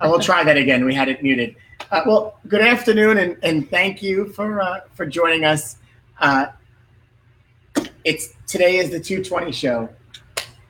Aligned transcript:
I 0.00 0.08
will 0.08 0.20
try 0.20 0.44
that 0.44 0.56
again. 0.56 0.84
We 0.84 0.94
had 0.94 1.08
it 1.08 1.22
muted. 1.22 1.56
Uh, 1.90 2.02
well, 2.06 2.38
good 2.48 2.60
afternoon, 2.60 3.18
and, 3.18 3.36
and 3.42 3.70
thank 3.70 4.02
you 4.02 4.32
for 4.32 4.60
uh, 4.60 4.80
for 4.94 5.06
joining 5.06 5.44
us. 5.44 5.76
Uh, 6.20 6.46
it's 8.04 8.34
today 8.46 8.76
is 8.76 8.90
the 8.90 9.00
220 9.00 9.52
show. 9.52 9.88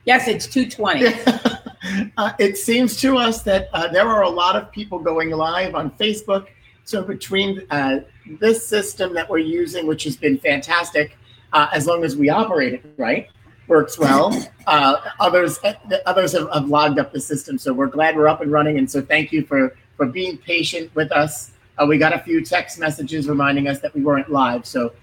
Yes, 0.05 0.27
it's 0.27 0.47
220. 0.47 2.11
uh, 2.17 2.31
it 2.39 2.57
seems 2.57 2.99
to 3.01 3.17
us 3.17 3.41
that 3.43 3.69
uh, 3.73 3.87
there 3.87 4.07
are 4.07 4.23
a 4.23 4.29
lot 4.29 4.55
of 4.55 4.71
people 4.71 4.99
going 4.99 5.31
live 5.31 5.75
on 5.75 5.91
Facebook. 5.91 6.47
So 6.85 7.03
between 7.03 7.63
uh, 7.69 7.99
this 8.39 8.65
system 8.65 9.13
that 9.13 9.29
we're 9.29 9.39
using, 9.39 9.87
which 9.87 10.05
has 10.05 10.15
been 10.15 10.37
fantastic, 10.37 11.17
uh, 11.51 11.67
as 11.73 11.85
long 11.85 12.05
as 12.05 12.15
we 12.15 12.29
operate 12.29 12.73
it 12.73 12.85
right, 12.95 13.29
works 13.67 13.97
well. 13.97 14.33
Uh, 14.65 14.97
others 15.19 15.59
others 16.05 16.33
have, 16.33 16.49
have, 16.53 16.67
logged 16.67 16.99
up 16.99 17.11
the 17.11 17.21
system, 17.21 17.57
so 17.57 17.73
we're 17.73 17.87
glad 17.87 18.15
we're 18.15 18.27
up 18.27 18.41
and 18.41 18.51
running. 18.51 18.77
And 18.77 18.89
so 18.89 19.01
thank 19.01 19.31
you 19.31 19.45
for 19.45 19.75
for 19.95 20.05
being 20.05 20.37
patient 20.37 20.93
with 20.95 21.11
us. 21.11 21.51
Uh, 21.77 21.85
we 21.85 21.97
got 21.97 22.13
a 22.13 22.19
few 22.19 22.43
text 22.43 22.79
messages 22.79 23.27
reminding 23.27 23.67
us 23.67 23.79
that 23.79 23.93
we 23.93 24.01
weren't 24.01 24.31
live, 24.31 24.65
so 24.65 24.93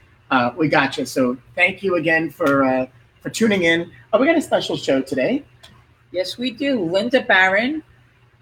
we 0.57 0.69
got 0.69 0.99
you. 0.99 1.07
So 1.07 1.37
thank 1.55 1.83
you 1.83 1.97
again 1.97 2.31
for 2.31 2.89
for 3.21 3.31
tuning 3.31 3.63
in. 3.63 3.91
Oh, 4.13 4.21
we 4.21 4.27
got 4.27 4.37
a 4.37 4.43
special 4.43 4.77
show 4.77 5.01
today. 5.01 5.45
Yes, 6.13 6.39
we 6.39 6.53
do. 6.53 6.79
Linda 6.79 7.23
Baran, 7.23 7.83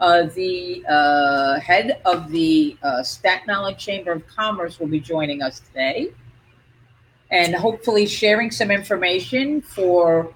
uh, 0.00 0.24
the 0.24 0.84
uh, 0.86 1.58
head 1.60 2.02
of 2.04 2.30
the 2.30 2.76
uh, 2.82 3.02
Staten 3.02 3.48
Island 3.48 3.78
Chamber 3.78 4.12
of 4.12 4.26
Commerce, 4.26 4.78
will 4.78 4.88
be 4.88 5.00
joining 5.00 5.40
us 5.40 5.60
today 5.60 6.10
and 7.32 7.54
hopefully 7.54 8.06
sharing 8.06 8.50
some 8.50 8.70
information 8.70 9.62
for 9.62 10.32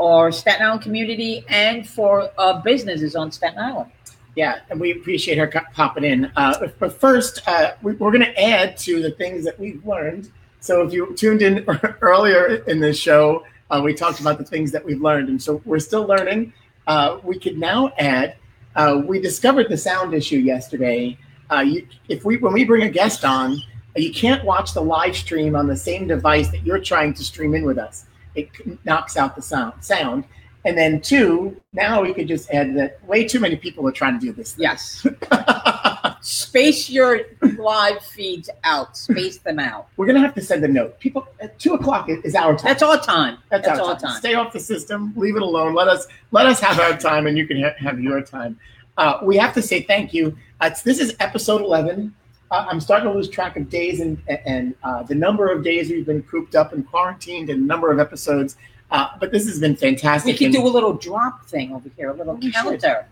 our 0.00 0.32
Staten 0.32 0.64
Island 0.64 0.82
community 0.82 1.44
and 1.48 1.86
for 1.86 2.30
uh, 2.38 2.60
businesses 2.62 3.14
on 3.14 3.30
Staten 3.30 3.58
Island. 3.58 3.92
Yeah, 4.34 4.60
and 4.70 4.80
we 4.80 4.92
appreciate 4.92 5.36
her 5.38 5.52
popping 5.74 6.04
in. 6.04 6.32
Uh, 6.36 6.68
but 6.78 6.98
first, 6.98 7.46
uh, 7.46 7.72
we, 7.82 7.92
are 7.92 7.96
going 7.96 8.20
to 8.20 8.40
add 8.40 8.76
to 8.78 9.02
the 9.02 9.10
things 9.10 9.44
that 9.44 9.58
we've 9.58 9.84
learned. 9.84 10.30
So 10.60 10.82
if 10.86 10.92
you 10.92 11.14
tuned 11.14 11.42
in 11.42 11.66
earlier 12.00 12.56
in 12.66 12.80
this 12.80 12.98
show, 12.98 13.44
uh, 13.70 13.80
we 13.84 13.94
talked 13.94 14.20
about 14.20 14.38
the 14.38 14.44
things 14.44 14.72
that 14.72 14.84
we've 14.84 15.00
learned, 15.00 15.28
and 15.28 15.42
so 15.42 15.60
we're 15.64 15.80
still 15.80 16.06
learning. 16.06 16.52
Uh, 16.86 17.18
we 17.22 17.38
could 17.38 17.58
now 17.58 17.92
add. 17.98 18.36
Uh, 18.74 19.02
we 19.04 19.20
discovered 19.20 19.68
the 19.68 19.76
sound 19.76 20.14
issue 20.14 20.38
yesterday. 20.38 21.18
You, 21.64 21.86
if 22.08 22.24
we 22.24 22.36
when 22.36 22.52
we 22.52 22.64
bring 22.64 22.82
a 22.82 22.90
guest 22.90 23.24
on, 23.24 23.60
you 23.96 24.12
can't 24.12 24.44
watch 24.44 24.74
the 24.74 24.82
live 24.82 25.16
stream 25.16 25.56
on 25.56 25.66
the 25.66 25.76
same 25.76 26.06
device 26.06 26.48
that 26.50 26.64
you're 26.64 26.78
trying 26.80 27.14
to 27.14 27.24
stream 27.24 27.54
in 27.54 27.64
with 27.64 27.78
us. 27.78 28.06
It 28.34 28.50
knocks 28.84 29.16
out 29.16 29.34
the 29.34 29.42
sound. 29.42 29.82
Sound. 29.82 30.24
And 30.64 30.76
then 30.76 31.00
two, 31.00 31.60
now 31.72 32.02
we 32.02 32.12
could 32.12 32.28
just 32.28 32.50
add 32.50 32.76
that 32.76 33.04
way 33.06 33.26
too 33.26 33.40
many 33.40 33.56
people 33.56 33.86
are 33.88 33.92
trying 33.92 34.18
to 34.18 34.26
do 34.26 34.32
this. 34.32 34.54
Thing. 34.54 34.64
Yes. 34.64 35.06
space 36.20 36.90
your 36.90 37.20
live 37.58 38.02
feeds 38.02 38.50
out. 38.64 38.96
Space 38.96 39.38
them 39.38 39.58
out. 39.58 39.88
We're 39.96 40.06
gonna 40.06 40.20
have 40.20 40.34
to 40.34 40.42
send 40.42 40.64
a 40.64 40.68
note. 40.68 40.98
People 41.00 41.26
at 41.40 41.58
two 41.58 41.74
o'clock 41.74 42.08
is 42.08 42.34
our 42.34 42.56
time. 42.56 42.64
That's 42.64 42.82
our 42.82 43.00
time. 43.00 43.38
That's, 43.50 43.66
That's 43.66 43.80
our, 43.80 43.92
time. 43.92 44.00
time. 44.00 44.18
Stay 44.18 44.34
off 44.34 44.52
the 44.52 44.60
system. 44.60 45.12
Leave 45.16 45.36
it 45.36 45.42
alone. 45.42 45.74
Let 45.74 45.88
us 45.88 46.06
let 46.32 46.46
us 46.46 46.60
have 46.60 46.78
our 46.80 46.96
time, 46.98 47.26
and 47.26 47.38
you 47.38 47.46
can 47.46 47.62
ha- 47.62 47.74
have 47.78 48.00
your 48.00 48.20
time. 48.20 48.58
Uh, 48.96 49.20
we 49.22 49.36
have 49.36 49.54
to 49.54 49.62
say 49.62 49.82
thank 49.82 50.12
you. 50.12 50.36
Uh, 50.60 50.70
this 50.84 50.98
is 50.98 51.14
episode 51.20 51.62
eleven. 51.62 52.14
Uh, 52.50 52.66
I'm 52.68 52.80
starting 52.80 53.08
to 53.08 53.14
lose 53.14 53.28
track 53.28 53.56
of 53.56 53.68
days 53.68 54.00
and 54.00 54.20
and 54.46 54.74
uh, 54.82 55.02
the 55.02 55.14
number 55.14 55.50
of 55.50 55.62
days 55.62 55.90
we've 55.90 56.06
been 56.06 56.22
cooped 56.22 56.54
up 56.54 56.72
and 56.72 56.86
quarantined, 56.88 57.50
and 57.50 57.62
the 57.62 57.66
number 57.66 57.90
of 57.90 57.98
episodes. 57.98 58.56
Uh, 58.90 59.08
but 59.20 59.30
this 59.30 59.46
has 59.46 59.60
been 59.60 59.76
fantastic. 59.76 60.32
We 60.32 60.38
can 60.38 60.50
do 60.50 60.66
a 60.66 60.68
little 60.68 60.94
drop 60.94 61.44
thing 61.46 61.74
over 61.74 61.90
here, 61.96 62.10
a 62.10 62.14
little 62.14 62.38
counter. 62.38 62.78
Should 62.80 63.04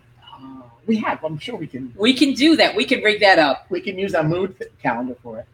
we 0.87 0.97
have. 0.99 1.23
I'm 1.25 1.39
sure 1.39 1.57
we 1.57 1.67
can. 1.67 1.93
We 1.97 2.15
can 2.15 2.33
do 2.33 2.57
that. 2.57 2.75
We 2.75 2.85
can 2.85 3.03
rig 3.03 3.21
that 3.21 3.39
up. 3.39 3.67
We 3.71 3.81
can 3.81 3.99
use 3.99 4.15
our 4.15 4.23
mood 4.23 4.57
calendar 4.83 5.17
for 5.23 5.41
it. 5.41 5.47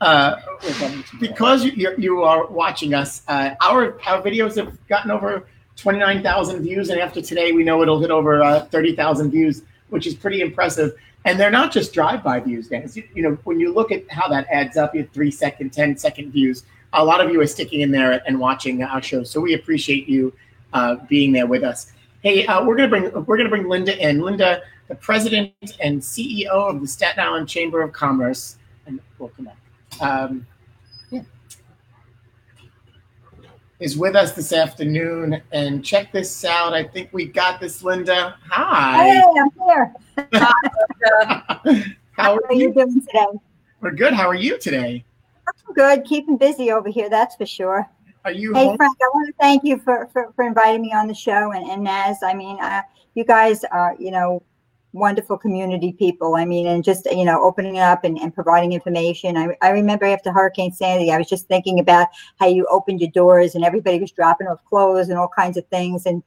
Uh, 0.00 0.36
because 1.20 1.64
you, 1.64 1.94
you 1.96 2.22
are 2.22 2.46
watching 2.46 2.92
us, 2.92 3.22
uh, 3.28 3.54
our 3.62 3.98
our 4.06 4.22
videos 4.22 4.56
have 4.56 4.76
gotten 4.88 5.10
over 5.10 5.46
29,000 5.76 6.62
views, 6.62 6.90
and 6.90 7.00
after 7.00 7.22
today, 7.22 7.52
we 7.52 7.64
know 7.64 7.82
it'll 7.82 8.00
hit 8.00 8.10
over 8.10 8.42
uh, 8.42 8.64
30,000 8.66 9.30
views, 9.30 9.62
which 9.88 10.06
is 10.06 10.14
pretty 10.14 10.40
impressive. 10.40 10.94
And 11.26 11.38
they're 11.38 11.50
not 11.50 11.72
just 11.72 11.92
drive-by 11.92 12.40
views, 12.40 12.68
guys. 12.68 12.96
You, 12.96 13.02
you, 13.14 13.22
know, 13.22 13.36
when 13.44 13.60
you 13.60 13.74
look 13.74 13.92
at 13.92 14.08
how 14.10 14.28
that 14.28 14.46
adds 14.48 14.76
up, 14.76 14.94
you 14.94 15.02
have 15.02 15.10
three-second, 15.10 15.72
ten-second 15.72 16.30
views. 16.30 16.62
A 16.92 17.04
lot 17.04 17.20
of 17.20 17.30
you 17.32 17.40
are 17.40 17.46
sticking 17.46 17.82
in 17.82 17.90
there 17.90 18.22
and 18.26 18.38
watching 18.38 18.82
our 18.82 19.02
show, 19.02 19.24
so 19.24 19.40
we 19.40 19.54
appreciate 19.54 20.08
you 20.08 20.32
uh, 20.72 20.96
being 21.08 21.32
there 21.32 21.46
with 21.46 21.64
us. 21.64 21.92
Hey, 22.22 22.46
uh, 22.46 22.64
we're 22.64 22.76
gonna 22.76 22.88
bring 22.88 23.24
we're 23.26 23.36
gonna 23.36 23.50
bring 23.50 23.68
Linda 23.68 23.98
in. 23.98 24.20
Linda 24.20 24.62
the 24.88 24.94
president 24.94 25.52
and 25.80 26.00
CEO 26.00 26.46
of 26.46 26.80
the 26.80 26.86
Staten 26.86 27.22
Island 27.22 27.48
Chamber 27.48 27.82
of 27.82 27.92
Commerce, 27.92 28.56
and 28.86 29.00
we'll 29.18 29.30
connect. 29.30 29.58
Um, 30.00 30.46
yeah. 31.10 31.22
Is 33.78 33.98
with 33.98 34.16
us 34.16 34.32
this 34.32 34.54
afternoon, 34.54 35.42
and 35.52 35.84
check 35.84 36.10
this 36.10 36.46
out. 36.46 36.72
I 36.72 36.82
think 36.82 37.10
we 37.12 37.26
got 37.26 37.60
this, 37.60 37.82
Linda. 37.82 38.34
Hi. 38.48 39.04
Hey, 39.04 39.22
I'm 39.38 39.50
here. 39.66 39.94
How, 42.12 42.34
are, 42.34 42.40
are 42.46 42.52
you? 42.54 42.68
you 42.68 42.72
doing 42.72 43.02
today? 43.02 43.26
We're 43.82 43.90
good. 43.90 44.14
How 44.14 44.26
are 44.28 44.34
you 44.34 44.58
today? 44.58 45.04
I'm 45.46 45.74
good. 45.74 46.04
Keeping 46.04 46.38
busy 46.38 46.72
over 46.72 46.88
here, 46.88 47.10
that's 47.10 47.36
for 47.36 47.44
sure. 47.44 47.86
Are 48.24 48.32
you? 48.32 48.54
Hey, 48.54 48.64
home? 48.64 48.78
Frank, 48.78 48.96
I 49.02 49.08
want 49.12 49.26
to 49.26 49.34
thank 49.38 49.62
you 49.62 49.78
for, 49.78 50.08
for, 50.10 50.32
for 50.34 50.46
inviting 50.46 50.80
me 50.80 50.94
on 50.94 51.06
the 51.06 51.14
show, 51.14 51.52
and, 51.52 51.68
and 51.70 51.84
Naz. 51.84 52.22
I 52.22 52.32
mean, 52.32 52.58
uh, 52.58 52.80
you 53.14 53.24
guys 53.24 53.62
are, 53.64 53.94
you 53.98 54.10
know, 54.10 54.42
wonderful 54.96 55.36
community 55.36 55.92
people. 55.92 56.36
I 56.36 56.44
mean, 56.44 56.66
and 56.66 56.82
just, 56.82 57.06
you 57.06 57.24
know, 57.24 57.42
opening 57.42 57.78
up 57.78 58.02
and, 58.02 58.18
and 58.18 58.34
providing 58.34 58.72
information. 58.72 59.36
I, 59.36 59.56
I 59.62 59.70
remember 59.70 60.06
after 60.06 60.32
Hurricane 60.32 60.72
Sandy, 60.72 61.12
I 61.12 61.18
was 61.18 61.28
just 61.28 61.46
thinking 61.46 61.78
about 61.78 62.08
how 62.40 62.46
you 62.46 62.66
opened 62.70 63.00
your 63.00 63.10
doors 63.10 63.54
and 63.54 63.64
everybody 63.64 64.00
was 64.00 64.10
dropping 64.10 64.48
off 64.48 64.64
clothes 64.64 65.08
and 65.08 65.18
all 65.18 65.28
kinds 65.28 65.56
of 65.56 65.66
things. 65.68 66.06
And, 66.06 66.22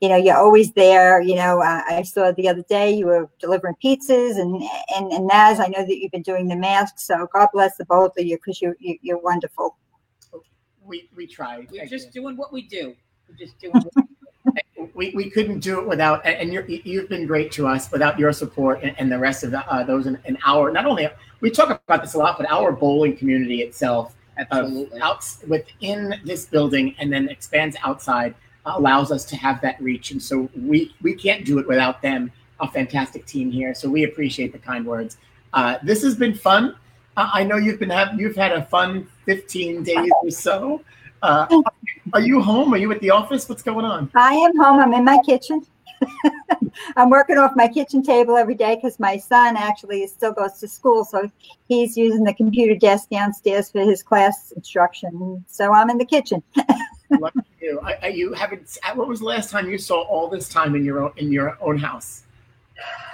you 0.00 0.08
know, 0.08 0.16
you're 0.16 0.36
always 0.36 0.72
there. 0.72 1.20
You 1.20 1.36
know, 1.36 1.60
uh, 1.60 1.82
I 1.88 2.02
saw 2.02 2.30
the 2.32 2.48
other 2.48 2.64
day 2.68 2.92
you 2.92 3.06
were 3.06 3.30
delivering 3.40 3.76
pizzas 3.82 4.38
and, 4.38 4.62
and, 4.94 5.12
and 5.12 5.26
Naz, 5.26 5.58
I 5.58 5.68
know 5.68 5.84
that 5.84 5.98
you've 5.98 6.12
been 6.12 6.22
doing 6.22 6.46
the 6.46 6.56
masks. 6.56 7.06
So 7.06 7.26
God 7.32 7.48
bless 7.52 7.76
the 7.76 7.86
both 7.86 8.16
of 8.18 8.24
you 8.24 8.36
because 8.36 8.60
you, 8.60 8.74
you, 8.78 8.98
you're 9.00 9.18
wonderful. 9.18 9.76
We, 10.84 11.08
we 11.16 11.26
tried. 11.26 11.68
We're 11.70 11.86
just 11.86 12.12
doing 12.12 12.36
what 12.36 12.52
we 12.52 12.62
do. 12.62 12.94
We're 13.28 13.36
just 13.36 13.58
doing 13.58 13.74
what 13.74 14.06
we 14.94 15.10
we, 15.14 15.30
couldn't 15.30 15.60
do 15.60 15.80
it 15.80 15.86
without 15.86 16.24
and 16.24 16.52
you 16.52 16.64
you've 16.84 17.08
been 17.08 17.26
great 17.26 17.50
to 17.52 17.66
us 17.66 17.90
without 17.90 18.18
your 18.18 18.32
support 18.32 18.80
and, 18.82 18.94
and 18.98 19.10
the 19.10 19.18
rest 19.18 19.44
of 19.44 19.50
the, 19.50 19.66
uh, 19.72 19.82
those 19.82 20.06
in, 20.06 20.18
in, 20.24 20.36
our 20.44 20.70
not 20.70 20.86
only 20.86 21.08
we 21.40 21.50
talk 21.50 21.68
about 21.70 22.02
this 22.02 22.14
a 22.14 22.18
lot 22.18 22.36
but 22.38 22.50
our 22.50 22.72
bowling 22.72 23.16
community 23.16 23.62
itself 23.62 24.14
Absolutely. 24.50 25.00
Uh, 25.00 25.06
out 25.06 25.24
within 25.46 26.20
this 26.24 26.46
building 26.46 26.94
and 26.98 27.12
then 27.12 27.28
expands 27.28 27.76
outside 27.84 28.34
uh, 28.66 28.74
allows 28.76 29.10
us 29.12 29.24
to 29.26 29.36
have 29.36 29.60
that 29.60 29.80
reach. 29.80 30.10
And 30.10 30.22
so 30.22 30.48
we 30.56 30.94
we 31.02 31.14
can't 31.14 31.44
do 31.44 31.58
it 31.58 31.66
without 31.66 32.02
them 32.02 32.30
a 32.60 32.68
fantastic 32.68 33.26
team 33.26 33.50
here. 33.50 33.74
So 33.74 33.88
we 33.88 34.04
appreciate 34.04 34.52
the 34.52 34.58
kind 34.58 34.86
words. 34.86 35.16
Uh, 35.52 35.78
this 35.82 36.02
has 36.02 36.14
been 36.14 36.34
fun. 36.34 36.76
I 37.16 37.42
know 37.44 37.56
you've 37.56 37.80
been 37.80 37.90
have 37.90 38.18
you've 38.18 38.36
had 38.36 38.52
a 38.52 38.64
fun 38.64 39.06
15 39.26 39.82
days 39.82 40.10
or 40.22 40.30
so 40.30 40.82
uh, 41.22 41.62
are 42.12 42.20
you 42.20 42.40
home? 42.40 42.72
Are 42.74 42.76
you 42.76 42.90
at 42.92 43.00
the 43.00 43.10
office? 43.10 43.48
What's 43.48 43.62
going 43.62 43.84
on? 43.84 44.10
I 44.14 44.34
am 44.34 44.56
home. 44.56 44.80
I'm 44.80 44.94
in 44.94 45.04
my 45.04 45.18
kitchen. 45.24 45.66
I'm 46.96 47.10
working 47.10 47.36
off 47.36 47.52
my 47.54 47.68
kitchen 47.68 48.02
table 48.02 48.36
every 48.36 48.54
day 48.54 48.76
because 48.76 48.98
my 48.98 49.18
son 49.18 49.56
actually 49.56 50.06
still 50.06 50.32
goes 50.32 50.54
to 50.60 50.68
school, 50.68 51.04
so 51.04 51.30
he's 51.68 51.96
using 51.96 52.24
the 52.24 52.34
computer 52.34 52.74
desk 52.74 53.10
downstairs 53.10 53.70
for 53.70 53.80
his 53.80 54.02
class 54.02 54.52
instruction. 54.52 55.44
So 55.46 55.72
I'm 55.72 55.90
in 55.90 55.98
the 55.98 56.06
kitchen. 56.06 56.42
You. 57.60 57.80
Are, 57.80 58.08
you 58.08 58.32
haven't? 58.32 58.78
What 58.94 59.08
was 59.08 59.18
the 59.18 59.26
last 59.26 59.50
time 59.50 59.68
you 59.68 59.78
saw 59.78 60.02
all 60.02 60.28
this 60.28 60.48
time 60.48 60.76
in 60.76 60.84
your 60.84 61.02
own 61.02 61.12
in 61.16 61.32
your 61.32 61.58
own 61.60 61.76
house? 61.76 62.22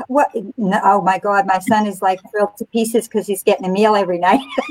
What? 0.09 0.31
No, 0.57 0.81
oh 0.85 1.03
my 1.03 1.19
god 1.19 1.47
my 1.47 1.59
son 1.59 1.87
is 1.87 2.03
like 2.03 2.21
thrilled 2.31 2.57
to 2.59 2.65
pieces 2.67 3.09
because 3.09 3.27
he's 3.27 3.43
getting 3.43 3.67
a 3.67 3.69
meal 3.69 3.97
every 3.97 4.19
night. 4.19 4.41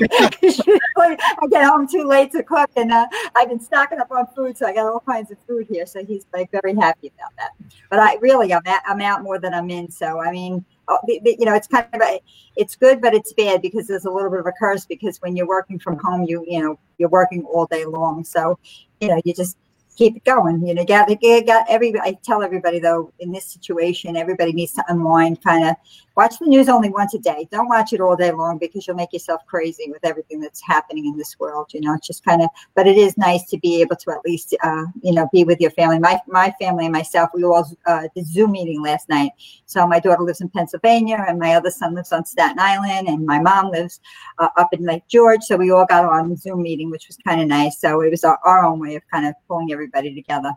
I 0.98 1.46
get 1.50 1.64
home 1.64 1.86
too 1.88 2.04
late 2.04 2.32
to 2.32 2.42
cook 2.42 2.70
and 2.76 2.92
uh, 2.92 3.06
i've 3.34 3.48
been 3.48 3.60
stocking 3.60 3.98
up 3.98 4.10
on 4.10 4.26
food 4.34 4.56
so 4.56 4.66
i 4.66 4.72
got 4.72 4.86
all 4.86 5.00
kinds 5.00 5.30
of 5.30 5.38
food 5.46 5.66
here. 5.68 5.86
So 5.86 6.04
he's 6.04 6.26
like 6.32 6.50
very 6.50 6.74
happy 6.74 7.12
about 7.16 7.32
that. 7.38 7.50
But 7.90 7.98
i 7.98 8.16
really 8.16 8.52
i'm, 8.52 8.62
at, 8.66 8.82
I'm 8.86 9.00
out 9.00 9.22
more 9.22 9.38
than 9.38 9.54
i'm 9.54 9.70
in. 9.70 9.90
So 9.90 10.20
i 10.20 10.30
mean 10.30 10.64
oh, 10.88 10.98
you 11.06 11.44
know 11.44 11.54
it's 11.54 11.66
kind 11.66 11.86
of 11.92 12.00
a, 12.00 12.20
it's 12.56 12.76
good 12.76 13.00
but 13.00 13.14
it's 13.14 13.32
bad 13.32 13.62
because 13.62 13.86
there's 13.86 14.04
a 14.04 14.10
little 14.10 14.30
bit 14.30 14.40
of 14.40 14.46
a 14.46 14.52
curse 14.52 14.86
because 14.86 15.18
when 15.18 15.36
you're 15.36 15.48
working 15.48 15.78
from 15.78 15.98
home 15.98 16.24
you 16.24 16.44
you 16.46 16.60
know 16.60 16.78
you're 16.98 17.08
working 17.08 17.44
all 17.44 17.66
day 17.66 17.84
long. 17.84 18.24
So 18.24 18.58
you 19.00 19.08
know 19.08 19.20
you 19.24 19.34
just 19.34 19.56
keep 19.96 20.16
it 20.16 20.24
going. 20.24 20.66
You 20.66 20.74
know, 20.74 20.84
got 20.84 21.08
got 21.08 21.66
every. 21.68 21.98
I 21.98 22.16
tell 22.22 22.42
everybody 22.42 22.78
though, 22.78 23.12
in 23.18 23.32
this 23.32 23.46
situation, 23.46 24.16
everybody 24.16 24.52
needs 24.52 24.72
to 24.74 24.84
unwind, 24.88 25.42
kind 25.42 25.68
of 25.68 25.76
watch 26.16 26.38
the 26.38 26.46
news 26.46 26.68
only 26.68 26.88
once 26.88 27.14
a 27.14 27.18
day. 27.18 27.46
Don't 27.50 27.68
watch 27.68 27.92
it 27.92 28.00
all 28.00 28.16
day 28.16 28.32
long 28.32 28.58
because 28.58 28.86
you'll 28.86 28.96
make 28.96 29.12
yourself 29.12 29.44
crazy 29.46 29.90
with 29.90 30.04
everything 30.04 30.40
that's 30.40 30.62
happening 30.62 31.06
in 31.06 31.16
this 31.16 31.38
world. 31.38 31.68
You 31.72 31.82
know, 31.82 31.94
it's 31.94 32.06
just 32.06 32.24
kind 32.24 32.42
of, 32.42 32.48
but 32.74 32.86
it 32.86 32.96
is 32.96 33.16
nice 33.18 33.46
to 33.50 33.58
be 33.58 33.80
able 33.82 33.96
to 33.96 34.10
at 34.10 34.24
least, 34.24 34.56
uh, 34.62 34.86
you 35.02 35.12
know, 35.12 35.28
be 35.32 35.44
with 35.44 35.60
your 35.60 35.70
family. 35.72 35.98
My 35.98 36.18
my 36.26 36.52
family 36.58 36.86
and 36.86 36.92
myself, 36.92 37.30
we 37.34 37.44
all 37.44 37.70
uh, 37.86 38.08
did 38.14 38.26
Zoom 38.26 38.52
meeting 38.52 38.82
last 38.82 39.08
night. 39.08 39.32
So 39.66 39.86
my 39.86 40.00
daughter 40.00 40.22
lives 40.22 40.40
in 40.40 40.48
Pennsylvania, 40.48 41.24
and 41.28 41.38
my 41.38 41.54
other 41.54 41.70
son 41.70 41.94
lives 41.94 42.12
on 42.12 42.24
Staten 42.24 42.58
Island, 42.58 43.08
and 43.08 43.26
my 43.26 43.38
mom 43.38 43.70
lives 43.70 44.00
uh, 44.38 44.48
up 44.56 44.72
in 44.72 44.84
Lake 44.84 45.06
George. 45.08 45.42
So 45.42 45.56
we 45.56 45.70
all 45.70 45.86
got 45.86 46.04
on 46.04 46.34
Zoom 46.36 46.62
meeting, 46.62 46.90
which 46.90 47.08
was 47.08 47.18
kind 47.18 47.40
of 47.40 47.46
nice. 47.46 47.78
So 47.78 48.00
it 48.00 48.10
was 48.10 48.24
our, 48.24 48.38
our 48.44 48.64
own 48.64 48.80
way 48.80 48.96
of 48.96 49.02
kind 49.12 49.26
of 49.26 49.34
pulling 49.46 49.72
everybody 49.72 50.14
together. 50.14 50.52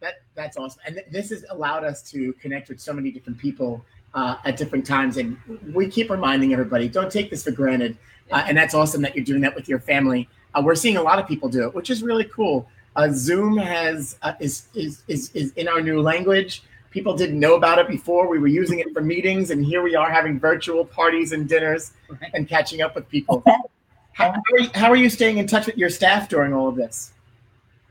That 0.00 0.14
that's 0.34 0.56
awesome, 0.56 0.80
and 0.86 0.94
th- 0.96 1.06
this 1.10 1.30
has 1.30 1.44
allowed 1.50 1.82
us 1.82 2.02
to 2.10 2.32
connect 2.34 2.68
with 2.68 2.80
so 2.80 2.92
many 2.92 3.10
different 3.10 3.38
people 3.38 3.84
uh, 4.14 4.36
at 4.44 4.56
different 4.56 4.86
times, 4.86 5.16
and 5.16 5.36
we 5.72 5.88
keep 5.88 6.10
reminding 6.10 6.52
everybody: 6.52 6.88
don't 6.88 7.10
take 7.10 7.30
this 7.30 7.44
for 7.44 7.50
granted. 7.50 7.96
Uh, 8.30 8.44
and 8.46 8.56
that's 8.56 8.74
awesome 8.74 9.02
that 9.02 9.14
you're 9.14 9.24
doing 9.24 9.42
that 9.42 9.54
with 9.54 9.68
your 9.68 9.78
family. 9.78 10.28
Uh, 10.54 10.62
we're 10.64 10.74
seeing 10.74 10.96
a 10.96 11.02
lot 11.02 11.18
of 11.18 11.26
people 11.26 11.48
do 11.48 11.64
it, 11.64 11.74
which 11.74 11.90
is 11.90 12.02
really 12.02 12.24
cool. 12.24 12.68
Uh, 12.96 13.08
Zoom 13.12 13.56
has 13.58 14.16
uh, 14.22 14.34
is, 14.40 14.68
is 14.74 15.02
is 15.08 15.30
is 15.34 15.52
in 15.54 15.68
our 15.68 15.80
new 15.80 16.00
language. 16.00 16.62
People 16.90 17.16
didn't 17.16 17.40
know 17.40 17.56
about 17.56 17.78
it 17.78 17.88
before. 17.88 18.28
We 18.28 18.38
were 18.38 18.46
using 18.46 18.78
it 18.78 18.92
for 18.92 19.00
meetings, 19.00 19.50
and 19.50 19.64
here 19.64 19.82
we 19.82 19.96
are 19.96 20.10
having 20.10 20.38
virtual 20.38 20.84
parties 20.84 21.32
and 21.32 21.48
dinners 21.48 21.92
and 22.34 22.48
catching 22.48 22.82
up 22.82 22.94
with 22.94 23.08
people. 23.08 23.42
How, 24.12 24.30
how, 24.30 24.30
are 24.30 24.60
you, 24.60 24.70
how 24.74 24.90
are 24.90 24.96
you 24.96 25.10
staying 25.10 25.38
in 25.38 25.48
touch 25.48 25.66
with 25.66 25.76
your 25.76 25.90
staff 25.90 26.28
during 26.28 26.54
all 26.54 26.68
of 26.68 26.76
this? 26.76 27.12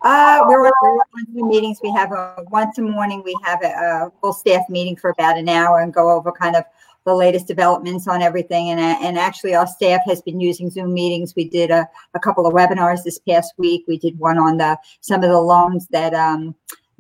Uh, 0.04 0.44
we're, 0.48 0.68
on 0.68 1.48
meetings. 1.48 1.80
We 1.82 1.90
have 1.92 2.12
a 2.12 2.44
once 2.52 2.78
a 2.78 2.82
morning. 2.82 3.22
We 3.24 3.38
have 3.46 3.64
a, 3.64 3.68
a 3.68 4.12
full 4.20 4.34
staff 4.34 4.64
meeting 4.68 4.98
for 4.98 5.12
about 5.12 5.38
an 5.38 5.48
hour 5.48 5.80
and 5.80 5.94
go 5.94 6.12
over 6.12 6.30
kind 6.30 6.58
of 6.58 6.66
the 7.06 7.16
latest 7.16 7.48
developments 7.48 8.06
on 8.08 8.22
everything. 8.22 8.70
And 8.72 8.82
uh, 8.82 8.98
and 9.02 9.18
actually, 9.18 9.56
our 9.56 9.66
staff 9.66 10.02
has 10.06 10.22
been 10.22 10.42
using 10.42 10.70
Zoom 10.70 10.94
meetings. 10.94 11.34
We 11.38 11.48
did 11.48 11.72
a, 11.72 11.88
a 12.16 12.20
couple 12.20 12.46
of 12.46 12.54
webinars 12.54 13.04
this 13.04 13.18
past 13.20 13.54
week. 13.58 13.86
We 13.88 13.98
did 13.98 14.20
one 14.20 14.38
on 14.38 14.58
the 14.58 14.78
some 15.00 15.24
of 15.24 15.30
the 15.30 15.40
loans 15.40 15.88
that 15.92 16.14
um, 16.14 16.54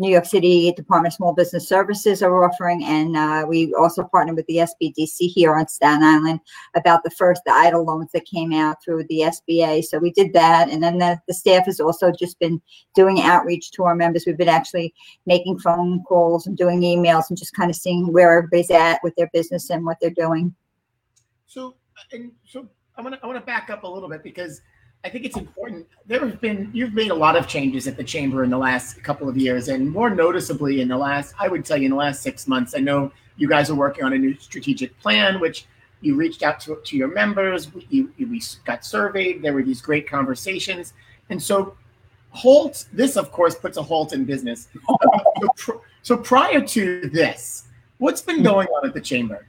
New 0.03 0.11
York 0.11 0.25
City 0.25 0.73
Department 0.73 1.13
of 1.13 1.15
Small 1.15 1.33
Business 1.33 1.67
Services 1.67 2.21
are 2.21 2.43
offering, 2.43 2.83
and 2.83 3.15
uh, 3.15 3.45
we 3.47 3.73
also 3.73 4.03
partnered 4.03 4.35
with 4.35 4.45
the 4.47 4.57
SBDC 4.57 5.31
here 5.31 5.55
on 5.55 5.65
Staten 5.69 6.03
Island 6.03 6.41
about 6.75 7.03
the 7.05 7.09
first 7.09 7.41
the 7.45 7.51
EIDL 7.51 7.85
loans 7.85 8.11
that 8.13 8.25
came 8.25 8.51
out 8.51 8.83
through 8.83 9.05
the 9.07 9.21
SBA. 9.21 9.85
So 9.85 9.99
we 9.99 10.11
did 10.11 10.33
that, 10.33 10.69
and 10.69 10.83
then 10.83 10.97
the, 10.97 11.17
the 11.29 11.33
staff 11.33 11.65
has 11.67 11.79
also 11.79 12.11
just 12.11 12.37
been 12.37 12.61
doing 12.93 13.21
outreach 13.21 13.71
to 13.71 13.85
our 13.85 13.95
members. 13.95 14.25
We've 14.27 14.37
been 14.37 14.49
actually 14.49 14.93
making 15.25 15.59
phone 15.59 16.03
calls 16.03 16.47
and 16.47 16.57
doing 16.57 16.81
emails 16.81 17.29
and 17.29 17.37
just 17.37 17.55
kind 17.55 17.69
of 17.69 17.77
seeing 17.77 18.11
where 18.11 18.37
everybody's 18.37 18.71
at 18.71 18.99
with 19.03 19.15
their 19.15 19.29
business 19.31 19.69
and 19.69 19.85
what 19.85 19.97
they're 20.01 20.09
doing. 20.09 20.53
So, 21.47 21.77
and 22.11 22.33
so 22.45 22.67
I 22.97 23.01
want 23.01 23.15
to 23.15 23.23
I 23.23 23.27
want 23.27 23.39
to 23.39 23.45
back 23.45 23.69
up 23.69 23.83
a 23.83 23.87
little 23.87 24.09
bit 24.09 24.21
because 24.21 24.61
I 25.05 25.09
think 25.09 25.25
it's 25.25 25.35
important. 25.35 25.85
There 26.05 26.25
have 26.25 26.39
been 26.39 26.69
you've 26.73 26.93
made 26.93 27.11
a 27.11 27.15
lot 27.15 27.35
of 27.35 27.47
changes 27.47 27.87
at 27.87 27.97
the 27.97 28.03
chamber 28.03 28.43
in 28.43 28.49
the 28.49 28.57
last 28.57 29.03
couple 29.03 29.27
of 29.27 29.35
years, 29.35 29.67
and 29.67 29.89
more 29.89 30.09
noticeably 30.09 30.79
in 30.79 30.87
the 30.87 30.97
last 30.97 31.33
I 31.37 31.49
would 31.49 31.65
tell 31.65 31.77
you 31.77 31.85
in 31.85 31.91
the 31.91 31.97
last 31.97 32.21
six 32.21 32.47
months. 32.47 32.73
I 32.75 32.79
know 32.79 33.11
you 33.35 33.49
guys 33.49 33.69
are 33.69 33.75
working 33.75 34.05
on 34.05 34.13
a 34.13 34.17
new 34.17 34.37
strategic 34.39 34.97
plan, 34.99 35.41
which 35.41 35.65
you 35.99 36.15
reached 36.15 36.41
out 36.41 36.59
to, 36.61 36.79
to 36.83 36.97
your 36.97 37.09
members. 37.09 37.69
You, 37.89 38.13
you 38.17 38.27
we 38.27 38.41
got 38.63 38.85
surveyed. 38.85 39.41
There 39.41 39.53
were 39.53 39.63
these 39.63 39.81
great 39.81 40.07
conversations, 40.07 40.93
and 41.29 41.41
so 41.41 41.75
halt. 42.31 42.85
This, 42.93 43.17
of 43.17 43.31
course, 43.31 43.55
puts 43.55 43.77
a 43.77 43.83
halt 43.83 44.13
in 44.13 44.23
business. 44.23 44.69
so, 45.57 45.81
so 46.01 46.17
prior 46.17 46.61
to 46.61 47.09
this, 47.09 47.65
what's 47.97 48.21
been 48.21 48.37
hmm. 48.37 48.43
going 48.43 48.67
on 48.69 48.87
at 48.87 48.93
the 48.93 49.01
chamber? 49.01 49.47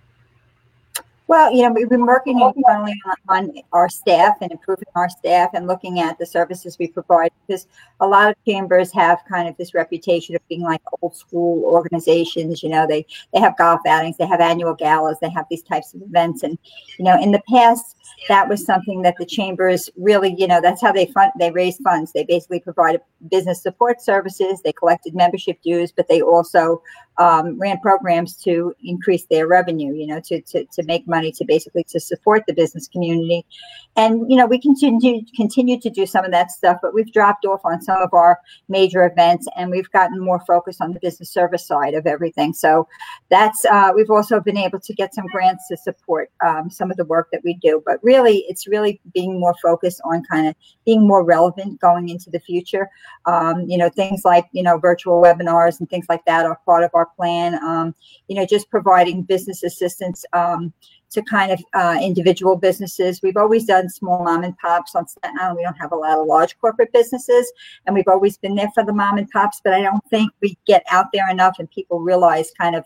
Well, 1.26 1.50
you 1.52 1.62
know, 1.62 1.72
we've 1.72 1.88
been 1.88 2.04
working 2.04 2.38
internally 2.40 2.94
on, 3.06 3.16
on 3.38 3.52
our 3.72 3.88
staff 3.88 4.36
and 4.42 4.52
improving 4.52 4.88
our 4.94 5.08
staff 5.08 5.50
and 5.54 5.66
looking 5.66 6.00
at 6.00 6.18
the 6.18 6.26
services 6.26 6.78
we 6.78 6.88
provide 6.88 7.30
because 7.46 7.66
a 8.00 8.06
lot 8.06 8.28
of 8.28 8.36
chambers 8.46 8.92
have 8.92 9.22
kind 9.26 9.48
of 9.48 9.56
this 9.56 9.72
reputation 9.72 10.36
of 10.36 10.46
being 10.48 10.60
like 10.60 10.82
old 11.00 11.16
school 11.16 11.64
organizations. 11.64 12.62
You 12.62 12.68
know, 12.68 12.86
they 12.86 13.06
they 13.32 13.40
have 13.40 13.56
golf 13.56 13.80
outings, 13.86 14.18
they 14.18 14.26
have 14.26 14.42
annual 14.42 14.74
galas, 14.74 15.16
they 15.22 15.30
have 15.30 15.46
these 15.48 15.62
types 15.62 15.94
of 15.94 16.02
events, 16.02 16.42
and 16.42 16.58
you 16.98 17.04
know, 17.06 17.18
in 17.18 17.32
the 17.32 17.42
past, 17.48 17.96
that 18.28 18.46
was 18.46 18.64
something 18.64 19.00
that 19.02 19.16
the 19.18 19.24
chambers 19.24 19.88
really, 19.96 20.34
you 20.36 20.46
know, 20.46 20.60
that's 20.60 20.82
how 20.82 20.92
they 20.92 21.06
fund 21.06 21.32
they 21.38 21.50
raise 21.50 21.78
funds. 21.78 22.12
They 22.12 22.24
basically 22.24 22.60
provided 22.60 23.00
business 23.30 23.62
support 23.62 24.02
services, 24.02 24.60
they 24.62 24.72
collected 24.72 25.14
membership 25.14 25.62
dues, 25.62 25.90
but 25.90 26.06
they 26.06 26.20
also 26.20 26.82
um, 27.18 27.58
ran 27.58 27.78
programs 27.80 28.34
to 28.42 28.74
increase 28.82 29.26
their 29.26 29.46
revenue. 29.46 29.94
You 29.94 30.06
know, 30.06 30.20
to 30.26 30.40
to 30.42 30.64
to 30.64 30.82
make 30.84 31.06
money 31.06 31.32
to 31.32 31.44
basically 31.44 31.84
to 31.84 32.00
support 32.00 32.44
the 32.46 32.54
business 32.54 32.88
community. 32.88 33.44
And 33.96 34.28
you 34.30 34.36
know, 34.36 34.46
we 34.46 34.60
continue 34.60 35.22
continue 35.36 35.80
to 35.80 35.90
do 35.90 36.06
some 36.06 36.24
of 36.24 36.32
that 36.32 36.50
stuff, 36.50 36.78
but 36.82 36.94
we've 36.94 37.12
dropped 37.12 37.44
off 37.44 37.60
on 37.64 37.80
some 37.80 38.00
of 38.02 38.12
our 38.12 38.40
major 38.68 39.04
events, 39.06 39.46
and 39.56 39.70
we've 39.70 39.90
gotten 39.92 40.18
more 40.18 40.40
focused 40.46 40.80
on 40.80 40.92
the 40.92 41.00
business 41.00 41.30
service 41.30 41.66
side 41.66 41.94
of 41.94 42.06
everything. 42.06 42.52
So 42.52 42.88
that's 43.30 43.64
uh, 43.66 43.92
we've 43.94 44.10
also 44.10 44.40
been 44.40 44.56
able 44.56 44.80
to 44.80 44.94
get 44.94 45.14
some 45.14 45.26
grants 45.26 45.68
to 45.68 45.76
support 45.76 46.30
um, 46.44 46.70
some 46.70 46.90
of 46.90 46.96
the 46.96 47.04
work 47.04 47.28
that 47.32 47.42
we 47.44 47.54
do. 47.54 47.82
But 47.86 48.02
really, 48.02 48.44
it's 48.48 48.66
really 48.66 49.00
being 49.12 49.38
more 49.38 49.54
focused 49.62 50.00
on 50.04 50.24
kind 50.24 50.48
of 50.48 50.54
being 50.84 51.06
more 51.06 51.24
relevant 51.24 51.80
going 51.80 52.08
into 52.08 52.30
the 52.30 52.40
future. 52.40 52.88
Um, 53.26 53.62
you 53.68 53.78
know, 53.78 53.88
things 53.88 54.24
like 54.24 54.46
you 54.52 54.62
know 54.62 54.78
virtual 54.78 55.22
webinars 55.22 55.78
and 55.78 55.88
things 55.88 56.06
like 56.08 56.24
that 56.24 56.46
are 56.46 56.58
part 56.66 56.82
of 56.82 56.90
our 56.94 57.03
plan. 57.06 57.54
Um, 57.62 57.94
you 58.28 58.36
know, 58.36 58.46
just 58.46 58.70
providing 58.70 59.22
business 59.22 59.62
assistance 59.62 60.24
um, 60.32 60.72
to 61.10 61.22
kind 61.22 61.52
of 61.52 61.62
uh, 61.74 61.98
individual 62.02 62.56
businesses. 62.56 63.20
We've 63.22 63.36
always 63.36 63.64
done 63.64 63.88
small 63.88 64.24
mom 64.24 64.42
and 64.42 64.56
pops 64.58 64.94
on 64.94 65.06
Staten 65.06 65.38
Island. 65.40 65.58
We 65.58 65.62
don't 65.62 65.78
have 65.80 65.92
a 65.92 65.96
lot 65.96 66.18
of 66.18 66.26
large 66.26 66.58
corporate 66.58 66.92
businesses, 66.92 67.50
and 67.86 67.94
we've 67.94 68.08
always 68.08 68.36
been 68.36 68.54
there 68.54 68.70
for 68.74 68.84
the 68.84 68.92
mom 68.92 69.18
and 69.18 69.30
pops. 69.30 69.60
But 69.62 69.74
I 69.74 69.82
don't 69.82 70.04
think 70.10 70.30
we 70.42 70.58
get 70.66 70.84
out 70.90 71.06
there 71.12 71.30
enough, 71.30 71.56
and 71.58 71.70
people 71.70 72.00
realize 72.00 72.50
kind 72.58 72.74
of 72.74 72.84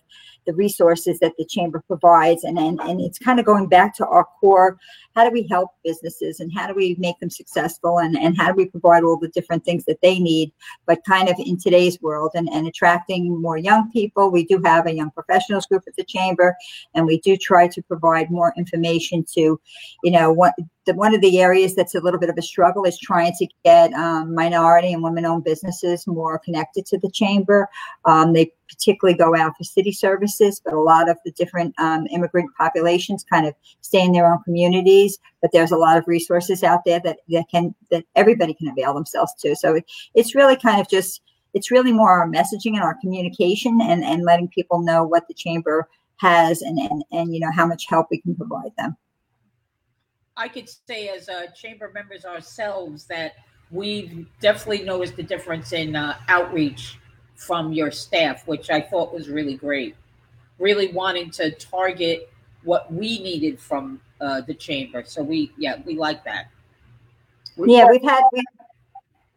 the 0.49 0.55
resources 0.55 1.19
that 1.19 1.35
the 1.37 1.45
chamber 1.45 1.85
provides 1.87 2.43
and, 2.43 2.59
and 2.59 2.81
and 2.81 3.03
it's 3.03 3.19
kind 3.19 3.39
of 3.39 3.45
going 3.45 3.69
back 3.69 3.95
to 3.95 4.07
our 4.07 4.25
core 4.41 4.79
how 5.15 5.23
do 5.23 5.31
we 5.31 5.47
help 5.47 5.71
businesses 5.85 6.41
and 6.41 6.51
how 6.57 6.67
do 6.67 6.75
we 6.75 6.97
make 6.99 7.19
them 7.21 7.29
successful 7.29 7.99
and, 7.99 8.17
and 8.17 8.35
how 8.39 8.49
do 8.49 8.55
we 8.55 8.65
provide 8.65 9.03
all 9.03 9.19
the 9.19 9.29
different 9.29 9.63
things 9.63 9.85
that 9.85 10.01
they 10.01 10.19
need 10.19 10.51
but 10.87 11.05
kind 11.07 11.29
of 11.29 11.37
in 11.39 11.59
today's 11.59 12.01
world 12.01 12.31
and, 12.35 12.49
and 12.51 12.67
attracting 12.67 13.41
more 13.43 13.59
young 13.59 13.91
people. 13.91 14.31
We 14.31 14.47
do 14.47 14.59
have 14.65 14.87
a 14.87 14.95
young 14.95 15.11
professionals 15.11 15.67
group 15.67 15.83
at 15.87 15.97
the 15.97 16.05
chamber 16.05 16.57
and 16.95 17.05
we 17.05 17.21
do 17.21 17.37
try 17.37 17.69
to 17.69 17.83
provide 17.83 18.31
more 18.31 18.55
information 18.57 19.27
to 19.35 19.61
you 20.03 20.11
know 20.11 20.33
what 20.33 20.55
the, 20.89 20.95
one 20.95 21.15
of 21.15 21.21
the 21.21 21.41
areas 21.41 21.77
that's 21.77 21.95
a 21.95 22.01
little 22.01 22.19
bit 22.19 22.31
of 22.31 22.39
a 22.39 22.43
struggle 22.43 22.85
is 22.85 22.99
trying 22.99 23.33
to 23.39 23.47
get 23.65 23.93
um, 23.93 24.35
minority 24.35 24.93
and 24.93 25.03
women-owned 25.03 25.45
businesses 25.45 26.07
more 26.07 26.39
connected 26.39 26.87
to 26.87 26.99
the 26.99 27.11
chamber 27.11 27.69
um, 28.05 28.33
they 28.33 28.53
particularly 28.69 29.17
go 29.17 29.35
out 29.37 29.57
for 29.57 29.65
city 29.65 29.93
services, 29.93 30.61
but 30.65 30.75
a 30.75 30.81
lot 30.81 31.09
of 31.09 31.17
the 31.25 31.33
different 31.33 31.75
um, 31.79 32.07
immigrant 32.11 32.51
populations 32.57 33.25
kind 33.25 33.47
of 33.47 33.55
stay 33.81 34.03
in 34.03 34.13
their 34.13 34.31
own 34.31 34.43
communities. 34.45 35.19
But 35.41 35.53
there's 35.53 35.73
a 35.73 35.77
lot 35.77 35.97
of 35.97 36.05
resources 36.07 36.63
out 36.63 36.85
there 36.85 37.01
that, 37.05 37.19
that 37.29 37.45
can 37.51 37.75
that 37.91 38.05
everybody 38.17 38.55
can 38.55 38.69
avail 38.69 38.95
themselves 38.95 39.33
to. 39.41 39.55
So 39.57 39.77
it, 39.77 39.85
it's 40.15 40.35
really 40.35 40.57
kind 40.57 40.81
of 40.81 40.89
just 40.89 41.23
it's 41.55 41.71
really 41.71 41.93
more 41.93 42.11
our 42.11 42.29
messaging 42.29 42.75
and 42.75 42.83
our 42.83 42.97
communication 43.01 43.79
and, 43.81 44.05
and 44.05 44.25
letting 44.25 44.49
people 44.49 44.83
know 44.83 45.05
what 45.05 45.27
the 45.29 45.35
chamber 45.35 45.89
has 46.17 46.63
and, 46.63 46.79
and 46.79 47.05
and 47.13 47.35
you 47.35 47.41
know 47.41 47.53
how 47.53 47.67
much 47.67 47.87
help 47.89 48.09
we 48.11 48.21
can 48.21 48.35
provide 48.35 48.73
them. 48.77 48.97
I 50.39 50.49
could 50.49 50.69
say 50.69 51.09
as 51.09 51.29
uh, 51.29 51.49
chamber 51.49 51.91
members 51.93 52.25
ourselves 52.25 53.05
that 53.07 53.35
we've 53.73 54.27
definitely 54.41 54.85
noticed 54.85 55.17
the 55.17 55.23
difference 55.23 55.73
in 55.73 55.97
uh, 55.97 56.17
outreach 56.29 56.99
from 57.35 57.73
your 57.73 57.91
staff, 57.91 58.47
which 58.47 58.71
I 58.71 58.81
thought 58.81 59.13
was 59.13 59.29
really 59.29 59.57
great. 59.57 59.97
Really 60.59 60.93
wanting 60.93 61.31
to 61.33 61.51
target 61.51 62.33
what 62.63 62.93
we 62.93 63.21
needed 63.21 63.61
from 63.61 64.01
uh, 64.21 64.41
the 64.43 64.55
chamber. 64.55 65.03
So 65.05 65.23
we, 65.23 65.53
yeah, 65.59 65.77
we 65.85 65.97
like 65.97 66.25
that. 66.25 66.51
Yeah, 67.57 67.91
we've 67.91 68.03
had 68.03 68.23
we've, 68.33 68.45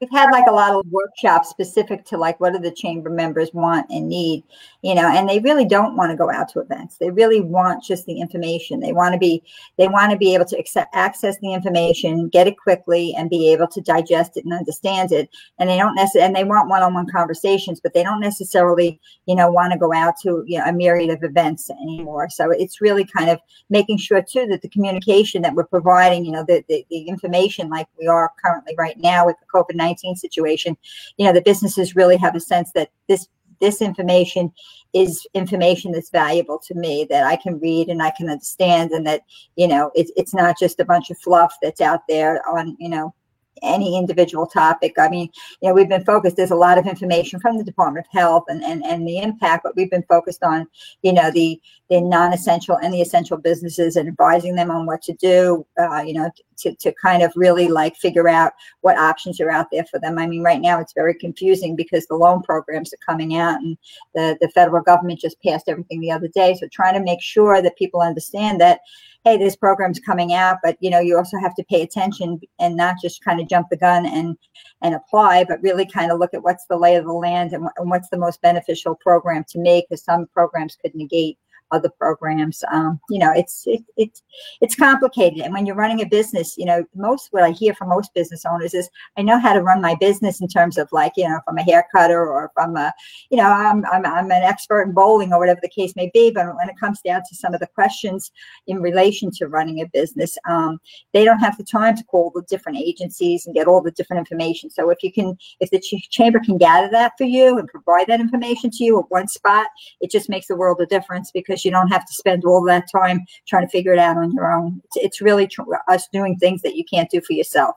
we've 0.02 0.10
had 0.10 0.32
like 0.32 0.48
a 0.48 0.52
lot 0.52 0.72
of 0.72 0.86
workshops 0.90 1.50
specific 1.50 2.04
to 2.06 2.18
like 2.18 2.40
what 2.40 2.54
do 2.54 2.60
the 2.60 2.72
chamber 2.72 3.10
members 3.10 3.54
want 3.54 3.86
and 3.92 4.10
need, 4.10 4.44
you 4.82 4.96
know, 4.96 5.08
and 5.08 5.30
they 5.30 5.40
really 5.40 5.64
don't 5.64 5.96
want 5.96 6.10
to 6.10 6.18
go 6.18 6.32
out 6.32 6.50
to 6.50 6.60
events. 6.60 6.98
They 6.98 7.12
really 7.12 7.40
want 7.40 7.84
just 7.84 8.08
the 8.08 8.20
information. 8.20 8.80
They 8.80 8.94
want 8.94 9.14
to 9.14 9.20
be 9.20 9.44
they 9.78 9.88
want 9.88 10.12
to 10.12 10.18
be 10.18 10.34
able 10.34 10.46
to 10.46 10.58
accept, 10.58 10.94
access 10.96 11.38
the 11.40 11.54
information, 11.54 12.30
get 12.30 12.48
it 12.48 12.58
quickly, 12.58 13.14
and 13.16 13.30
be 13.30 13.54
able 13.54 13.68
to 13.68 13.82
digest 13.82 14.38
it 14.38 14.44
and 14.44 14.54
understand 14.54 15.12
it. 15.12 15.30
And 15.60 15.70
they 15.70 15.78
don't 15.78 15.94
necessarily 15.94 16.26
and 16.26 16.36
they 16.36 16.44
want 16.44 16.70
one-on-one 16.70 17.08
conversations, 17.12 17.80
but 17.80 17.94
they 17.94 18.04
don't 18.04 18.20
necessarily, 18.20 19.00
you 19.28 19.36
know, 19.36 19.52
want 19.52 19.72
to 19.72 19.80
go 19.80 19.94
out 19.94 20.16
to 20.24 20.44
you 20.48 20.58
know, 20.58 20.66
a 20.66 20.74
myriad 20.74 21.12
of 21.12 21.24
events 21.24 21.70
anymore. 21.70 22.28
So 22.30 22.50
it's 22.50 22.82
really 22.82 23.06
kind 23.06 23.30
of 23.30 23.40
making 23.70 24.00
sure 24.00 24.22
too 24.22 24.48
that 24.48 24.64
the 24.64 24.70
communication 24.70 25.44
that 25.44 25.54
we're 25.54 25.66
providing, 25.66 26.26
you 26.26 26.32
know, 26.32 26.44
the 26.48 26.64
the, 26.68 26.84
the 26.90 27.02
information 27.02 27.70
like 27.70 27.88
we 28.00 28.08
are 28.08 28.32
currently 28.44 28.74
right 28.80 28.98
now 28.98 29.28
with 29.28 29.36
the 29.40 29.46
COVID 29.54 29.76
nineteen 29.92 30.16
situation, 30.16 30.78
you 31.18 31.26
know, 31.26 31.34
the 31.34 31.42
businesses 31.42 31.96
really 31.96 32.18
have 32.18 32.36
a 32.36 32.40
sense 32.40 32.72
that 32.74 32.90
this 33.08 33.28
this 33.60 33.82
information 33.82 34.52
is 34.94 35.26
information 35.34 35.92
that's 35.92 36.10
valuable 36.10 36.60
to 36.68 36.74
me 36.76 37.06
that 37.10 37.24
I 37.26 37.36
can 37.36 37.60
read 37.60 37.88
and 37.90 38.02
I 38.02 38.12
can 38.12 38.30
understand, 38.30 38.92
and 38.92 39.06
that 39.08 39.22
you 39.56 39.68
know 39.68 39.92
it's 39.96 40.12
it's 40.16 40.34
not 40.34 40.60
just 40.60 40.80
a 40.80 40.86
bunch 40.86 41.12
of 41.12 41.18
fluff 41.20 41.54
that's 41.62 41.82
out 41.82 42.02
there 42.08 42.42
on 42.48 42.76
you 42.80 42.90
know 42.90 43.14
any 43.62 43.98
individual 43.98 44.48
topic. 44.48 44.94
I 44.98 45.10
mean, 45.10 45.30
you 45.62 45.70
know, 45.70 45.74
we've 45.74 45.90
been 45.90 46.04
focused, 46.04 46.36
there's 46.36 46.52
a 46.52 46.56
lot 46.56 46.78
of 46.78 46.88
information 46.88 47.40
from 47.40 47.58
the 47.58 47.64
Department 47.64 48.06
of 48.06 48.12
Health 48.12 48.46
and, 48.48 48.64
and, 48.64 48.84
and 48.84 49.08
the 49.08 49.20
impact, 49.20 49.64
but 49.64 49.76
we've 49.76 49.90
been 49.90 50.06
focused 50.10 50.44
on, 50.44 50.68
you 51.04 51.14
know, 51.14 51.32
the, 51.32 51.60
the 51.90 52.02
non-essential 52.02 52.78
and 52.78 52.94
the 52.94 53.02
essential 53.02 53.38
businesses 53.38 53.96
and 53.96 54.08
advising 54.08 54.56
them 54.56 54.72
on 54.72 54.86
what 54.86 55.02
to 55.04 55.14
do, 55.14 55.66
uh, 55.80 56.02
you 56.02 56.14
know, 56.14 56.32
to, 56.62 56.76
to 56.76 56.94
kind 57.02 57.24
of 57.24 57.32
really 57.36 57.68
like 57.68 57.96
figure 57.96 58.28
out 58.28 58.54
what 58.82 58.98
options 58.98 59.40
are 59.40 59.52
out 59.52 59.68
there 59.72 59.86
for 59.86 60.00
them. 60.00 60.18
I 60.18 60.28
mean, 60.28 60.44
right 60.44 60.62
now 60.62 60.80
it's 60.80 60.94
very 60.94 61.14
confusing 61.14 61.76
because 61.76 62.08
the 62.08 62.16
loan 62.16 62.42
programs 62.42 62.94
are 62.94 63.06
coming 63.06 63.38
out 63.38 63.60
and 63.60 63.78
the, 64.16 64.38
the 64.42 64.50
federal 64.50 64.84
government 64.84 65.20
just 65.20 65.42
passed 65.42 65.68
everything 65.68 66.02
the 66.02 66.12
other 66.12 66.28
day. 66.28 66.56
So 66.56 66.68
trying 66.72 66.94
to 66.96 67.04
make 67.04 67.22
sure 67.22 67.62
that 67.62 67.78
people 67.78 68.02
understand 68.02 68.60
that, 68.62 68.80
hey, 69.24 69.38
this 69.38 69.56
program's 69.56 70.00
coming 70.00 70.34
out, 70.34 70.58
but 70.64 70.78
you 70.80 70.90
know, 70.90 71.00
you 71.00 71.16
also 71.16 71.38
have 71.40 71.54
to 71.56 71.64
pay 71.66 71.84
attention 71.84 72.40
and 72.60 72.76
not 72.76 72.96
just 73.02 73.24
kind 73.24 73.40
of 73.40 73.48
jump 73.48 73.68
the 73.70 73.78
gun 73.78 74.06
and 74.06 74.36
and 74.82 74.96
apply, 74.96 75.44
but 75.44 75.62
really 75.62 75.86
kind 75.86 76.12
of 76.12 76.18
look 76.18 76.34
at 76.34 76.44
what's 76.44 76.66
the 76.68 76.78
lay 76.78 76.96
of 76.96 77.06
the 77.06 77.14
land 77.14 77.54
and, 77.54 77.68
and 77.78 77.90
what's 77.90 78.10
the 78.10 78.18
most 78.18 78.42
beneficial 78.42 78.96
program 78.96 79.44
to 79.50 79.60
make, 79.60 79.88
because 79.88 80.04
some 80.04 80.26
programs 80.34 80.76
could 80.82 80.96
negate 80.96 81.38
other 81.72 81.90
programs. 81.90 82.64
Um, 82.72 83.00
you 83.10 83.20
know, 83.20 83.32
it's 83.36 83.64
it, 83.66 83.84
it's 83.98 84.24
it's 84.62 84.76
complicated. 84.76 85.40
And 85.42 85.54
when 85.54 85.66
you're 85.66 85.76
running 85.76 86.02
a 86.02 86.06
business, 86.06 86.56
you 86.58 86.66
know, 86.66 86.84
most 86.96 87.30
what 87.32 87.44
I 87.44 87.52
hear 87.52 87.74
from 87.74 87.90
most 87.90 88.14
business 88.14 88.44
owners 88.46 88.74
is, 88.74 88.90
I 89.18 89.22
know 89.22 89.40
how 89.40 89.54
to 89.54 89.62
run 89.62 89.82
my 89.82 89.96
business 90.00 90.42
in 90.42 90.48
terms 90.48 90.78
of 90.78 90.90
like, 90.92 91.14
you 91.16 91.28
know, 91.28 91.36
if 91.36 91.44
I'm 91.48 91.58
a 91.58 91.64
hair 91.64 91.86
cutter 91.94 92.28
or 92.28 92.46
if 92.46 92.52
I'm 92.58 92.76
a, 92.76 92.94
you 93.30 93.38
know, 93.38 93.46
I'm 93.48 93.86
I'm 93.86 94.06
I'm 94.06 94.32
an 94.32 94.44
expert 94.44 94.84
in 94.84 94.94
bowling 94.94 95.34
or 95.34 95.40
whatever 95.40 95.60
the 95.62 95.70
case 95.70 95.96
may 95.96 96.10
be. 96.14 96.32
But 96.32 96.56
when 96.56 96.70
it 96.70 96.80
comes 96.80 97.02
down 97.02 97.22
to 97.28 97.36
some 97.36 97.54
of 97.54 97.60
the 97.60 97.68
questions 97.68 98.32
in 98.68 98.82
relation 98.82 99.32
to 99.32 99.48
running 99.48 99.82
a 99.82 99.88
business, 99.88 100.38
um, 100.48 100.80
they 101.14 101.26
don't 101.26 101.40
have 101.40 101.58
the 101.58 101.64
time 101.64 101.96
to 101.98 102.04
call 102.04 102.32
the 102.34 102.44
different 102.44 102.78
agencies 102.78 103.46
and 103.46 103.56
get 103.56 103.68
all 103.68 103.82
the 103.82 103.92
different 103.92 104.20
information. 104.20 104.70
So 104.70 104.90
if 104.90 105.04
you 105.04 105.12
can, 105.12 105.38
if 105.60 105.70
the 105.70 105.80
ch- 105.80 106.10
chamber 106.10 106.40
can 106.40 106.58
gather 106.58 106.90
that 106.90 107.14
for 107.18 107.24
you 107.24 107.58
and 107.58 107.68
provide 107.68 108.08
that 108.08 108.20
information 108.20 108.70
to 108.72 108.84
you 108.84 109.00
at 109.00 109.10
one 109.10 109.28
spot, 109.28 109.68
it 110.00 110.12
just 110.12 110.30
makes 110.30 110.50
a 110.50 110.56
world 110.56 110.82
of 110.82 110.90
difference 110.90 111.32
because 111.32 111.61
you 111.64 111.72
don't 111.72 111.90
have 111.90 112.06
to 112.06 112.14
spend 112.14 112.46
all 112.46 112.64
that 112.66 112.86
time 112.92 113.26
trying 113.48 113.66
to 113.66 113.70
figure 113.70 113.94
it 113.94 114.00
out 114.00 114.18
on 114.18 114.32
your 114.32 114.52
own. 114.52 114.82
It's, 114.86 114.98
it's 114.98 115.22
really 115.22 115.48
tr- 115.48 115.62
us 115.90 116.08
doing 116.12 116.38
things 116.38 116.62
that 116.62 116.76
you 116.76 116.84
can't 116.86 117.10
do 117.10 117.22
for 117.22 117.34
yourself. 117.34 117.76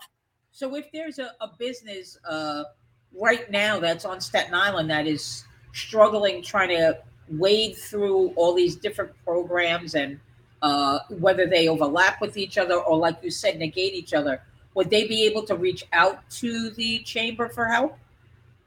So 0.52 0.74
if 0.76 0.90
there's 0.92 1.18
a, 1.18 1.32
a 1.40 1.50
business 1.58 2.18
uh, 2.28 2.64
right 3.12 3.50
now 3.50 3.80
that's 3.80 4.04
on 4.04 4.20
Staten 4.20 4.54
Island 4.54 4.88
that 4.90 5.06
is 5.06 5.44
struggling 5.72 6.42
trying 6.42 6.68
to 6.68 6.98
wade 7.28 7.76
through 7.76 8.28
all 8.36 8.54
these 8.54 8.76
different 8.76 9.10
programs 9.24 9.94
and 9.94 10.20
uh, 10.62 11.00
whether 11.10 11.46
they 11.46 11.68
overlap 11.68 12.20
with 12.20 12.36
each 12.36 12.56
other 12.56 12.76
or, 12.76 12.96
like 12.96 13.18
you 13.22 13.30
said, 13.30 13.58
negate 13.58 13.94
each 13.94 14.14
other, 14.14 14.42
would 14.74 14.88
they 14.90 15.06
be 15.06 15.24
able 15.24 15.42
to 15.42 15.56
reach 15.56 15.84
out 15.92 16.28
to 16.30 16.70
the 16.70 17.00
chamber 17.00 17.48
for 17.48 17.66
help? 17.66 17.98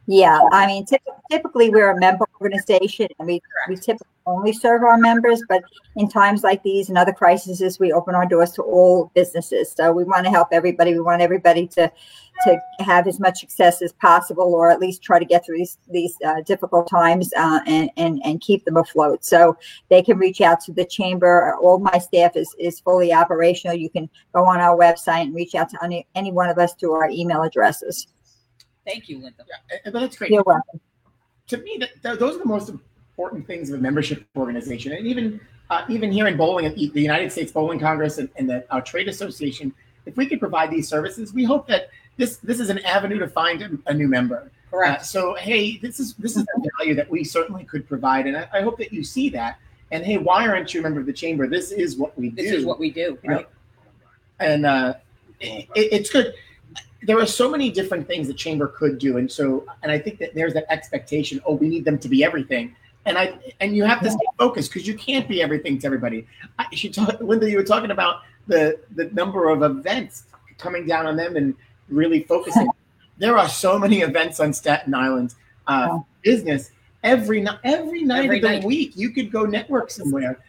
Yeah, 0.05 0.39
I 0.51 0.67
mean, 0.67 0.85
typically 1.29 1.69
we're 1.69 1.91
a 1.91 1.99
member 1.99 2.26
organization 2.41 3.07
and 3.19 3.27
we, 3.27 3.41
we 3.69 3.75
typically 3.75 4.07
only 4.27 4.53
serve 4.53 4.83
our 4.83 4.97
members, 4.97 5.41
but 5.47 5.63
in 5.95 6.07
times 6.09 6.43
like 6.43 6.61
these 6.61 6.89
and 6.89 6.97
other 6.97 7.13
crises, 7.13 7.79
we 7.79 7.91
open 7.91 8.13
our 8.13 8.25
doors 8.25 8.51
to 8.51 8.61
all 8.61 9.09
businesses. 9.15 9.71
So 9.71 9.91
we 9.91 10.03
want 10.03 10.25
to 10.25 10.29
help 10.29 10.49
everybody. 10.51 10.93
We 10.93 10.99
want 10.99 11.21
everybody 11.21 11.65
to 11.67 11.91
to 12.43 12.61
have 12.79 13.07
as 13.07 13.19
much 13.19 13.39
success 13.39 13.81
as 13.81 13.93
possible, 13.93 14.53
or 14.53 14.69
at 14.69 14.79
least 14.79 15.01
try 15.01 15.17
to 15.17 15.25
get 15.25 15.43
through 15.43 15.57
these 15.57 15.77
these 15.89 16.15
uh, 16.23 16.41
difficult 16.41 16.87
times 16.87 17.33
uh, 17.35 17.61
and 17.65 17.89
and 17.97 18.21
and 18.23 18.41
keep 18.41 18.63
them 18.65 18.77
afloat. 18.77 19.25
So 19.25 19.57
they 19.89 20.03
can 20.03 20.17
reach 20.17 20.41
out 20.41 20.59
to 20.61 20.73
the 20.73 20.85
chamber. 20.85 21.55
All 21.55 21.79
my 21.79 21.97
staff 21.97 22.35
is 22.35 22.53
is 22.59 22.79
fully 22.79 23.11
operational. 23.13 23.75
You 23.75 23.89
can 23.89 24.09
go 24.33 24.45
on 24.45 24.59
our 24.59 24.77
website 24.77 25.23
and 25.23 25.33
reach 25.35 25.55
out 25.55 25.69
to 25.69 25.83
any 25.83 26.05
any 26.13 26.31
one 26.31 26.49
of 26.49 26.59
us 26.59 26.73
through 26.75 26.93
our 26.93 27.09
email 27.09 27.41
addresses. 27.41 28.07
Thank 28.85 29.09
you, 29.09 29.17
Linda. 29.17 29.43
Yeah, 29.47 29.77
but 29.85 29.99
that's 29.99 30.15
great. 30.15 30.31
You're 30.31 30.43
welcome. 30.43 30.79
To 31.47 31.57
me, 31.57 31.81
that, 32.01 32.19
those 32.19 32.35
are 32.35 32.39
the 32.39 32.45
most 32.45 32.69
important 32.69 33.47
things 33.47 33.69
of 33.69 33.79
a 33.79 33.81
membership 33.81 34.25
organization, 34.35 34.91
and 34.91 35.07
even 35.07 35.39
uh, 35.69 35.85
even 35.89 36.11
here 36.11 36.27
in 36.27 36.37
bowling, 36.37 36.73
the 36.73 37.01
United 37.01 37.31
States 37.31 37.51
Bowling 37.51 37.79
Congress 37.79 38.17
and, 38.17 38.29
and 38.37 38.49
the, 38.49 38.65
our 38.71 38.81
trade 38.81 39.07
association, 39.07 39.73
if 40.05 40.15
we 40.15 40.25
could 40.25 40.39
provide 40.39 40.71
these 40.71 40.87
services, 40.87 41.33
we 41.33 41.43
hope 41.43 41.67
that 41.67 41.89
this 42.17 42.37
this 42.37 42.59
is 42.59 42.69
an 42.69 42.79
avenue 42.79 43.19
to 43.19 43.27
find 43.27 43.61
a, 43.61 43.69
a 43.87 43.93
new 43.93 44.07
member. 44.07 44.51
Correct. 44.71 45.01
Uh, 45.01 45.03
so 45.03 45.35
hey, 45.35 45.77
this 45.77 45.99
is 45.99 46.13
this 46.15 46.35
is 46.35 46.43
the 46.45 46.69
value 46.77 46.95
that 46.95 47.09
we 47.09 47.23
certainly 47.23 47.63
could 47.63 47.87
provide, 47.87 48.27
and 48.27 48.37
I, 48.37 48.49
I, 48.53 48.61
hope 48.61 48.77
that 48.79 48.91
you 48.91 49.03
see 49.03 49.29
that. 49.29 49.59
And 49.91 50.05
hey, 50.05 50.17
why 50.17 50.47
aren't 50.47 50.73
you 50.73 50.81
a 50.81 50.83
member 50.83 50.99
of 50.99 51.05
the 51.05 51.13
chamber? 51.13 51.47
This 51.47 51.71
is 51.71 51.95
what 51.95 52.17
we 52.17 52.29
do. 52.29 52.43
This 52.43 52.51
is 52.51 52.65
what 52.65 52.79
we 52.79 52.91
do, 52.91 53.17
right? 53.23 53.41
know? 53.41 53.45
And 54.39 54.65
uh, 54.65 54.95
it, 55.39 55.67
it's 55.75 56.09
good. 56.09 56.33
There 57.03 57.19
are 57.19 57.25
so 57.25 57.49
many 57.49 57.69
different 57.69 58.07
things 58.07 58.27
the 58.27 58.33
chamber 58.33 58.67
could 58.67 58.97
do, 58.97 59.17
and 59.17 59.31
so 59.31 59.65
and 59.83 59.91
I 59.91 59.99
think 59.99 60.19
that 60.19 60.33
there's 60.33 60.53
that 60.53 60.65
expectation. 60.69 61.39
Oh, 61.45 61.55
we 61.55 61.69
need 61.69 61.85
them 61.85 61.99
to 61.99 62.09
be 62.09 62.23
everything 62.23 62.75
and 63.07 63.17
I 63.17 63.33
and 63.61 63.75
you 63.75 63.85
have 63.85 64.01
to 64.01 64.11
stay 64.11 64.25
focused 64.37 64.71
because 64.71 64.85
you 64.85 64.93
can't 64.93 65.27
be 65.27 65.41
everything 65.41 65.79
to 65.79 65.85
everybody. 65.87 66.27
I, 66.59 66.65
she 66.73 66.89
talked, 66.89 67.21
Linda, 67.21 67.49
you 67.49 67.57
were 67.57 67.63
talking 67.63 67.91
about 67.91 68.21
the 68.47 68.79
the 68.95 69.05
number 69.05 69.49
of 69.49 69.63
events 69.63 70.23
coming 70.57 70.85
down 70.85 71.07
on 71.07 71.15
them 71.15 71.37
and 71.37 71.55
really 71.89 72.23
focusing. 72.23 72.69
there 73.17 73.37
are 73.37 73.47
so 73.47 73.79
many 73.79 74.01
events 74.01 74.39
on 74.39 74.53
Staten 74.53 74.93
Island 74.93 75.35
uh, 75.67 75.99
business 76.21 76.71
every 77.03 77.41
night, 77.41 77.59
every 77.63 78.03
night 78.03 78.25
every 78.25 78.37
of 78.37 78.41
the 78.41 78.49
night. 78.49 78.63
week. 78.65 78.91
You 78.95 79.11
could 79.11 79.31
go 79.31 79.45
network 79.45 79.89
somewhere. 79.89 80.39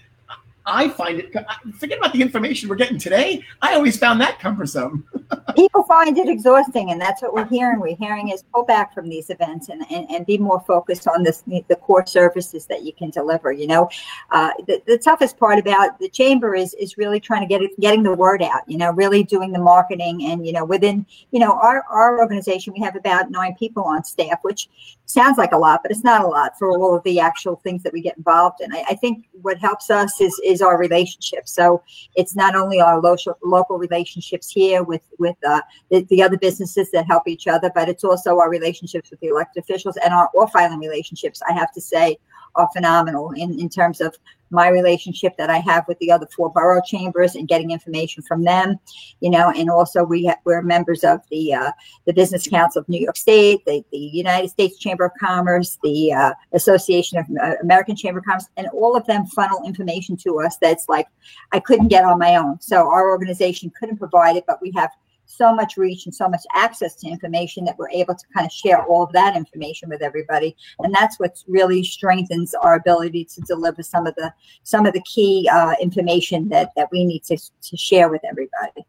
I 0.67 0.89
find 0.89 1.21
it. 1.21 1.33
Forget 1.79 1.99
about 1.99 2.13
the 2.13 2.21
information 2.21 2.69
we're 2.69 2.77
getting 2.77 2.99
today. 2.99 3.43
I 3.63 3.75
always 3.75 3.97
found 3.97 4.21
that 4.21 4.39
cumbersome. 4.41 5.07
People 5.57 5.83
find 5.83 6.17
it 6.17 6.29
exhausting, 6.29 6.91
and 6.91 7.01
that's 7.01 7.21
what 7.21 7.35
we're 7.35 7.47
hearing. 7.47 7.81
We're 7.81 7.97
hearing 7.97 8.29
is 8.29 8.45
pull 8.55 8.65
back 8.65 8.95
from 8.95 9.09
these 9.09 9.29
events 9.29 9.69
and, 9.69 9.85
and, 9.91 10.11
and 10.11 10.25
be 10.25 10.39
more 10.39 10.61
focused 10.61 11.09
on 11.09 11.23
this 11.23 11.43
the 11.69 11.77
core 11.77 12.07
services 12.07 12.67
that 12.67 12.83
you 12.83 12.93
can 12.93 13.11
deliver. 13.11 13.53
You 13.53 13.67
know, 13.67 13.91
uh, 14.31 14.51
the, 14.67 14.83
the 14.87 14.97
toughest 14.99 15.37
part 15.39 15.59
about 15.59 15.99
the 15.99 16.09
chamber 16.09 16.55
is 16.55 16.75
is 16.75 16.97
really 16.97 17.21
trying 17.21 17.43
to 17.43 17.47
get 17.47 17.63
it, 17.63 17.79
getting 17.81 18.03
the 18.03 18.15
word 18.15 18.43
out. 18.43 18.63
You 18.67 18.79
know, 18.79 18.93
really 18.93 19.23
doing 19.23 19.53
the 19.53 19.59
marketing, 19.59 20.25
and 20.27 20.47
you 20.47 20.53
know, 20.53 20.65
within 20.65 21.05
you 21.31 21.41
know 21.41 21.53
our 21.53 21.85
our 21.91 22.19
organization, 22.19 22.73
we 22.73 22.81
have 22.81 22.97
about 22.97 23.31
nine 23.31 23.55
people 23.59 23.85
on 23.85 24.05
staff, 24.05 24.39
which 24.43 24.69
sounds 25.07 25.39
like 25.39 25.53
a 25.53 25.59
lot, 25.59 25.81
but 25.83 25.91
it's 25.91 26.05
not 26.05 26.23
a 26.23 26.27
lot 26.27 26.59
for 26.59 26.71
all 26.71 26.95
of 26.95 27.03
the 27.03 27.19
actual 27.19 27.57
things 27.65 27.83
that 27.83 27.93
we 27.93 28.01
get 28.01 28.17
involved 28.17 28.61
in. 28.61 28.73
I, 28.73 28.85
I 28.91 28.95
think 28.95 29.27
what 29.43 29.59
helps 29.59 29.91
us 29.91 30.21
is 30.21 30.39
is 30.45 30.63
our 30.63 30.79
relationships. 30.79 31.53
So 31.53 31.83
it's 32.15 32.37
not 32.37 32.55
only 32.55 32.81
our 32.81 33.01
local 33.01 33.37
local 33.43 33.79
relationships 33.79 34.51
here 34.51 34.83
with 34.83 35.03
with 35.19 35.37
uh, 35.47 35.61
the, 35.91 36.03
the 36.11 36.23
other 36.23 36.39
businesses 36.39 36.91
that 36.93 37.07
help 37.07 37.27
each 37.27 37.47
other, 37.47 37.71
but 37.75 37.89
it's 37.89 38.05
also 38.05 38.39
our 38.39 38.51
relationships 38.51 39.11
with 39.11 39.21
the 39.21 39.29
elected 39.29 39.63
officials 39.63 39.97
and 40.05 40.13
our 40.13 40.31
off 40.37 40.55
island 40.55 40.81
relationships. 40.81 41.41
I 41.49 41.53
have 41.53 41.73
to 41.73 41.81
say 41.81 42.19
are 42.55 42.69
phenomenal 42.73 43.31
in, 43.33 43.59
in 43.59 43.69
terms 43.69 44.01
of 44.01 44.17
my 44.51 44.69
relationship 44.69 45.37
that 45.37 45.51
I 45.51 45.59
have 45.59 45.87
with 45.87 45.99
the 45.99 46.11
other 46.11 46.27
four 46.35 46.51
borough 46.51 46.81
chambers 46.81 47.35
and 47.35 47.47
getting 47.47 47.71
information 47.71 48.23
from 48.23 48.45
them, 48.45 48.77
you 49.21 49.29
know, 49.29 49.53
and 49.55 49.69
also 49.69 50.05
we 50.05 50.27
ha- 50.27 50.39
we're 50.45 50.63
members 50.63 51.05
of 51.05 51.21
the 51.31 51.53
uh, 51.53 51.71
the 52.07 52.15
Business 52.15 52.49
Council 52.49 52.81
of 52.81 52.89
New 52.89 52.99
York 53.01 53.17
State, 53.17 53.65
the, 53.67 53.85
the 53.93 53.99
United 53.99 54.49
States 54.49 54.79
Chamber 54.79 55.05
of 55.05 55.13
Commerce, 55.21 55.79
the 55.83 56.13
uh, 56.15 56.33
Association 56.55 57.19
of 57.19 57.27
uh, 57.43 57.57
American 57.63 57.95
Chamber 57.95 58.21
of 58.21 58.25
Commerce, 58.25 58.49
and 58.57 58.69
all 58.69 58.97
of 58.97 59.07
them 59.07 59.27
funnel 59.27 59.63
information 59.67 60.17
to 60.17 60.41
us 60.41 60.57
that's 60.63 60.89
like 60.89 61.09
I 61.53 61.61
couldn't 61.61 61.89
get 61.89 62.05
on 62.05 62.19
my 62.19 62.37
own. 62.37 62.59
So 62.61 62.89
our 62.89 63.11
organization 63.11 63.71
couldn't 63.79 63.99
provide 63.99 64.37
it, 64.37 64.45
but 64.47 64.63
we 64.63 64.73
have 64.75 64.91
so 65.29 65.55
much 65.55 65.77
reach 65.77 66.07
and 66.07 66.15
so 66.15 66.29
much 66.29 66.43
access 66.55 66.97
to 66.97 67.09
information 67.09 67.65
that 67.67 67.79
we're 67.79 67.91
able 67.91 68.15
to 68.15 68.25
kind 68.35 68.47
of 68.47 68.53
share 68.53 68.83
all 68.85 69.05
of 69.05 69.13
that 69.13 69.37
information 69.37 69.89
with 69.89 70.03
everybody. 70.03 70.57
And 70.81 70.93
that's 70.93 71.21
what 71.21 71.43
really 71.47 71.85
strengthens 71.85 72.55
our 72.55 72.75
ability 72.75 73.27
to 73.27 73.41
deliver 73.43 73.83
some 73.83 74.07
of 74.07 74.15
the 74.17 74.33
some 74.63 74.87
of 74.87 74.95
the 74.95 75.03
key 75.03 75.49
uh, 75.53 75.75
information 75.81 76.49
that 76.49 76.71
that 76.77 76.89
we 76.91 77.05
need 77.05 77.25
to, 77.25 77.37
to 77.37 77.77
share 77.77 78.09
with 78.09 78.23
everybody. 78.25 78.87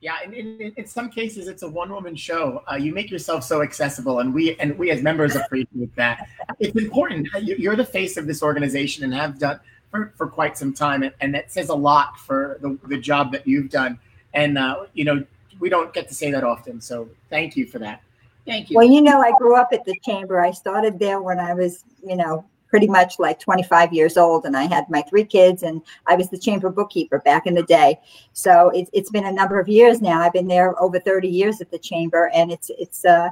Yeah 0.00 0.16
in, 0.24 0.34
in, 0.34 0.72
in 0.76 0.86
some 0.86 1.10
cases 1.10 1.48
it's 1.48 1.62
a 1.62 1.68
one-woman 1.68 2.14
show. 2.14 2.62
Uh, 2.70 2.76
you 2.76 2.92
make 2.94 3.10
yourself 3.10 3.42
so 3.42 3.62
accessible 3.62 4.20
and 4.20 4.32
we 4.32 4.54
and 4.56 4.78
we 4.78 4.90
as 4.90 5.02
members 5.02 5.34
appreciate 5.34 5.94
that. 5.96 6.28
It's 6.60 6.76
important 6.76 7.28
you're 7.42 7.76
the 7.76 7.84
face 7.84 8.16
of 8.16 8.26
this 8.26 8.42
organization 8.42 9.04
and 9.04 9.12
have 9.12 9.38
done 9.38 9.60
for, 9.90 10.12
for 10.16 10.28
quite 10.28 10.56
some 10.56 10.72
time 10.72 11.10
and, 11.20 11.34
that 11.34 11.50
says 11.52 11.68
a 11.68 11.74
lot 11.74 12.18
for 12.18 12.58
the, 12.62 12.78
the 12.88 12.98
job 12.98 13.32
that 13.32 13.46
you've 13.46 13.70
done. 13.70 13.98
And 14.34 14.58
uh, 14.58 14.86
you 14.92 15.04
know 15.04 15.24
we 15.60 15.68
don't 15.68 15.92
get 15.92 16.08
to 16.08 16.14
say 16.14 16.30
that 16.30 16.44
often. 16.44 16.80
So 16.80 17.08
thank 17.30 17.56
you 17.56 17.66
for 17.66 17.78
that. 17.80 18.02
Thank 18.46 18.70
you. 18.70 18.76
Well, 18.76 18.86
you 18.86 19.00
know, 19.00 19.20
I 19.20 19.32
grew 19.38 19.56
up 19.56 19.68
at 19.72 19.84
the 19.84 19.98
chamber. 20.04 20.40
I 20.40 20.50
started 20.50 20.98
there 20.98 21.22
when 21.22 21.38
I 21.38 21.54
was, 21.54 21.84
you 22.06 22.16
know, 22.16 22.44
pretty 22.68 22.88
much 22.88 23.20
like 23.20 23.38
25 23.38 23.92
years 23.92 24.16
old 24.16 24.44
and 24.44 24.56
I 24.56 24.64
had 24.64 24.90
my 24.90 25.00
three 25.02 25.24
kids 25.24 25.62
and 25.62 25.80
I 26.08 26.16
was 26.16 26.28
the 26.28 26.36
chamber 26.36 26.70
bookkeeper 26.70 27.20
back 27.20 27.46
in 27.46 27.54
the 27.54 27.62
day. 27.62 28.00
So 28.32 28.70
it's, 28.70 28.90
it's 28.92 29.10
been 29.10 29.26
a 29.26 29.32
number 29.32 29.60
of 29.60 29.68
years 29.68 30.02
now. 30.02 30.20
I've 30.20 30.32
been 30.32 30.48
there 30.48 30.80
over 30.82 30.98
30 30.98 31.28
years 31.28 31.60
at 31.60 31.70
the 31.70 31.78
chamber 31.78 32.30
and 32.34 32.50
it's, 32.50 32.72
it's, 32.76 33.04
uh, 33.04 33.28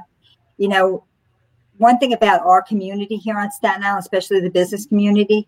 you 0.57 0.69
know, 0.69 1.03
one 1.77 1.97
thing 1.99 2.13
about 2.13 2.45
our 2.45 2.61
community 2.61 3.17
here 3.17 3.37
on 3.37 3.51
Staten 3.51 3.83
Island, 3.83 3.99
especially 3.99 4.39
the 4.39 4.49
business 4.49 4.85
community, 4.85 5.47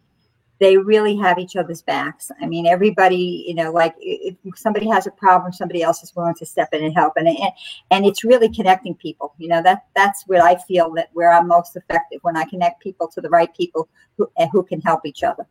they 0.59 0.77
really 0.77 1.15
have 1.17 1.37
each 1.37 1.55
other's 1.55 1.81
backs. 1.81 2.31
I 2.41 2.45
mean, 2.45 2.65
everybody, 2.65 3.43
you 3.47 3.55
know, 3.55 3.71
like 3.71 3.95
if 3.99 4.35
somebody 4.55 4.87
has 4.89 5.05
a 5.05 5.11
problem, 5.11 5.51
somebody 5.51 5.81
else 5.81 6.01
is 6.03 6.15
willing 6.15 6.35
to 6.35 6.45
step 6.45 6.69
in 6.73 6.83
and 6.83 6.93
help, 6.93 7.13
and 7.17 7.27
and, 7.27 7.51
and 7.91 8.05
it's 8.05 8.23
really 8.23 8.49
connecting 8.49 8.95
people. 8.95 9.33
You 9.37 9.49
know, 9.49 9.61
that 9.63 9.85
that's 9.95 10.23
what 10.27 10.41
I 10.41 10.55
feel 10.55 10.93
that 10.93 11.09
where 11.13 11.31
I'm 11.31 11.47
most 11.47 11.75
effective 11.75 12.19
when 12.21 12.37
I 12.37 12.45
connect 12.45 12.81
people 12.81 13.07
to 13.09 13.21
the 13.21 13.29
right 13.29 13.53
people 13.55 13.89
who 14.17 14.29
who 14.51 14.63
can 14.63 14.81
help 14.81 15.05
each 15.05 15.23
other. 15.23 15.45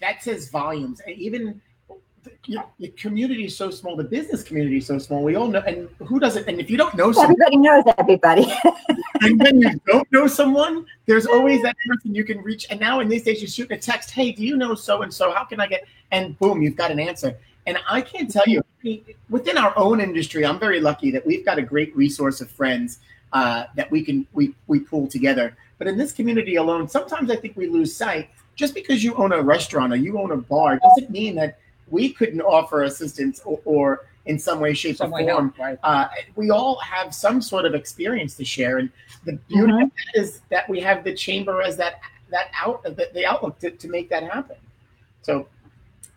That 0.00 0.22
says 0.22 0.48
volumes, 0.50 1.00
even 1.06 1.60
your, 2.46 2.64
your 2.78 2.92
community 2.92 3.44
is 3.44 3.56
so 3.56 3.70
small, 3.70 3.96
the 3.96 4.04
business 4.04 4.42
community 4.42 4.78
is 4.78 4.86
so 4.86 4.98
small. 4.98 5.22
We 5.22 5.36
all 5.36 5.48
know, 5.48 5.60
and 5.60 5.88
who 5.98 6.18
doesn't? 6.18 6.46
And 6.48 6.60
if 6.60 6.70
you 6.70 6.76
don't 6.76 6.94
know 6.94 7.12
someone, 7.12 7.36
everybody 7.42 7.56
knows 7.56 7.84
everybody. 7.98 8.52
and 9.22 9.40
when 9.40 9.60
you 9.60 9.80
don't 9.86 10.10
know 10.12 10.26
someone, 10.26 10.86
there's 11.06 11.26
always 11.26 11.62
that 11.62 11.76
person 11.86 12.14
you 12.14 12.24
can 12.24 12.42
reach. 12.42 12.66
And 12.70 12.80
now 12.80 13.00
in 13.00 13.08
these 13.08 13.24
days, 13.24 13.40
you 13.40 13.48
shoot 13.48 13.70
a 13.70 13.76
text, 13.76 14.10
"Hey, 14.10 14.32
do 14.32 14.44
you 14.44 14.56
know 14.56 14.74
so 14.74 15.02
and 15.02 15.12
so? 15.12 15.32
How 15.32 15.44
can 15.44 15.60
I 15.60 15.66
get?" 15.66 15.84
And 16.10 16.38
boom, 16.38 16.62
you've 16.62 16.76
got 16.76 16.90
an 16.90 17.00
answer. 17.00 17.36
And 17.66 17.78
I 17.88 18.00
can't 18.00 18.30
tell 18.30 18.44
you, 18.46 18.62
within 19.28 19.58
our 19.58 19.76
own 19.76 20.00
industry, 20.00 20.46
I'm 20.46 20.58
very 20.58 20.80
lucky 20.80 21.10
that 21.10 21.26
we've 21.26 21.44
got 21.44 21.58
a 21.58 21.62
great 21.62 21.94
resource 21.96 22.40
of 22.40 22.48
friends 22.48 23.00
uh, 23.32 23.64
that 23.74 23.90
we 23.90 24.02
can 24.02 24.26
we 24.32 24.54
we 24.66 24.80
pull 24.80 25.06
together. 25.06 25.56
But 25.78 25.88
in 25.88 25.98
this 25.98 26.12
community 26.12 26.56
alone, 26.56 26.88
sometimes 26.88 27.30
I 27.30 27.36
think 27.36 27.56
we 27.56 27.66
lose 27.66 27.94
sight. 27.94 28.30
Just 28.54 28.74
because 28.74 29.04
you 29.04 29.14
own 29.16 29.32
a 29.32 29.42
restaurant 29.42 29.92
or 29.92 29.96
you 29.96 30.18
own 30.18 30.30
a 30.30 30.36
bar 30.36 30.78
doesn't 30.78 31.10
mean 31.10 31.34
that 31.36 31.58
we 31.88 32.12
couldn't 32.12 32.40
offer 32.40 32.84
assistance 32.84 33.40
or, 33.44 33.60
or 33.64 34.06
in 34.26 34.38
some 34.38 34.58
way, 34.58 34.74
shape, 34.74 34.96
some 34.96 35.12
or 35.12 35.20
form. 35.20 35.28
Help, 35.28 35.58
right. 35.58 35.78
uh, 35.82 36.08
we 36.34 36.50
all 36.50 36.76
have 36.80 37.14
some 37.14 37.40
sort 37.40 37.64
of 37.64 37.74
experience 37.74 38.36
to 38.36 38.44
share, 38.44 38.78
and 38.78 38.90
the 39.24 39.34
beauty 39.48 39.72
mm-hmm. 39.72 40.20
is 40.20 40.42
that 40.50 40.68
we 40.68 40.80
have 40.80 41.04
the 41.04 41.14
chamber 41.14 41.62
as 41.62 41.76
that 41.76 42.00
that 42.30 42.50
out 42.60 42.82
the, 42.82 43.08
the 43.14 43.24
outlook 43.24 43.58
to, 43.60 43.70
to 43.70 43.88
make 43.88 44.08
that 44.10 44.24
happen. 44.24 44.56
So, 45.22 45.46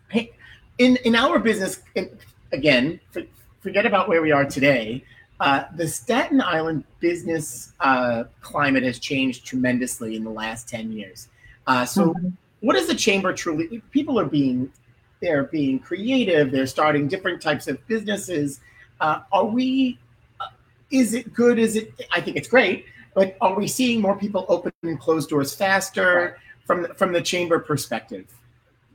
hey, 0.08 0.32
in 0.78 0.96
in 1.04 1.14
our 1.14 1.38
business, 1.38 1.82
in, 1.94 2.10
again, 2.52 2.98
for, 3.12 3.22
forget 3.60 3.86
about 3.86 4.08
where 4.08 4.22
we 4.22 4.32
are 4.32 4.44
today. 4.44 5.04
Uh, 5.38 5.64
the 5.76 5.88
Staten 5.88 6.38
Island 6.40 6.84
business 6.98 7.72
uh, 7.80 8.24
climate 8.42 8.82
has 8.82 8.98
changed 8.98 9.46
tremendously 9.46 10.14
in 10.14 10.22
the 10.22 10.30
last 10.30 10.68
ten 10.68 10.92
years. 10.92 11.28
Uh, 11.66 11.86
so, 11.86 12.12
mm-hmm. 12.12 12.28
what 12.60 12.76
is 12.76 12.88
the 12.88 12.94
chamber 12.94 13.32
truly? 13.32 13.80
People 13.90 14.18
are 14.18 14.26
being 14.26 14.70
they're 15.20 15.44
being 15.44 15.78
creative, 15.78 16.50
they're 16.50 16.66
starting 16.66 17.08
different 17.08 17.40
types 17.40 17.68
of 17.68 17.84
businesses. 17.86 18.60
Uh, 19.00 19.20
are 19.32 19.44
we, 19.44 19.98
uh, 20.40 20.46
is 20.90 21.14
it 21.14 21.32
good? 21.32 21.58
Is 21.58 21.76
it, 21.76 21.92
I 22.10 22.20
think 22.20 22.36
it's 22.36 22.48
great, 22.48 22.86
but 23.14 23.36
are 23.40 23.54
we 23.54 23.66
seeing 23.66 24.00
more 24.00 24.16
people 24.16 24.46
open 24.48 24.72
and 24.82 24.98
close 24.98 25.26
doors 25.26 25.54
faster 25.54 26.38
from, 26.64 26.86
from 26.94 27.12
the 27.12 27.20
chamber 27.20 27.58
perspective? 27.58 28.26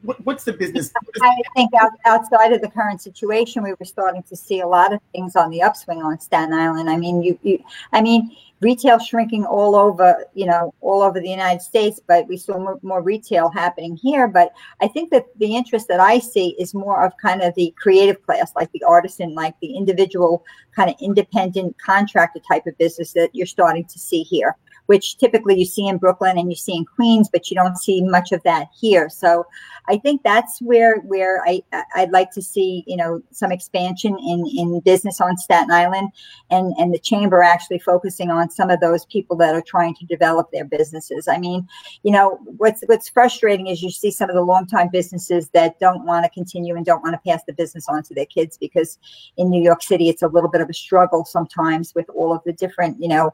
What, 0.05 0.23
what's 0.25 0.43
the 0.43 0.53
business? 0.53 0.91
I 1.21 1.35
think 1.55 1.71
outside 2.05 2.53
of 2.53 2.61
the 2.61 2.69
current 2.69 3.01
situation, 3.01 3.63
we 3.63 3.73
were 3.73 3.85
starting 3.85 4.23
to 4.23 4.35
see 4.35 4.59
a 4.59 4.67
lot 4.67 4.93
of 4.93 4.99
things 5.11 5.35
on 5.35 5.49
the 5.49 5.63
upswing 5.63 6.03
on 6.03 6.19
Staten 6.19 6.53
Island. 6.53 6.89
I 6.89 6.97
mean, 6.97 7.23
you, 7.23 7.39
you 7.41 7.63
I 7.91 8.01
mean, 8.01 8.35
retail 8.61 8.99
shrinking 8.99 9.45
all 9.45 9.75
over, 9.75 10.25
you 10.33 10.45
know, 10.45 10.73
all 10.81 11.01
over 11.01 11.19
the 11.19 11.29
United 11.29 11.61
States, 11.61 11.99
but 12.05 12.27
we 12.27 12.37
saw 12.37 12.57
more, 12.57 12.79
more, 12.83 13.01
retail 13.01 13.49
happening 13.49 13.95
here. 13.95 14.27
But 14.27 14.53
I 14.81 14.87
think 14.87 15.09
that 15.11 15.25
the 15.37 15.55
interest 15.55 15.87
that 15.87 15.99
I 15.99 16.19
see 16.19 16.55
is 16.59 16.73
more 16.73 17.03
of 17.03 17.13
kind 17.17 17.41
of 17.41 17.53
the 17.55 17.73
creative 17.77 18.23
class, 18.25 18.53
like 18.55 18.71
the 18.71 18.83
artisan, 18.83 19.33
like 19.33 19.55
the 19.59 19.75
individual 19.75 20.43
kind 20.75 20.89
of 20.89 20.95
independent 21.01 21.75
contractor 21.79 22.39
type 22.47 22.65
of 22.67 22.77
business 22.77 23.13
that 23.13 23.29
you're 23.33 23.45
starting 23.45 23.85
to 23.85 23.99
see 23.99 24.23
here 24.23 24.55
which 24.87 25.17
typically 25.17 25.57
you 25.57 25.65
see 25.65 25.87
in 25.87 25.97
Brooklyn 25.97 26.37
and 26.37 26.49
you 26.49 26.55
see 26.55 26.75
in 26.75 26.85
Queens, 26.85 27.29
but 27.31 27.49
you 27.49 27.55
don't 27.55 27.77
see 27.77 28.01
much 28.01 28.31
of 28.31 28.43
that 28.43 28.67
here. 28.79 29.09
So 29.09 29.45
I 29.87 29.97
think 29.97 30.23
that's 30.23 30.61
where 30.61 30.99
where 31.01 31.41
I 31.45 31.61
I'd 31.95 32.11
like 32.11 32.31
to 32.31 32.41
see 32.41 32.83
you 32.87 32.97
know 32.97 33.21
some 33.31 33.51
expansion 33.51 34.17
in 34.19 34.45
in 34.47 34.79
business 34.81 35.21
on 35.21 35.37
Staten 35.37 35.71
Island, 35.71 36.09
and 36.49 36.73
and 36.77 36.93
the 36.93 36.99
chamber 36.99 37.43
actually 37.43 37.79
focusing 37.79 38.31
on 38.31 38.49
some 38.49 38.69
of 38.69 38.79
those 38.79 39.05
people 39.05 39.35
that 39.37 39.55
are 39.55 39.61
trying 39.61 39.95
to 39.95 40.05
develop 40.05 40.51
their 40.51 40.65
businesses. 40.65 41.27
I 41.27 41.37
mean, 41.37 41.67
you 42.03 42.11
know 42.11 42.39
what's 42.57 42.81
what's 42.87 43.09
frustrating 43.09 43.67
is 43.67 43.83
you 43.83 43.91
see 43.91 44.11
some 44.11 44.29
of 44.29 44.35
the 44.35 44.41
longtime 44.41 44.89
businesses 44.91 45.49
that 45.49 45.79
don't 45.79 46.05
want 46.05 46.25
to 46.25 46.29
continue 46.31 46.75
and 46.75 46.85
don't 46.85 47.03
want 47.03 47.13
to 47.13 47.29
pass 47.29 47.43
the 47.45 47.53
business 47.53 47.87
on 47.87 48.03
to 48.03 48.13
their 48.13 48.25
kids 48.25 48.57
because 48.57 48.97
in 49.37 49.49
New 49.49 49.61
York 49.61 49.83
City 49.83 50.09
it's 50.09 50.23
a 50.23 50.27
little 50.27 50.49
bit 50.49 50.61
of 50.61 50.69
a 50.69 50.73
struggle 50.73 51.25
sometimes 51.25 51.93
with 51.95 52.09
all 52.09 52.33
of 52.33 52.41
the 52.45 52.53
different 52.53 52.99
you 52.99 53.07
know 53.07 53.33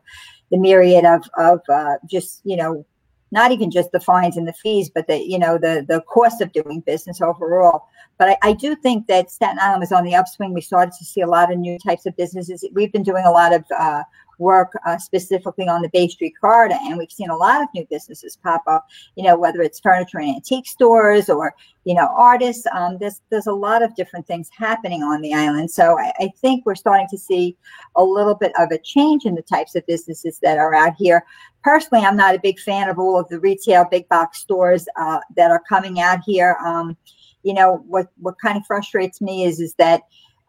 the 0.51 0.57
myriad 0.57 1.05
of 1.05 1.23
of 1.37 1.61
uh, 1.69 1.95
just 2.09 2.41
you 2.43 2.57
know 2.57 2.85
not 3.31 3.51
even 3.51 3.71
just 3.71 3.91
the 3.91 3.99
fines 3.99 4.35
and 4.37 4.47
the 4.47 4.53
fees, 4.53 4.89
but 4.93 5.07
the 5.07 5.17
you 5.17 5.39
know 5.39 5.57
the 5.57 5.85
the 5.87 6.01
cost 6.01 6.41
of 6.41 6.51
doing 6.51 6.81
business 6.81 7.21
overall. 7.21 7.87
But 8.17 8.29
I, 8.29 8.37
I, 8.49 8.53
do 8.53 8.75
think 8.75 9.07
that 9.07 9.31
Staten 9.31 9.57
Island 9.59 9.79
was 9.79 9.91
on 9.91 10.03
the 10.03 10.13
upswing. 10.13 10.53
We 10.53 10.61
started 10.61 10.93
to 10.99 11.05
see 11.05 11.21
a 11.21 11.27
lot 11.27 11.51
of 11.51 11.57
new 11.57 11.79
types 11.79 12.05
of 12.05 12.15
businesses. 12.17 12.63
We've 12.73 12.91
been 12.91 13.01
doing 13.01 13.23
a 13.25 13.31
lot 13.31 13.51
of 13.51 13.65
uh, 13.75 14.03
work 14.41 14.73
uh, 14.85 14.97
specifically 14.97 15.67
on 15.67 15.81
the 15.81 15.89
Bay 15.89 16.07
Street 16.07 16.33
corridor, 16.41 16.77
and 16.81 16.97
we've 16.97 17.11
seen 17.11 17.29
a 17.29 17.37
lot 17.37 17.61
of 17.61 17.69
new 17.73 17.85
businesses 17.89 18.37
pop 18.43 18.63
up. 18.67 18.85
You 19.15 19.23
know, 19.23 19.37
whether 19.37 19.61
it's 19.61 19.79
furniture 19.79 20.19
and 20.19 20.35
antique 20.35 20.67
stores 20.67 21.29
or 21.29 21.53
you 21.85 21.93
know 21.93 22.09
artists. 22.17 22.65
Um, 22.73 22.97
there's 22.99 23.21
there's 23.29 23.47
a 23.47 23.53
lot 23.53 23.83
of 23.83 23.95
different 23.95 24.27
things 24.27 24.49
happening 24.57 25.03
on 25.03 25.21
the 25.21 25.33
island. 25.33 25.71
So 25.71 25.97
I, 25.97 26.11
I 26.19 26.29
think 26.41 26.65
we're 26.65 26.75
starting 26.75 27.07
to 27.09 27.17
see 27.17 27.55
a 27.95 28.03
little 28.03 28.35
bit 28.35 28.51
of 28.59 28.71
a 28.71 28.79
change 28.79 29.25
in 29.25 29.35
the 29.35 29.41
types 29.41 29.75
of 29.75 29.85
businesses 29.85 30.39
that 30.39 30.57
are 30.57 30.73
out 30.73 30.93
here. 30.97 31.23
Personally, 31.63 32.03
I'm 32.03 32.17
not 32.17 32.35
a 32.35 32.39
big 32.39 32.59
fan 32.59 32.89
of 32.89 32.97
all 32.97 33.19
of 33.19 33.29
the 33.29 33.39
retail 33.39 33.85
big 33.89 34.09
box 34.09 34.39
stores 34.39 34.87
uh, 34.99 35.19
that 35.35 35.51
are 35.51 35.61
coming 35.69 36.01
out 36.01 36.19
here. 36.25 36.57
Um, 36.65 36.97
you 37.43 37.53
know 37.53 37.83
what 37.87 38.07
what 38.17 38.35
kind 38.43 38.57
of 38.57 38.65
frustrates 38.65 39.21
me 39.21 39.43
is 39.45 39.59
is 39.59 39.73
that 39.75 40.01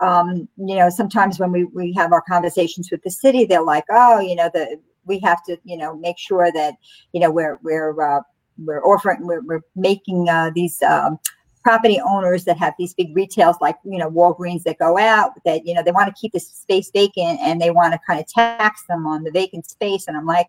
um, 0.03 0.49
you 0.57 0.77
know, 0.77 0.91
sometimes 0.91 1.39
when 1.39 1.53
we, 1.53 1.65
we 1.65 1.93
have 1.95 2.13
our 2.13 2.23
conversations 2.23 2.91
with 2.91 3.03
the 3.03 3.11
city, 3.11 3.45
they're 3.45 3.63
like, 3.63 3.85
oh, 3.91 4.21
you 4.21 4.35
know, 4.35 4.51
the 4.53 4.79
we 5.05 5.19
have 5.21 5.43
to, 5.45 5.57
you 5.65 5.77
know, 5.77 5.97
make 5.97 6.17
sure 6.19 6.53
that, 6.53 6.75
you 7.13 7.21
know, 7.21 7.31
we're 7.31 7.59
we're 7.63 8.01
uh, 8.01 8.21
we're 8.59 8.85
offering 8.85 9.27
we're, 9.27 9.43
we're 9.43 9.63
making 9.77 10.29
uh, 10.29 10.51
these 10.55 10.83
um, 10.83 11.19
property 11.63 12.01
owners 12.01 12.45
that 12.45 12.57
have 12.59 12.75
these 12.79 12.95
big 12.95 13.15
retails 13.15 13.57
like 13.61 13.77
you 13.85 13.99
know 13.99 14.11
Walgreens 14.11 14.65
that 14.65 14.79
go 14.79 14.99
out 14.99 15.33
that 15.45 15.65
you 15.65 15.75
know 15.75 15.83
they 15.83 15.93
want 15.93 16.15
to 16.15 16.21
keep 16.21 16.33
the 16.33 16.41
space 16.41 16.91
vacant 16.93 17.39
and 17.41 17.61
they 17.61 17.71
want 17.71 17.93
to 17.93 18.01
kind 18.07 18.19
of 18.19 18.27
tax 18.27 18.85
them 18.89 19.07
on 19.07 19.23
the 19.23 19.31
vacant 19.31 19.67
space. 19.67 20.09
And 20.09 20.17
I'm 20.17 20.27
like 20.27 20.49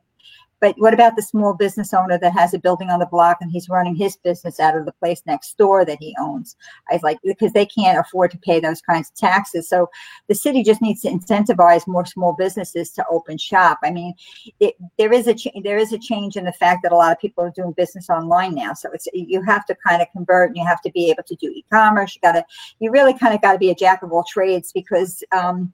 but 0.63 0.75
what 0.77 0.93
about 0.93 1.17
the 1.17 1.21
small 1.21 1.53
business 1.53 1.93
owner 1.93 2.17
that 2.17 2.31
has 2.31 2.53
a 2.53 2.57
building 2.57 2.89
on 2.89 2.99
the 2.99 3.05
block 3.05 3.39
and 3.41 3.51
he's 3.51 3.67
running 3.67 3.97
his 3.97 4.15
business 4.15 4.61
out 4.61 4.77
of 4.77 4.85
the 4.85 4.93
place 4.93 5.21
next 5.25 5.57
door 5.57 5.83
that 5.83 5.97
he 5.99 6.15
owns? 6.17 6.55
I 6.89 6.93
was 6.93 7.03
like, 7.03 7.19
because 7.21 7.51
they 7.51 7.65
can't 7.65 7.99
afford 7.99 8.31
to 8.31 8.37
pay 8.37 8.61
those 8.61 8.79
kinds 8.79 9.09
of 9.09 9.15
taxes. 9.15 9.67
So 9.67 9.89
the 10.29 10.35
city 10.35 10.63
just 10.63 10.81
needs 10.81 11.01
to 11.01 11.09
incentivize 11.09 11.85
more 11.85 12.05
small 12.05 12.31
businesses 12.31 12.91
to 12.91 13.03
open 13.11 13.37
shop. 13.37 13.79
I 13.83 13.91
mean, 13.91 14.13
it, 14.61 14.75
there 14.97 15.11
is 15.11 15.27
a 15.27 15.35
there 15.65 15.77
is 15.77 15.91
a 15.91 15.99
change 15.99 16.37
in 16.37 16.45
the 16.45 16.53
fact 16.53 16.83
that 16.83 16.93
a 16.93 16.95
lot 16.95 17.11
of 17.11 17.19
people 17.19 17.43
are 17.43 17.51
doing 17.51 17.73
business 17.73 18.09
online 18.09 18.55
now. 18.55 18.73
So 18.73 18.89
it's 18.93 19.09
you 19.11 19.41
have 19.41 19.65
to 19.65 19.75
kind 19.85 20.01
of 20.01 20.07
convert 20.13 20.51
and 20.51 20.57
you 20.57 20.65
have 20.65 20.81
to 20.83 20.91
be 20.91 21.09
able 21.09 21.23
to 21.23 21.35
do 21.35 21.49
e-commerce. 21.49 22.15
You 22.15 22.21
got 22.21 22.39
to 22.39 22.45
you 22.79 22.89
really 22.89 23.13
kind 23.13 23.35
of 23.35 23.41
got 23.41 23.51
to 23.51 23.59
be 23.59 23.71
a 23.71 23.75
jack 23.75 24.01
of 24.01 24.13
all 24.13 24.23
trades 24.23 24.71
because. 24.71 25.25
Um, 25.33 25.73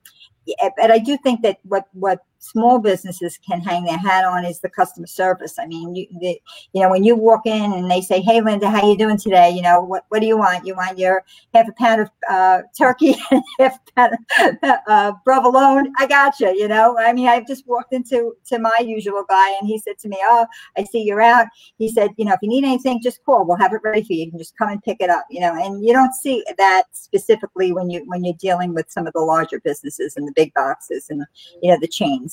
but 0.78 0.90
I 0.90 0.98
do 0.98 1.16
think 1.18 1.44
that 1.44 1.60
what 1.62 1.86
what 1.94 2.24
small 2.40 2.80
businesses 2.80 3.38
can 3.38 3.62
hang 3.62 3.84
their 3.84 3.98
hat 3.98 4.26
on 4.26 4.46
is 4.46 4.60
the 4.62 4.70
customer 4.70 5.08
service. 5.08 5.60
I 5.60 5.68
mean, 5.68 5.94
you 5.94 6.08
the, 6.20 6.42
you 6.74 6.82
know 6.82 6.90
when 6.90 7.04
you 7.04 7.16
walk 7.16 7.46
in 7.46 7.74
and 7.74 7.92
they 7.92 8.02
say, 8.02 8.22
"Hey, 8.22 8.42
Linda, 8.42 8.70
how 8.70 8.88
you 8.90 8.98
doing 8.98 9.18
today?" 9.18 9.52
You 9.52 9.62
know, 9.62 9.82
what 9.82 10.06
what 10.10 10.22
do 10.22 10.28
you 10.28 10.38
want? 10.38 10.66
You 10.66 10.76
want 10.76 10.98
your 10.98 11.24
half 11.54 11.68
a 11.68 11.74
pound 11.74 12.02
of 12.02 12.10
uh, 12.30 12.62
turkey 12.78 13.16
and 13.32 13.44
half 13.60 13.78
a 13.78 13.92
pound 13.96 14.18
of 14.64 14.80
uh, 14.88 15.14
provolone? 15.24 15.94
I 15.98 16.08
got 16.08 16.40
you. 16.40 16.50
You 16.50 16.68
know, 16.68 16.98
I 16.98 17.14
mean, 17.14 17.28
I've 17.28 17.48
just 17.48 17.68
walked 17.68 17.94
into 17.94 18.34
to 18.48 18.60
my 18.60 18.78
usual 18.82 19.24
guy 19.28 19.58
and 19.60 19.68
he 19.68 19.78
said 19.78 20.00
to 20.00 20.10
me, 20.10 20.18
"Oh, 20.22 20.46
I 20.78 20.86
see 20.86 21.02
you're 21.02 21.22
out." 21.22 21.48
He 21.78 21.90
said, 21.92 22.12
"You 22.18 22.26
know, 22.26 22.34
if 22.34 22.40
you 22.42 22.50
need 22.50 22.64
anything, 22.64 23.02
just 23.04 23.24
call. 23.26 23.46
We'll 23.46 23.58
have 23.58 23.74
it 23.74 23.82
ready 23.84 24.04
for 24.04 24.14
you. 24.14 24.26
You 24.26 24.32
can 24.32 24.40
just 24.40 24.58
come 24.58 24.70
and 24.70 24.82
pick 24.82 24.98
it 25.02 25.10
up." 25.10 25.26
You 25.30 25.42
know, 25.42 25.54
and 25.54 25.86
you 25.86 25.94
don't 25.94 26.14
see 26.14 26.44
that 26.58 26.84
specifically 26.94 27.74
when 27.74 27.90
you 27.90 28.04
when 28.06 28.24
you're 28.24 28.36
dealing 28.40 28.74
with 28.74 28.90
some 28.90 29.08
of 29.08 29.14
the 29.14 29.20
larger 29.20 29.60
businesses 29.60 30.16
and 30.16 30.28
the 30.28 30.34
big 30.36 30.54
boxes 30.54 31.08
and 31.10 31.24
you 31.62 31.72
know 31.72 31.78
the 31.80 31.88
chains. 31.88 32.29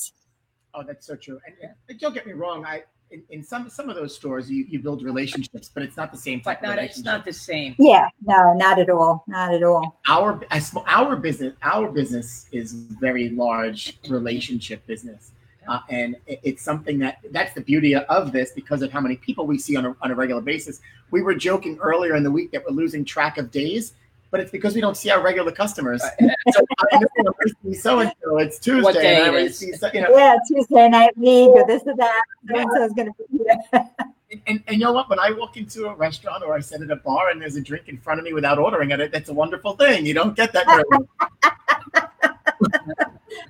Oh, 0.73 0.83
that's 0.83 1.05
so 1.07 1.15
true. 1.15 1.39
And, 1.45 1.71
and 1.89 1.99
don't 1.99 2.13
get 2.13 2.25
me 2.25 2.33
wrong, 2.33 2.65
I 2.65 2.83
in, 3.11 3.23
in, 3.29 3.43
some 3.43 3.69
some 3.69 3.89
of 3.89 3.95
those 3.95 4.15
stores 4.15 4.49
you, 4.49 4.65
you 4.67 4.79
build 4.79 5.03
relationships, 5.03 5.69
but 5.73 5.83
it's 5.83 5.97
not 5.97 6.11
the 6.11 6.17
same 6.17 6.41
type. 6.41 6.59
But 6.61 6.75
not 6.75 6.79
it's 6.79 7.03
not 7.03 7.25
the 7.25 7.33
same. 7.33 7.75
Yeah, 7.79 8.09
no, 8.25 8.53
not 8.53 8.79
at 8.79 8.89
all, 8.89 9.23
not 9.27 9.53
at 9.53 9.63
all. 9.63 9.99
Our 10.07 10.41
our 10.87 11.15
business 11.15 11.53
our 11.63 11.89
business 11.89 12.47
is 12.51 12.73
very 12.73 13.29
large 13.29 13.97
relationship 14.09 14.85
business, 14.85 15.31
uh, 15.67 15.79
and 15.89 16.17
it, 16.25 16.39
it's 16.43 16.61
something 16.61 16.99
that 16.99 17.19
that's 17.31 17.53
the 17.53 17.61
beauty 17.61 17.95
of 17.95 18.31
this 18.31 18.51
because 18.51 18.81
of 18.81 18.91
how 18.91 18.99
many 18.99 19.15
people 19.15 19.47
we 19.47 19.57
see 19.57 19.75
on 19.77 19.85
a, 19.85 19.95
on 20.01 20.11
a 20.11 20.15
regular 20.15 20.41
basis. 20.41 20.81
We 21.11 21.21
were 21.21 21.35
joking 21.35 21.77
earlier 21.81 22.15
in 22.15 22.23
the 22.23 22.31
week 22.31 22.51
that 22.51 22.63
we're 22.65 22.75
losing 22.75 23.05
track 23.05 23.37
of 23.37 23.51
days 23.51 23.93
but 24.31 24.39
it's 24.39 24.51
because 24.51 24.75
we 24.75 24.81
don't 24.81 24.97
see 24.97 25.09
our 25.09 25.21
regular 25.21 25.51
customers. 25.51 26.01
so 26.51 26.65
I 26.91 26.99
know 26.99 27.33
I 27.41 27.49
see 27.63 27.73
so 27.73 27.99
and 27.99 28.11
so. 28.23 28.37
It's 28.37 28.59
Tuesday. 28.59 28.81
What 28.81 28.95
day 28.95 29.25
and 29.25 29.35
I 29.35 29.39
it 29.39 29.45
is. 29.45 29.57
see 29.57 29.71
so, 29.73 29.89
you 29.93 30.01
know, 30.01 30.09
Yeah, 30.15 30.37
Tuesday 30.47 30.89
night 30.89 31.17
league 31.17 31.49
or 31.49 31.65
this 31.65 31.83
or 31.85 31.95
that. 31.95 32.23
So 32.49 32.83
and 32.83 32.95
gonna 32.95 33.11
be 33.31 33.37
here. 33.37 33.89
and, 34.47 34.63
and 34.67 34.77
you 34.77 34.85
know 34.85 34.91
what? 34.91 35.09
When 35.09 35.19
I 35.19 35.31
walk 35.31 35.57
into 35.57 35.87
a 35.87 35.95
restaurant 35.95 36.43
or 36.43 36.55
I 36.55 36.59
sit 36.59 36.81
at 36.81 36.91
a 36.91 36.97
bar 36.97 37.29
and 37.29 37.41
there's 37.41 37.55
a 37.55 37.61
drink 37.61 37.87
in 37.87 37.97
front 37.97 38.19
of 38.19 38.25
me 38.25 38.33
without 38.33 38.59
ordering 38.59 38.91
it, 38.91 39.11
that's 39.11 39.29
a 39.29 39.33
wonderful 39.33 39.75
thing. 39.75 40.05
You 40.05 40.13
don't 40.13 40.35
get 40.35 40.51
that 40.53 40.65
very 40.65 40.83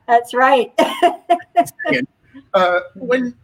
That's 0.07 0.33
right. 0.33 0.73
Uh, 2.53 2.79
when, 2.95 3.35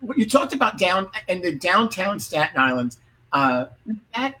when 0.00 0.18
you 0.18 0.28
talked 0.28 0.54
about 0.54 0.78
down 0.78 1.08
and 1.28 1.42
the 1.42 1.54
downtown 1.54 2.18
Staten 2.18 2.58
Island, 2.58 2.96
uh, 3.32 3.66
that 4.14 4.36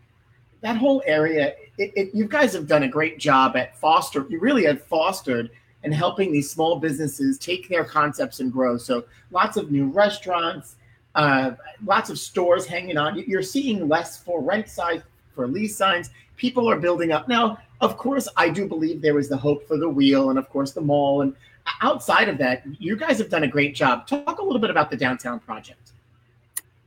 that 0.62 0.76
whole 0.76 1.02
area, 1.06 1.54
it, 1.80 1.92
it, 1.96 2.14
you 2.14 2.26
guys 2.26 2.52
have 2.52 2.66
done 2.66 2.82
a 2.82 2.88
great 2.88 3.18
job 3.18 3.56
at 3.56 3.76
foster. 3.76 4.26
You 4.28 4.38
really 4.38 4.64
have 4.66 4.82
fostered 4.82 5.50
and 5.82 5.94
helping 5.94 6.30
these 6.30 6.50
small 6.50 6.78
businesses 6.78 7.38
take 7.38 7.68
their 7.68 7.84
concepts 7.84 8.40
and 8.40 8.52
grow. 8.52 8.76
So 8.76 9.04
lots 9.30 9.56
of 9.56 9.70
new 9.70 9.86
restaurants, 9.86 10.76
uh, 11.14 11.52
lots 11.84 12.10
of 12.10 12.18
stores 12.18 12.66
hanging 12.66 12.98
on. 12.98 13.16
You- 13.16 13.24
You're 13.26 13.42
seeing 13.42 13.88
less 13.88 14.18
for 14.22 14.42
rent 14.42 14.68
signs, 14.68 15.02
for 15.34 15.46
lease 15.46 15.76
signs. 15.76 16.10
People 16.36 16.68
are 16.68 16.78
building 16.78 17.12
up 17.12 17.28
now. 17.28 17.58
Of 17.80 17.96
course, 17.96 18.28
I 18.36 18.50
do 18.50 18.68
believe 18.68 19.00
there 19.00 19.14
was 19.14 19.28
the 19.28 19.36
hope 19.38 19.66
for 19.66 19.78
the 19.78 19.88
wheel, 19.88 20.28
and 20.30 20.38
of 20.38 20.48
course 20.50 20.72
the 20.72 20.82
mall. 20.82 21.22
And 21.22 21.34
outside 21.80 22.28
of 22.28 22.36
that, 22.38 22.62
you 22.78 22.94
guys 22.94 23.16
have 23.18 23.30
done 23.30 23.44
a 23.44 23.48
great 23.48 23.74
job. 23.74 24.06
Talk 24.06 24.38
a 24.38 24.44
little 24.44 24.60
bit 24.60 24.70
about 24.70 24.90
the 24.90 24.96
downtown 24.98 25.40
project. 25.40 25.92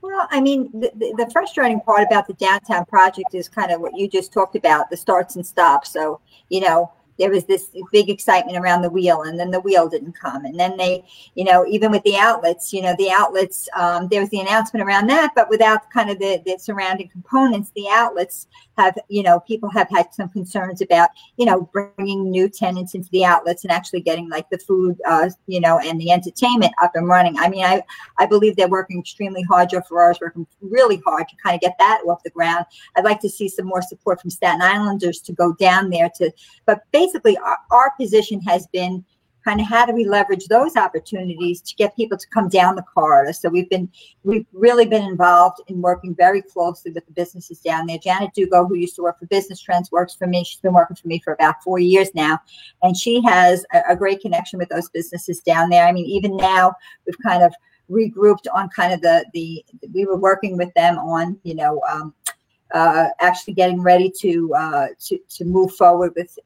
Well, 0.04 0.28
I 0.32 0.42
mean, 0.42 0.70
the, 0.74 0.92
the, 1.18 1.30
frustrating 1.32 1.80
part 1.80 2.04
about 2.04 2.28
the 2.28 2.34
downtown 2.34 2.84
project 2.84 3.34
is 3.34 3.48
kind 3.48 3.72
of 3.72 3.80
what 3.80 3.98
you 3.98 4.10
just 4.10 4.34
talked 4.34 4.58
about 4.58 4.90
the 4.90 4.98
starts 4.98 5.38
and 5.38 5.48
stops. 5.48 5.94
So, 5.94 6.20
you 6.50 6.60
know, 6.60 6.92
there 7.20 7.30
was 7.30 7.46
this 7.46 7.70
big 7.92 8.10
excitement 8.10 8.58
around 8.58 8.82
the 8.82 8.90
wheel, 8.90 9.24
and 9.24 9.40
then 9.40 9.52
the 9.52 9.60
wheel 9.60 9.88
didn't 9.88 10.14
come. 10.14 10.46
And 10.46 10.60
then 10.60 10.78
they, 10.78 11.06
you 11.36 11.44
know, 11.44 11.66
even 11.68 11.92
with 11.92 12.04
the 12.04 12.18
outlets, 12.18 12.74
you 12.74 12.82
know, 12.82 12.96
the 12.98 13.12
outlets, 13.12 13.70
um, 13.76 14.08
there 14.10 14.22
was 14.22 14.30
the 14.30 14.40
announcement 14.40 14.86
around 14.86 15.08
that, 15.08 15.32
but 15.36 15.50
without 15.50 15.90
kind 15.92 16.10
of 16.10 16.20
the, 16.20 16.42
the 16.46 16.58
surrounding 16.58 17.10
components, 17.10 17.72
the 17.76 17.88
outlets 17.90 18.48
have, 18.78 18.98
you 19.08 19.22
know, 19.22 19.40
people 19.42 19.70
have 19.70 19.88
had 19.90 20.12
some 20.14 20.30
concerns 20.30 20.82
about, 20.82 21.10
you 21.38 21.46
know, 21.46 21.70
bringing 21.72 22.32
new 22.32 22.50
tenants 22.50 22.96
into 22.96 23.10
the 23.12 23.24
outlets 23.24 23.64
and 23.64 23.72
actually 23.72 24.02
getting 24.02 24.28
like 24.30 24.50
the 24.50 24.58
food, 24.58 25.00
uh, 25.08 25.30
you 25.46 25.60
know, 25.60 25.80
and 25.80 26.02
the 26.02 26.12
entertainment 26.12 26.74
up 26.82 26.96
and 26.96 27.08
running. 27.08 27.38
I 27.38 27.50
mean, 27.50 27.64
I, 27.64 27.84
I 28.18 28.26
believe 28.26 28.56
they're 28.56 28.68
working 28.68 29.00
extremely 29.00 29.44
hard. 29.44 29.70
Joe 29.70 29.82
Ferrara's 29.88 30.20
working 30.20 30.48
really 30.62 31.02
hard 31.06 31.28
to 31.30 31.36
kind 31.44 31.54
of 31.54 31.62
get 31.62 31.76
that 31.78 32.02
off 32.08 32.24
the 32.24 32.32
ground. 32.32 32.66
I'd 32.96 33.06
like 33.06 33.20
to 33.22 33.30
see 33.30 33.48
some 33.48 33.68
more 33.68 33.84
support 33.84 34.20
from 34.20 34.32
Staten 34.32 34.62
Islanders 34.62 35.20
to 35.22 35.34
go 35.34 35.54
down 35.54 35.92
there 35.92 36.10
to, 36.16 36.32
but 36.66 36.82
basically 36.92 37.03
our, 37.44 37.58
our 37.72 37.92
position 38.00 38.42
has 38.42 38.68
been 38.68 39.04
kind 39.44 39.60
of 39.60 39.68
how 39.68 39.86
do 39.86 39.94
we 39.94 40.06
leverage 40.06 40.48
those 40.48 40.76
opportunities 40.76 41.62
to 41.62 41.76
get 41.76 41.96
people 41.96 42.18
to 42.18 42.28
come 42.30 42.48
down 42.48 42.76
the 42.76 42.82
corridor. 42.82 43.34
So 43.34 43.50
we've 43.50 43.70
been, 43.70 43.90
we've 44.24 44.46
really 44.54 44.86
been 44.86 45.04
involved 45.04 45.62
in 45.68 45.82
working 45.82 46.16
very 46.16 46.42
closely 46.42 46.92
with 46.92 47.06
the 47.06 47.12
businesses 47.12 47.60
down 47.60 47.88
there. 47.88 47.98
Janet 47.98 48.32
Dugo, 48.34 48.66
who 48.66 48.76
used 48.76 48.96
to 48.96 49.04
work 49.04 49.20
for 49.20 49.26
Business 49.26 49.60
Trends, 49.60 49.92
works 49.92 50.16
for 50.16 50.28
me. 50.28 50.44
She's 50.44 50.62
been 50.62 50.74
working 50.74 50.96
for 50.96 51.08
me 51.08 51.20
for 51.24 51.34
about 51.34 51.62
four 51.64 51.80
years 51.80 52.10
now. 52.16 52.40
And 52.82 52.96
she 52.96 53.22
has 53.24 53.66
a, 53.74 53.82
a 53.90 53.96
great 53.96 54.22
connection 54.22 54.60
with 54.60 54.70
those 54.70 54.90
businesses 54.90 55.42
down 55.42 55.70
there. 55.70 55.86
I 55.86 55.92
mean, 55.92 56.06
even 56.06 56.38
now 56.38 56.74
we've 57.06 57.20
kind 57.26 57.44
of 57.44 57.54
regrouped 57.90 58.48
on 58.54 58.70
kind 58.70 58.94
of 58.94 59.02
the, 59.02 59.26
the, 59.34 59.64
we 59.94 60.06
were 60.06 60.16
working 60.16 60.58
with 60.58 60.74
them 60.74 60.98
on, 60.98 61.38
you 61.44 61.56
know, 61.56 61.82
um, 61.92 62.14
uh, 62.74 63.10
actually 63.20 63.54
getting 63.54 63.82
ready 63.82 64.12
to 64.20 64.52
uh, 64.56 64.88
to 65.00 65.20
to 65.30 65.46
move 65.46 65.76
forward 65.76 66.12
with 66.16 66.38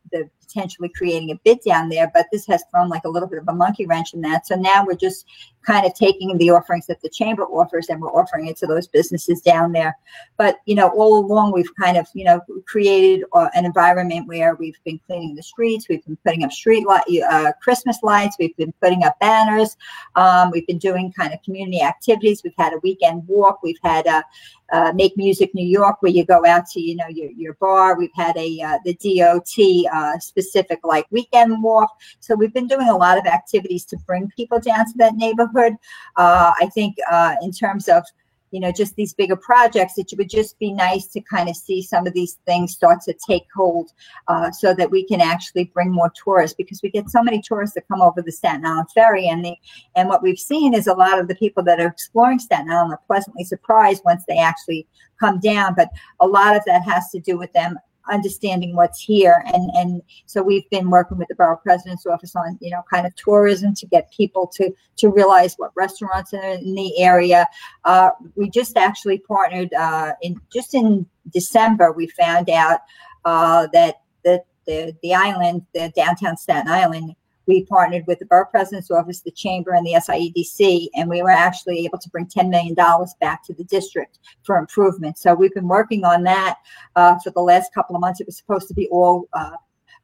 potentially 0.48 0.90
creating 0.90 1.32
a 1.32 1.40
bid 1.44 1.60
down 1.66 1.90
there. 1.90 2.10
But 2.14 2.28
this 2.32 2.46
has 2.48 2.64
thrown 2.72 2.90
like 2.90 3.04
a 3.06 3.10
little 3.10 3.28
bit 3.28 3.40
of 3.40 3.48
a 3.48 3.54
monkey 3.54 3.86
wrench 3.86 4.14
in 4.14 4.22
that. 4.22 4.48
So 4.48 4.56
now 4.56 4.86
we're 4.86 4.96
just 4.96 5.26
kind 5.68 5.86
of 5.86 5.94
taking 5.94 6.36
the 6.38 6.50
offerings 6.50 6.88
that 6.88 7.02
the 7.02 7.10
chamber 7.10 7.44
offers 7.44 7.90
and 7.90 8.02
we're 8.02 8.10
offering 8.10 8.48
it 8.48 8.56
to 8.56 8.66
those 8.66 8.88
businesses 8.88 9.42
down 9.42 9.74
there. 9.74 9.98
But 10.38 10.60
you 10.66 10.76
know, 10.76 10.88
all 10.90 11.20
along 11.20 11.52
we've 11.52 11.74
kind 11.76 11.98
of 11.98 12.08
you 12.14 12.24
know 12.24 12.42
created 12.66 13.26
uh, 13.34 13.50
an 13.54 13.66
environment 13.66 14.28
where 14.28 14.56
we've 14.56 14.80
been 14.86 15.00
cleaning 15.06 15.36
the 15.36 15.44
streets, 15.44 15.90
we've 15.90 16.06
been 16.06 16.18
putting 16.26 16.44
up 16.44 16.52
street 16.54 16.88
light, 16.88 17.04
uh, 17.30 17.52
Christmas 17.62 18.00
lights, 18.02 18.38
we've 18.40 18.56
been 18.56 18.74
putting 18.82 19.04
up 19.04 19.20
banners, 19.20 19.76
um, 20.16 20.52
we've 20.52 20.68
been 20.68 20.78
doing 20.78 21.12
kind 21.12 21.34
of 21.34 21.42
community 21.44 21.82
activities. 21.82 22.42
We've 22.44 22.54
had 22.58 22.74
a 22.74 22.80
weekend 22.82 23.28
walk. 23.28 23.62
We've 23.62 23.80
had 23.84 24.08
a 24.08 24.24
uh, 24.72 24.92
Make 24.94 25.16
Music 25.18 25.54
New 25.54 25.66
York, 25.66 26.02
where 26.02 26.12
you 26.12 26.26
go 26.26 26.46
out 26.46 26.68
to, 26.68 26.82
you 26.82 26.96
know, 26.96 27.08
your, 27.08 27.32
your 27.32 27.54
bar. 27.56 27.98
We've 27.98 28.10
had 28.14 28.36
a 28.38 28.62
uh, 28.62 28.78
the 28.84 28.94
DOT 28.96 29.94
uh, 29.94 30.07
specific 30.20 30.80
like 30.84 31.06
weekend 31.12 31.62
walk. 31.64 31.92
So 32.20 32.36
we've 32.36 32.54
been 32.54 32.68
doing 32.68 32.90
a 32.90 32.98
lot 32.98 33.18
of 33.18 33.26
activities 33.26 33.86
to 33.86 33.98
bring 34.06 34.30
people 34.36 34.60
down 34.60 34.86
to 34.86 34.94
that 34.98 35.16
neighborhood. 35.16 35.74
Uh, 36.16 36.54
I 36.60 36.70
think 36.74 36.96
uh, 37.12 37.36
in 37.42 37.52
terms 37.52 37.88
of 37.88 38.04
you 38.52 38.62
know 38.62 38.72
just 38.72 38.96
these 38.96 39.14
bigger 39.14 39.36
projects, 39.36 39.98
it 39.98 40.12
would 40.18 40.30
just 40.30 40.58
be 40.58 40.72
nice 40.72 41.08
to 41.08 41.22
kind 41.22 41.50
of 41.50 41.56
see 41.56 41.82
some 41.82 42.08
of 42.08 42.14
these 42.14 42.38
things 42.46 42.74
start 42.74 43.02
to 43.02 43.14
take 43.28 43.46
hold, 43.56 43.92
uh, 44.28 44.52
so 44.52 44.74
that 44.74 44.90
we 44.90 45.06
can 45.06 45.20
actually 45.20 45.66
bring 45.66 45.92
more 45.92 46.12
tourists 46.24 46.56
because 46.56 46.82
we 46.82 46.90
get 46.90 47.10
so 47.10 47.22
many 47.22 47.42
tourists 47.42 47.76
that 47.76 47.88
come 47.88 48.02
over 48.02 48.22
the 48.22 48.32
Staten 48.32 48.66
Island 48.66 48.88
ferry 48.94 49.28
and 49.28 49.44
the 49.44 49.56
and 49.96 50.08
what 50.08 50.24
we've 50.24 50.40
seen 50.40 50.74
is 50.74 50.88
a 50.88 50.94
lot 50.94 51.20
of 51.20 51.28
the 51.28 51.36
people 51.36 51.64
that 51.64 51.80
are 51.80 51.88
exploring 51.88 52.40
Staten 52.40 52.72
Island 52.72 52.94
are 52.94 53.02
pleasantly 53.06 53.44
surprised 53.44 54.04
once 54.06 54.24
they 54.28 54.38
actually 54.38 54.88
come 55.20 55.40
down. 55.40 55.74
But 55.76 55.90
a 56.20 56.28
lot 56.28 56.56
of 56.56 56.64
that 56.66 56.84
has 56.84 57.10
to 57.12 57.20
do 57.20 57.38
with 57.38 57.52
them 57.54 57.78
understanding 58.10 58.76
what's 58.76 59.02
here. 59.02 59.44
And 59.54 59.70
and 59.74 60.02
so 60.26 60.42
we've 60.42 60.70
been 60.70 60.90
working 60.90 61.18
with 61.18 61.28
the 61.28 61.36
borough 61.36 61.58
president's 61.58 62.06
office 62.06 62.36
on, 62.36 62.58
you 62.62 62.72
know, 62.72 62.84
kind 62.92 63.06
of 63.06 63.16
tourism 63.16 63.74
to 63.76 63.86
get 63.86 64.12
people 64.12 64.48
to 64.56 64.74
to 64.98 65.10
realize 65.10 65.56
what 65.56 65.72
restaurants 65.76 66.34
are 66.34 66.44
in 66.44 66.76
the 66.76 67.00
area. 67.00 67.48
Uh, 67.86 68.10
we 68.36 68.50
just 68.50 68.78
actually 68.78 69.20
partnered 69.20 69.74
uh, 69.74 70.14
in 70.22 70.40
just 70.54 70.74
in 70.74 71.06
December. 71.32 71.92
We 71.92 72.08
found 72.08 72.50
out 72.50 72.82
uh, 73.26 73.68
that 73.74 74.02
the 74.24 74.44
the 74.66 74.96
the 75.02 75.14
island, 75.14 75.66
the 75.74 75.92
downtown 75.96 76.38
Staten 76.38 76.68
Island, 76.68 77.16
we 77.48 77.64
partnered 77.64 78.06
with 78.08 78.20
the 78.20 78.26
borough 78.26 78.46
president's 78.46 78.92
office, 78.92 79.22
the 79.22 79.32
chamber, 79.32 79.74
and 79.74 79.86
the 79.86 79.94
SIEDC, 79.94 80.90
and 80.96 81.10
we 81.10 81.22
were 81.22 81.32
actually 81.32 81.86
able 81.86 81.98
to 81.98 82.10
bring 82.10 82.26
$10 82.26 82.50
million 82.50 82.76
back 83.20 83.44
to 83.46 83.54
the 83.54 83.64
district 83.64 84.20
for 84.44 84.58
improvement. 84.58 85.18
So 85.18 85.34
we've 85.34 85.54
been 85.54 85.68
working 85.68 86.04
on 86.04 86.24
that 86.24 86.58
uh, 86.96 87.16
for 87.24 87.32
the 87.32 87.42
last 87.42 87.74
couple 87.74 87.96
of 87.96 88.02
months. 88.02 88.20
It 88.20 88.28
was 88.28 88.38
supposed 88.38 88.68
to 88.68 88.74
be 88.74 88.88
all 88.90 89.28
uh, 89.34 89.52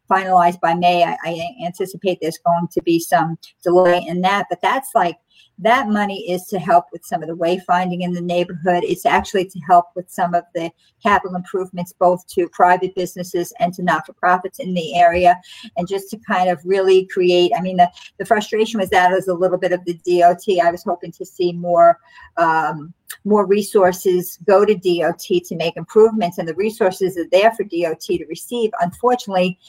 finalized 0.09 0.59
by 0.61 0.73
May. 0.73 1.03
I, 1.03 1.17
I 1.23 1.47
anticipate 1.65 2.19
there's 2.21 2.39
going 2.39 2.67
to 2.71 2.81
be 2.81 2.99
some 2.99 3.37
delay 3.63 4.05
in 4.07 4.21
that, 4.21 4.47
but 4.49 4.61
that's 4.61 4.89
like 4.95 5.17
that 5.59 5.87
money 5.87 6.31
is 6.31 6.45
to 6.45 6.59
help 6.59 6.85
with 6.91 7.05
some 7.05 7.21
of 7.21 7.29
the 7.29 7.35
wayfinding 7.35 8.01
in 8.01 8.13
the 8.13 8.21
neighborhood. 8.21 8.83
It's 8.83 9.05
actually 9.05 9.45
to 9.45 9.59
help 9.59 9.85
with 9.95 10.09
some 10.09 10.33
of 10.33 10.43
the 10.55 10.71
capital 11.01 11.35
improvements, 11.35 11.93
both 11.93 12.25
to 12.27 12.49
private 12.49 12.95
businesses 12.95 13.53
and 13.59 13.73
to 13.75 13.83
not-for-profits 13.83 14.59
in 14.59 14.73
the 14.73 14.95
area, 14.97 15.39
and 15.77 15.87
just 15.87 16.09
to 16.09 16.17
kind 16.17 16.49
of 16.49 16.59
really 16.65 17.05
create. 17.05 17.51
I 17.55 17.61
mean, 17.61 17.77
the, 17.77 17.89
the 18.17 18.25
frustration 18.25 18.79
was 18.79 18.89
that 18.89 19.11
was 19.11 19.27
a 19.27 19.33
little 19.33 19.59
bit 19.59 19.71
of 19.71 19.85
the 19.85 19.93
DOT. 20.05 20.43
I 20.63 20.71
was 20.71 20.83
hoping 20.83 21.11
to 21.13 21.25
see 21.25 21.53
more. 21.53 21.99
Um, 22.37 22.93
more 23.25 23.45
resources 23.45 24.39
go 24.47 24.65
to 24.65 24.73
DOT 24.73 25.19
to 25.19 25.55
make 25.55 25.77
improvements, 25.77 26.39
and 26.39 26.47
the 26.47 26.55
resources 26.55 27.15
are 27.15 27.27
there 27.31 27.51
for 27.51 27.63
DOT 27.63 28.01
to 28.01 28.25
receive. 28.27 28.71
Unfortunately, 28.81 29.59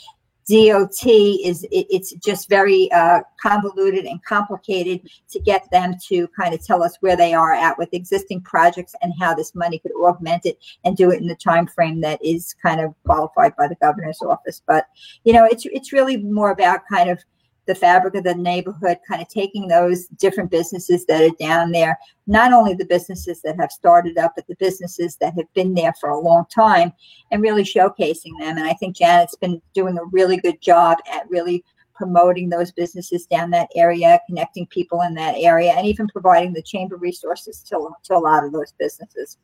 DOT 0.49 1.07
is 1.07 1.65
it, 1.65 1.87
it's 1.91 2.13
just 2.15 2.49
very 2.49 2.91
uh, 2.93 3.21
convoluted 3.41 4.05
and 4.05 4.23
complicated 4.25 5.09
to 5.31 5.41
get 5.41 5.71
them 5.71 5.95
to 6.09 6.29
kind 6.39 6.55
of 6.55 6.65
tell 6.65 6.83
us 6.83 6.97
where 7.01 7.17
they 7.17 7.33
are 7.33 7.53
at 7.53 7.79
with 7.79 7.89
existing 7.93 8.43
projects 8.43 8.95
and 9.03 9.13
how 9.19 9.35
this 9.35 9.55
money 9.55 9.79
could 9.79 9.93
augment 9.93 10.45
it 10.45 10.59
and 10.85 10.97
do 10.97 11.11
it 11.11 11.21
in 11.21 11.27
the 11.27 11.35
time 11.37 11.67
frame 11.67 12.01
that 12.01 12.23
is 12.23 12.55
kind 12.63 12.81
of 12.81 12.95
qualified 13.05 13.57
by 13.57 13.67
the 13.67 13.77
governor's 13.81 14.21
office. 14.23 14.63
But 14.67 14.87
you 15.25 15.33
know, 15.33 15.47
it's 15.47 15.65
it's 15.67 15.93
really 15.93 16.19
more 16.19 16.51
about 16.51 16.81
kind 16.91 17.09
of 17.09 17.23
the 17.67 17.75
fabric 17.75 18.15
of 18.15 18.25
the 18.25 18.35
neighborhood, 18.35 18.99
kind 19.09 19.23
of 19.23 19.29
taking 19.29 19.69
those 19.69 20.07
different 20.07 20.51
businesses 20.51 21.07
that 21.07 21.23
are 21.23 21.35
down 21.39 21.73
there, 21.73 21.99
not 22.27 22.53
only 22.53 22.75
the 22.75 22.85
businesses 22.85 23.41
that 23.43 23.57
have 23.59 23.71
started 23.71 24.19
up, 24.19 24.33
but 24.37 24.47
the 24.47 24.57
businesses 24.57 25.17
that 25.17 25.35
have 25.35 25.53
been 25.55 25.75
there 25.75 25.95
for 26.01 26.11
a 26.11 26.19
long 26.19 26.45
time 26.55 26.93
and 27.31 27.43
really 27.43 27.63
showcasing 27.63 28.39
them. 28.39 28.59
And 28.59 28.67
I 28.67 28.75
think 28.75 28.97
Janet's 28.97 29.37
been 29.37 29.61
doing 29.75 29.99
a 29.99 30.05
really 30.13 30.37
good 30.37 30.61
job 30.61 30.99
at 31.11 31.29
really 31.31 31.65
promoting 31.95 32.49
those 32.49 32.73
businesses 32.73 33.27
down 33.27 33.51
that 33.51 33.69
area, 33.77 34.21
connecting 34.27 34.67
people 34.67 35.03
in 35.03 35.15
that 35.15 35.37
area, 35.39 35.73
and 35.73 35.87
even 35.87 36.09
providing 36.09 36.53
the 36.53 36.63
chamber 36.63 36.97
resources 36.97 37.63
to, 37.63 37.89
to 38.03 38.15
a 38.15 38.19
lot 38.19 38.45
of 38.45 38.53
those 38.53 38.73
businesses. 38.79 39.39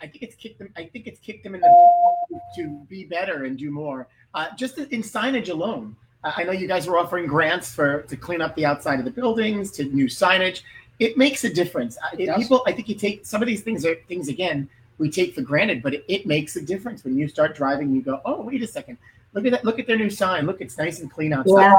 I 0.00 0.06
think 0.06 0.22
it's 0.22 0.34
kicked 0.34 0.58
them. 0.58 0.68
I 0.76 0.84
think 0.84 1.06
it's 1.06 1.20
kicked 1.20 1.44
them 1.44 1.54
in 1.54 1.62
the 1.62 2.40
to 2.56 2.68
be 2.88 3.04
better 3.04 3.44
and 3.44 3.56
do 3.56 3.70
more. 3.70 4.08
Uh, 4.34 4.48
just 4.56 4.78
in 4.78 5.02
signage 5.02 5.48
alone, 5.48 5.96
I 6.36 6.44
know 6.44 6.52
you 6.52 6.66
guys 6.66 6.86
were 6.86 6.98
offering 6.98 7.26
grants 7.26 7.72
for 7.72 8.02
to 8.02 8.16
clean 8.16 8.40
up 8.40 8.54
the 8.56 8.64
outside 8.64 8.98
of 8.98 9.04
the 9.04 9.10
buildings, 9.10 9.70
to 9.72 9.84
new 9.84 10.06
signage. 10.06 10.62
It 10.98 11.16
makes 11.16 11.44
a 11.44 11.52
difference. 11.52 11.96
Uh, 11.98 12.16
It 12.18 12.28
it- 12.28 12.36
people, 12.36 12.62
I 12.66 12.72
think 12.72 12.88
you 12.88 12.94
take 12.94 13.26
some 13.26 13.42
of 13.42 13.46
these 13.48 13.62
things 13.62 13.84
are 13.84 13.96
things 14.08 14.28
again. 14.28 14.68
we 14.98 15.10
take 15.10 15.34
for 15.34 15.42
granted, 15.42 15.82
but 15.82 15.92
it, 15.92 16.04
it 16.08 16.26
makes 16.26 16.56
a 16.56 16.62
difference 16.62 17.04
when 17.04 17.18
you 17.18 17.28
start 17.28 17.54
driving. 17.54 17.94
You 17.94 18.00
go, 18.00 18.22
oh, 18.24 18.40
wait 18.40 18.62
a 18.62 18.66
second, 18.66 18.96
look 19.34 19.44
at 19.44 19.52
that, 19.52 19.62
look 19.62 19.78
at 19.78 19.86
their 19.86 19.98
new 19.98 20.08
sign. 20.08 20.46
Look, 20.46 20.62
it's 20.62 20.78
nice 20.78 21.00
and 21.00 21.10
clean 21.10 21.34
outside. 21.34 21.60
Yeah. 21.60 21.78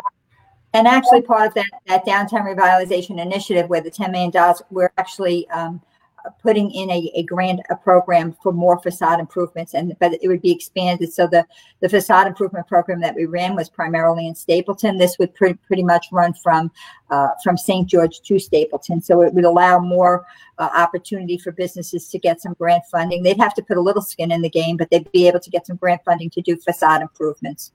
And 0.73 0.87
actually, 0.87 1.23
part 1.23 1.47
of 1.47 1.53
that, 1.55 1.65
that 1.87 2.05
downtown 2.05 2.41
revitalization 2.41 3.19
initiative, 3.19 3.69
where 3.69 3.81
the 3.81 3.89
$10 3.89 4.11
million, 4.11 4.31
we're 4.69 4.91
actually 4.99 5.49
um, 5.49 5.81
putting 6.41 6.71
in 6.71 6.89
a, 6.89 7.11
a 7.15 7.23
grant 7.23 7.59
a 7.69 7.75
program 7.75 8.35
for 8.41 8.51
more 8.51 8.79
facade 8.79 9.19
improvements 9.19 9.73
and 9.73 9.95
but 9.99 10.13
it 10.21 10.27
would 10.27 10.41
be 10.41 10.51
expanded 10.51 11.11
so 11.11 11.27
the 11.27 11.45
the 11.81 11.89
facade 11.89 12.27
improvement 12.27 12.67
program 12.67 12.99
that 12.99 13.15
we 13.15 13.25
ran 13.25 13.55
was 13.55 13.69
primarily 13.69 14.27
in 14.27 14.35
stapleton 14.35 14.97
this 14.97 15.17
would 15.19 15.33
pre- 15.35 15.53
pretty 15.53 15.83
much 15.83 16.07
run 16.11 16.33
from 16.33 16.71
uh, 17.09 17.29
from 17.43 17.57
st 17.57 17.87
george 17.87 18.21
to 18.21 18.39
stapleton 18.39 19.01
so 19.01 19.21
it 19.21 19.33
would 19.33 19.45
allow 19.45 19.79
more 19.79 20.25
uh, 20.57 20.69
opportunity 20.75 21.37
for 21.37 21.51
businesses 21.51 22.07
to 22.09 22.19
get 22.19 22.41
some 22.41 22.53
grant 22.53 22.83
funding 22.91 23.23
they'd 23.23 23.37
have 23.37 23.53
to 23.53 23.63
put 23.63 23.77
a 23.77 23.81
little 23.81 24.01
skin 24.01 24.31
in 24.31 24.41
the 24.41 24.49
game 24.49 24.77
but 24.77 24.89
they'd 24.89 25.11
be 25.11 25.27
able 25.27 25.39
to 25.39 25.49
get 25.49 25.65
some 25.65 25.77
grant 25.77 26.01
funding 26.03 26.29
to 26.29 26.41
do 26.41 26.57
facade 26.57 27.01
improvements 27.01 27.71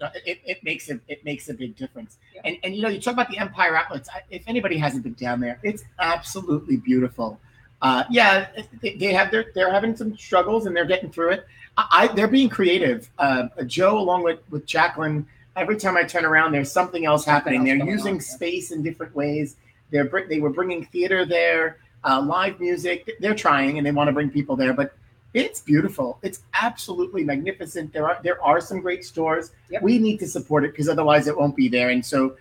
no, 0.00 0.08
it, 0.26 0.40
it 0.44 0.64
makes 0.64 0.90
a 0.90 0.98
it 1.06 1.24
makes 1.24 1.48
a 1.48 1.54
big 1.54 1.76
difference. 1.76 2.18
Yeah. 2.34 2.42
And 2.44 2.56
and 2.64 2.74
you 2.74 2.82
know 2.82 2.88
you 2.88 3.00
talk 3.00 3.14
about 3.14 3.30
the 3.30 3.38
Empire 3.38 3.76
Outlets. 3.76 4.08
If 4.28 4.42
anybody 4.48 4.76
hasn't 4.76 5.04
been 5.04 5.14
down 5.14 5.40
there, 5.40 5.60
it's 5.62 5.84
absolutely 6.00 6.78
beautiful 6.78 7.38
uh, 7.84 8.02
yeah, 8.08 8.48
they, 8.80 8.94
they, 8.94 9.12
have 9.12 9.30
their 9.30 9.52
they're 9.54 9.70
having 9.70 9.94
some 9.94 10.16
struggles 10.16 10.64
and 10.64 10.74
they're 10.74 10.86
getting 10.86 11.10
through 11.10 11.32
it. 11.32 11.46
I, 11.76 11.86
I 11.92 12.06
they're 12.08 12.28
being 12.28 12.48
creative. 12.48 13.10
Uh, 13.18 13.48
Joe, 13.66 13.98
along 13.98 14.22
with 14.22 14.40
with 14.48 14.64
Jacqueline, 14.64 15.26
every 15.54 15.76
time 15.76 15.94
I 15.94 16.02
turn 16.02 16.24
around, 16.24 16.52
there's 16.52 16.72
something 16.72 17.04
else 17.04 17.26
happening. 17.26 17.62
They're 17.62 17.76
using 17.76 18.14
on, 18.14 18.20
space 18.20 18.70
in 18.70 18.82
different 18.82 19.14
ways. 19.14 19.56
They're 19.90 20.10
they 20.30 20.40
were 20.40 20.48
bringing 20.48 20.86
theater 20.86 21.26
there, 21.26 21.76
uh, 22.04 22.22
live 22.22 22.58
music. 22.58 23.10
They're 23.20 23.34
trying 23.34 23.76
and 23.76 23.86
they 23.86 23.92
want 23.92 24.08
to 24.08 24.14
bring 24.14 24.30
people 24.30 24.56
there, 24.56 24.72
but 24.72 24.96
it's 25.34 25.60
beautiful. 25.60 26.18
It's 26.22 26.42
absolutely 26.54 27.22
magnificent. 27.22 27.92
There 27.92 28.08
are 28.08 28.18
there 28.22 28.42
are 28.42 28.62
some 28.62 28.80
great 28.80 29.04
stores. 29.04 29.50
Yep. 29.68 29.82
We 29.82 29.98
need 29.98 30.20
to 30.20 30.26
support 30.26 30.64
it 30.64 30.70
because 30.70 30.88
otherwise 30.88 31.26
it 31.26 31.36
won't 31.36 31.54
be 31.54 31.68
there. 31.68 31.90
And 31.90 32.06
so, 32.06 32.34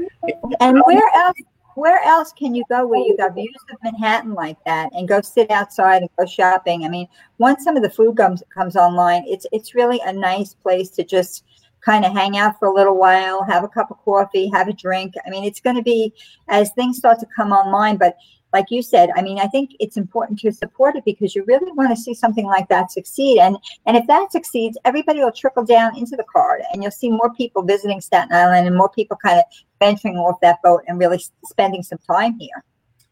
and 0.62 0.82
where 0.86 1.10
else 1.16 1.38
where 1.76 2.02
else 2.04 2.32
can 2.34 2.56
you 2.56 2.64
go 2.70 2.86
where 2.88 3.00
you 3.00 3.18
got 3.18 3.36
views 3.36 3.56
of 3.72 3.78
Manhattan 3.84 4.34
like 4.34 4.58
that 4.66 4.92
and 4.94 5.08
go 5.08 5.22
sit 5.22 5.50
outside 5.52 6.02
and 6.02 6.10
go 6.18 6.26
shopping? 6.26 6.86
I 6.86 6.90
mean, 6.90 7.08
once 7.38 7.64
some 7.64 7.76
of 7.76 7.84
the 7.84 7.90
food 7.90 8.18
comes 8.18 8.44
comes 8.54 8.76
online, 8.76 9.24
it's 9.28 9.46
it's 9.52 9.76
really 9.76 10.00
a 10.06 10.14
nice 10.14 10.54
place 10.54 10.90
to 10.92 11.04
just 11.04 11.44
kind 11.82 12.06
of 12.06 12.14
hang 12.14 12.38
out 12.38 12.58
for 12.60 12.68
a 12.68 12.74
little 12.74 12.98
while, 12.98 13.44
have 13.44 13.64
a 13.64 13.68
cup 13.68 13.92
of 13.92 13.98
coffee, 14.06 14.50
have 14.54 14.68
a 14.68 14.74
drink. 14.74 15.16
I 15.26 15.30
mean, 15.30 15.44
it's 15.44 15.60
going 15.60 15.76
to 15.76 15.82
be 15.82 16.14
as 16.48 16.72
things 16.72 16.98
start 16.98 17.20
to 17.20 17.28
come 17.36 17.52
online, 17.52 17.98
but 17.98 18.16
like 18.54 18.68
you 18.70 18.84
said, 18.84 19.10
I 19.16 19.22
mean, 19.22 19.40
I 19.40 19.48
think 19.48 19.76
it's 19.80 19.98
important 19.98 20.40
to 20.40 20.52
support 20.52 20.96
it 20.96 21.04
because 21.04 21.36
you 21.36 21.44
really 21.46 21.72
want 21.72 21.90
to 21.90 21.96
see 21.96 22.14
something 22.14 22.46
like 22.46 22.70
that 22.70 22.92
succeed. 22.92 23.40
And 23.40 23.58
and 23.88 23.98
if 23.98 24.06
that 24.08 24.32
succeeds, 24.32 24.78
everybody 24.86 25.20
will 25.20 25.32
trickle 25.32 25.66
down 25.66 25.98
into 25.98 26.16
the 26.16 26.24
card, 26.32 26.62
and 26.72 26.82
you'll 26.82 26.92
see 26.92 27.10
more 27.10 27.34
people 27.34 27.64
visiting 27.64 28.00
Staten 28.00 28.32
Island 28.32 28.68
and 28.68 28.76
more 28.78 28.90
people 28.90 29.18
kind 29.18 29.40
of 29.40 29.46
venturing 29.80 30.18
off 30.18 30.40
that 30.42 30.62
boat 30.62 30.84
and 30.88 31.00
really 31.00 31.22
spending 31.44 31.84
some 31.84 31.98
time 31.98 32.40
here. 32.40 32.64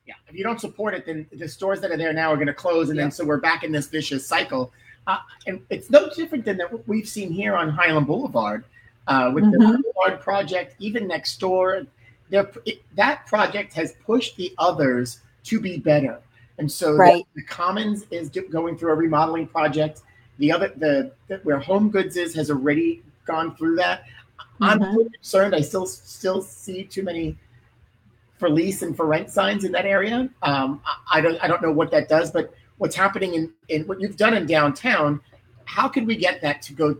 Yeah, 0.06 0.14
if 0.30 0.36
you 0.36 0.44
don't 0.44 0.62
support 0.62 0.94
it, 0.94 1.06
then 1.06 1.28
the 1.32 1.48
stores 1.48 1.82
that 1.82 1.92
are 1.92 1.98
there 1.98 2.14
now 2.14 2.32
are 2.32 2.36
going 2.36 2.48
to 2.48 2.54
close, 2.54 2.90
and 2.90 2.98
yeah. 2.98 3.04
then 3.04 3.12
so 3.12 3.26
we're 3.26 3.40
back 3.40 3.64
in 3.64 3.72
this 3.72 3.88
vicious 3.88 4.26
cycle. 4.26 4.72
Uh, 5.08 5.18
and 5.48 5.62
it's 5.72 5.90
no 5.90 6.10
different 6.10 6.46
than 6.46 6.60
what 6.70 6.88
we've 6.88 7.10
seen 7.10 7.32
here 7.32 7.56
on 7.56 7.72
Hylan 7.72 8.06
Boulevard 8.06 8.66
uh, 9.08 9.32
with 9.34 9.44
mm-hmm. 9.44 9.54
the 9.54 9.82
Boulevard 9.82 10.22
project, 10.22 10.76
even 10.78 11.08
next 11.08 11.40
door. 11.40 11.88
It, 12.32 12.84
that 12.96 13.26
project 13.26 13.74
has 13.74 13.94
pushed 14.06 14.38
the 14.38 14.54
others 14.58 15.20
to 15.44 15.60
be 15.60 15.78
better. 15.78 16.20
And 16.58 16.72
so 16.72 16.94
right. 16.94 17.26
the, 17.34 17.42
the, 17.42 17.48
Commons 17.48 18.06
is 18.12 18.30
going 18.30 18.78
through 18.78 18.92
a 18.92 18.96
remodeling 18.96 19.48
project. 19.48 20.02
The 20.38 20.52
other, 20.52 20.72
the, 20.76 21.12
the 21.28 21.38
where 21.38 21.60
Home 21.60 21.90
Goods 21.90 22.18
is, 22.18 22.36
has 22.36 22.52
already 22.52 23.02
gone 23.26 23.56
through 23.56 23.78
that. 23.78 24.04
Mm-hmm. 24.62 24.84
I'm 24.84 25.10
concerned. 25.10 25.56
I 25.56 25.62
still 25.62 25.86
still 25.86 26.42
see 26.42 26.84
too 26.84 27.04
many 27.04 27.38
for 28.38 28.50
lease 28.50 28.82
and 28.82 28.96
for 28.96 29.06
rent 29.06 29.30
signs 29.30 29.64
in 29.64 29.72
that 29.72 29.86
area. 29.86 30.30
Um, 30.42 30.82
I, 30.86 31.20
I, 31.20 31.22
don't 31.22 31.44
I 31.44 31.48
don't 31.48 31.62
know 31.62 31.72
what 31.72 31.92
that 31.92 32.10
does, 32.10 32.32
but 32.32 32.54
what's 32.78 32.96
happening 32.96 33.36
in, 33.36 33.54
in 33.70 33.88
what 33.88 34.02
you've 34.02 34.18
done 34.18 34.34
in 34.34 34.46
downtown, 34.46 35.22
how 35.66 35.88
can 35.88 36.06
we 36.06 36.16
get 36.16 36.42
that 36.42 36.62
to 36.64 36.74
go? 36.74 36.98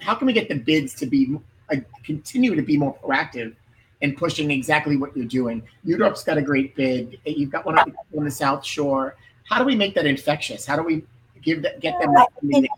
How 0.00 0.14
can 0.14 0.26
we 0.26 0.32
get 0.32 0.48
the 0.48 0.54
bids 0.54 0.94
to 0.94 1.06
be 1.06 1.36
uh, 1.70 1.76
continue 2.04 2.54
to 2.54 2.62
be 2.62 2.76
more 2.76 2.96
proactive 2.98 3.54
and 4.02 4.16
pushing 4.16 4.50
exactly 4.50 4.96
what 4.96 5.16
you're 5.16 5.26
doing. 5.26 5.62
Europe's 5.84 6.24
got 6.24 6.38
a 6.38 6.42
great 6.42 6.74
bid. 6.74 7.18
You've 7.24 7.50
got 7.50 7.64
one 7.66 7.78
on 7.78 8.24
the 8.24 8.30
South 8.30 8.64
Shore. 8.64 9.16
How 9.44 9.58
do 9.58 9.64
we 9.64 9.74
make 9.74 9.94
that 9.94 10.06
infectious? 10.06 10.64
How 10.64 10.76
do 10.76 10.82
we 10.82 11.04
give 11.42 11.62
that, 11.62 11.80
get 11.80 11.98
them 12.00 12.14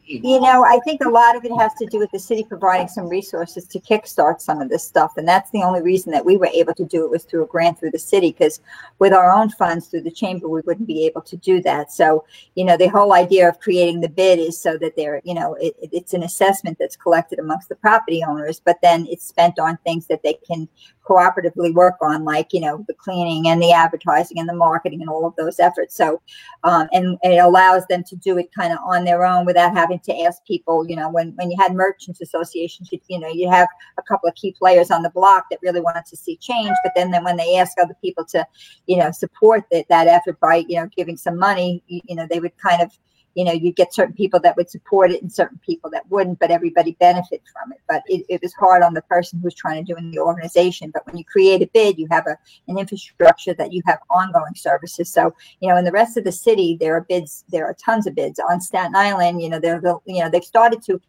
you 0.06 0.40
know 0.40 0.64
i 0.64 0.78
think 0.84 1.04
a 1.04 1.08
lot 1.08 1.36
of 1.36 1.44
it 1.44 1.52
has 1.52 1.72
to 1.74 1.86
do 1.86 1.98
with 1.98 2.10
the 2.12 2.18
city 2.18 2.44
providing 2.44 2.88
some 2.88 3.08
resources 3.08 3.66
to 3.66 3.80
kickstart 3.80 4.40
some 4.40 4.60
of 4.60 4.68
this 4.68 4.84
stuff 4.84 5.12
and 5.16 5.26
that's 5.26 5.50
the 5.50 5.62
only 5.62 5.82
reason 5.82 6.12
that 6.12 6.24
we 6.24 6.36
were 6.36 6.48
able 6.48 6.74
to 6.74 6.84
do 6.84 7.04
it 7.04 7.10
was 7.10 7.24
through 7.24 7.42
a 7.42 7.46
grant 7.46 7.78
through 7.78 7.90
the 7.90 7.98
city 7.98 8.30
because 8.30 8.60
with 8.98 9.12
our 9.12 9.30
own 9.30 9.48
funds 9.50 9.88
through 9.88 10.00
the 10.00 10.10
chamber 10.10 10.48
we 10.48 10.60
wouldn't 10.62 10.86
be 10.86 11.04
able 11.04 11.20
to 11.20 11.36
do 11.36 11.60
that 11.60 11.92
so 11.92 12.24
you 12.54 12.64
know 12.64 12.76
the 12.76 12.88
whole 12.88 13.12
idea 13.12 13.48
of 13.48 13.58
creating 13.60 14.00
the 14.00 14.08
bid 14.08 14.38
is 14.38 14.58
so 14.58 14.76
that 14.78 14.96
there 14.96 15.20
you 15.24 15.34
know 15.34 15.54
it, 15.54 15.74
it's 15.80 16.14
an 16.14 16.22
assessment 16.22 16.76
that's 16.78 16.96
collected 16.96 17.38
amongst 17.38 17.68
the 17.68 17.76
property 17.76 18.22
owners 18.26 18.60
but 18.60 18.78
then 18.82 19.06
it's 19.10 19.26
spent 19.26 19.58
on 19.58 19.76
things 19.78 20.06
that 20.06 20.22
they 20.22 20.34
can 20.46 20.68
cooperatively 21.08 21.74
work 21.74 21.96
on 22.00 22.24
like 22.24 22.52
you 22.52 22.60
know 22.60 22.84
the 22.88 22.94
cleaning 22.94 23.48
and 23.48 23.62
the 23.62 23.72
advertising 23.72 24.38
and 24.38 24.48
the 24.48 24.54
marketing 24.54 25.00
and 25.00 25.10
all 25.10 25.26
of 25.26 25.34
those 25.36 25.58
efforts. 25.58 25.96
So 25.96 26.20
um, 26.64 26.88
and, 26.92 27.18
it 27.22 27.38
allows 27.38 27.86
them 27.86 28.04
to 28.04 28.16
do 28.16 28.38
it 28.38 28.52
kind 28.52 28.72
of 28.72 28.78
on 28.84 29.04
their 29.04 29.24
own 29.24 29.44
without 29.44 29.74
having 29.74 29.98
to 30.00 30.20
ask 30.22 30.44
people 30.44 30.88
you 30.88 30.96
know 30.96 31.10
when 31.10 31.32
when 31.36 31.50
you 31.50 31.56
had 31.60 31.74
merchants 31.74 32.20
associations 32.20 32.90
you, 32.92 33.00
you 33.08 33.18
know 33.18 33.28
you 33.28 33.50
have 33.50 33.68
a 33.98 34.02
couple 34.02 34.28
of 34.28 34.34
key 34.34 34.54
players 34.58 34.90
on 34.90 35.02
the 35.02 35.10
block 35.10 35.44
that 35.50 35.58
really 35.62 35.80
wanted 35.80 36.04
to 36.06 36.16
see 36.16 36.36
change 36.36 36.76
but 36.82 36.92
then 36.94 37.10
then 37.10 37.24
when 37.24 37.36
they 37.36 37.56
ask 37.56 37.78
other 37.80 37.96
people 38.00 38.24
to 38.24 38.44
you 38.86 38.96
know 38.96 39.10
support 39.10 39.64
that, 39.70 39.86
that 39.88 40.06
effort 40.06 40.38
by 40.40 40.64
you 40.68 40.76
know 40.76 40.88
giving 40.96 41.16
some 41.16 41.38
money 41.38 41.82
you, 41.86 42.00
you 42.04 42.16
know 42.16 42.26
they 42.30 42.40
would 42.40 42.56
kind 42.58 42.82
of 42.82 42.90
you 43.34 43.44
know, 43.44 43.52
you 43.52 43.72
get 43.72 43.94
certain 43.94 44.14
people 44.14 44.40
that 44.40 44.56
would 44.56 44.70
support 44.70 45.10
it 45.10 45.22
and 45.22 45.32
certain 45.32 45.58
people 45.64 45.90
that 45.90 46.08
wouldn't, 46.10 46.38
but 46.38 46.50
everybody 46.50 46.92
benefit 47.00 47.42
from 47.52 47.72
it. 47.72 47.80
But 47.88 48.02
it, 48.06 48.24
it 48.28 48.42
was 48.42 48.52
hard 48.54 48.82
on 48.82 48.94
the 48.94 49.02
person 49.02 49.40
who's 49.40 49.54
trying 49.54 49.84
to 49.84 49.92
do 49.92 49.98
in 49.98 50.10
the 50.10 50.18
organization. 50.18 50.90
But 50.92 51.06
when 51.06 51.16
you 51.16 51.24
create 51.24 51.62
a 51.62 51.66
bid, 51.66 51.98
you 51.98 52.06
have 52.10 52.26
a, 52.26 52.36
an 52.68 52.78
infrastructure 52.78 53.54
that 53.54 53.72
you 53.72 53.82
have 53.86 53.98
ongoing 54.10 54.54
services. 54.54 55.10
So, 55.10 55.34
you 55.60 55.68
know, 55.68 55.76
in 55.76 55.84
the 55.84 55.92
rest 55.92 56.16
of 56.16 56.24
the 56.24 56.32
city, 56.32 56.76
there 56.80 56.96
are 56.96 57.06
bids, 57.08 57.44
there 57.48 57.66
are 57.66 57.74
tons 57.74 58.06
of 58.06 58.14
bids. 58.14 58.40
On 58.50 58.60
Staten 58.60 58.94
Island, 58.94 59.42
you 59.42 59.48
know, 59.48 59.58
they're, 59.58 59.80
you 60.04 60.22
know, 60.22 60.28
they've 60.28 60.44
started 60.44 60.82
to 60.84 61.00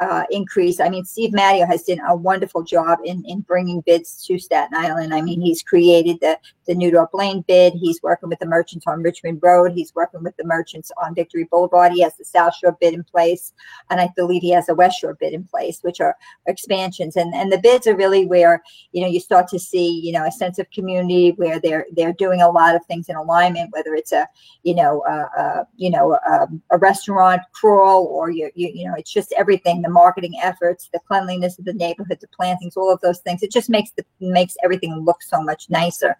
uh, 0.00 0.24
increase. 0.30 0.80
I 0.80 0.88
mean, 0.88 1.04
Steve 1.04 1.32
Matteo 1.32 1.66
has 1.66 1.84
done 1.84 2.00
a 2.08 2.16
wonderful 2.16 2.62
job 2.62 2.98
in, 3.04 3.24
in 3.26 3.40
bringing 3.40 3.80
bids 3.82 4.24
to 4.26 4.38
Staten 4.38 4.76
Island. 4.76 5.14
I 5.14 5.20
mean, 5.20 5.40
he's 5.40 5.62
created 5.62 6.18
the, 6.20 6.38
the 6.66 6.74
New 6.74 6.90
Dorp 6.90 7.10
Lane 7.12 7.44
bid. 7.46 7.74
He's 7.74 8.02
working 8.02 8.28
with 8.28 8.40
the 8.40 8.46
merchants 8.46 8.86
on 8.86 9.02
Richmond 9.02 9.40
Road. 9.42 9.72
He's 9.72 9.94
working 9.94 10.22
with 10.24 10.36
the 10.36 10.44
merchants 10.44 10.90
on 11.02 11.14
Victory 11.14 11.44
Boulevard. 11.44 11.92
He 11.92 12.02
has 12.02 12.16
the 12.16 12.24
South 12.24 12.54
Shore 12.56 12.76
bid 12.80 12.94
in 12.94 13.04
place. 13.04 13.52
And 13.90 14.00
I 14.00 14.08
believe 14.16 14.42
he 14.42 14.50
has 14.50 14.68
a 14.68 14.74
West 14.74 15.00
Shore 15.00 15.16
bid 15.20 15.32
in 15.32 15.44
place, 15.44 15.78
which 15.82 16.00
are 16.00 16.16
expansions. 16.46 17.16
And, 17.16 17.32
and 17.34 17.52
the 17.52 17.58
bids 17.58 17.86
are 17.86 17.96
really 17.96 18.26
where, 18.26 18.62
you 18.92 19.00
know, 19.00 19.08
you 19.08 19.20
start 19.20 19.46
to 19.48 19.58
see, 19.58 20.00
you 20.00 20.12
know, 20.12 20.26
a 20.26 20.32
sense 20.32 20.58
of 20.58 20.70
community 20.70 21.30
where 21.36 21.60
they're, 21.60 21.86
they're 21.92 22.14
doing 22.14 22.42
a 22.42 22.50
lot 22.50 22.74
of 22.74 22.84
things 22.86 23.08
in 23.08 23.16
alignment, 23.16 23.72
whether 23.72 23.94
it's 23.94 24.12
a, 24.12 24.26
you 24.64 24.74
know, 24.74 25.02
uh, 25.08 25.28
uh, 25.38 25.64
you 25.76 25.90
know, 25.90 26.18
um, 26.28 26.60
a 26.70 26.78
restaurant 26.78 27.42
crawl 27.52 28.06
or 28.06 28.30
you, 28.30 28.50
you, 28.54 28.72
you 28.74 28.88
know, 28.88 28.94
it's 28.96 29.12
just 29.12 29.32
everything 29.34 29.83
the 29.84 29.90
marketing 29.90 30.34
efforts, 30.42 30.88
the 30.92 31.00
cleanliness 31.06 31.58
of 31.58 31.64
the 31.64 31.72
neighborhood, 31.72 32.18
the 32.20 32.28
plantings, 32.28 32.76
all 32.76 32.92
of 32.92 33.00
those 33.00 33.20
things. 33.20 33.42
It 33.42 33.52
just 33.52 33.70
makes 33.70 33.90
the 33.92 34.04
makes 34.20 34.54
everything 34.64 35.04
look 35.04 35.22
so 35.22 35.42
much 35.42 35.66
nicer. 35.68 36.16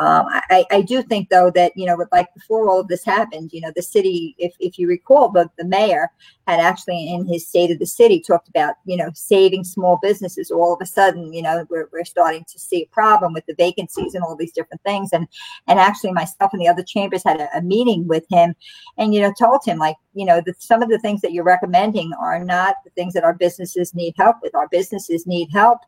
Um, 0.00 0.24
I, 0.30 0.64
I 0.70 0.80
do 0.80 1.02
think 1.02 1.28
though 1.28 1.50
that 1.50 1.72
you 1.76 1.84
know, 1.84 2.02
like 2.10 2.32
before 2.32 2.70
all 2.70 2.80
of 2.80 2.88
this 2.88 3.04
happened, 3.04 3.50
you 3.52 3.60
know, 3.60 3.70
the 3.76 3.82
city, 3.82 4.34
if 4.38 4.54
if 4.58 4.78
you 4.78 4.88
recall, 4.88 5.30
the 5.30 5.50
the 5.58 5.64
mayor 5.66 6.10
had 6.46 6.58
actually 6.58 7.12
in 7.12 7.26
his 7.26 7.46
state 7.46 7.70
of 7.70 7.78
the 7.78 7.86
city 7.86 8.18
talked 8.18 8.48
about 8.48 8.76
you 8.86 8.96
know 8.96 9.10
saving 9.12 9.62
small 9.62 9.98
businesses. 10.00 10.50
All 10.50 10.72
of 10.72 10.80
a 10.80 10.86
sudden, 10.86 11.34
you 11.34 11.42
know, 11.42 11.66
we're 11.68 11.90
we're 11.92 12.06
starting 12.06 12.46
to 12.50 12.58
see 12.58 12.84
a 12.84 12.94
problem 12.94 13.34
with 13.34 13.44
the 13.44 13.54
vacancies 13.56 14.14
and 14.14 14.24
all 14.24 14.36
these 14.36 14.52
different 14.52 14.82
things. 14.84 15.10
And 15.12 15.28
and 15.68 15.78
actually, 15.78 16.12
myself 16.12 16.54
and 16.54 16.62
the 16.62 16.68
other 16.68 16.82
chambers 16.82 17.22
had 17.22 17.38
a, 17.38 17.58
a 17.58 17.60
meeting 17.60 18.08
with 18.08 18.24
him, 18.30 18.54
and 18.96 19.12
you 19.12 19.20
know, 19.20 19.34
told 19.38 19.60
him 19.66 19.76
like 19.76 19.96
you 20.14 20.24
know, 20.24 20.40
the, 20.44 20.54
some 20.58 20.82
of 20.82 20.88
the 20.88 20.98
things 20.98 21.20
that 21.20 21.32
you're 21.32 21.44
recommending 21.44 22.12
are 22.14 22.42
not 22.42 22.76
the 22.84 22.90
things 22.90 23.12
that 23.12 23.24
our 23.24 23.34
businesses 23.34 23.94
need 23.94 24.14
help 24.16 24.36
with. 24.42 24.54
Our 24.54 24.68
businesses 24.68 25.26
need 25.26 25.50
help 25.52 25.80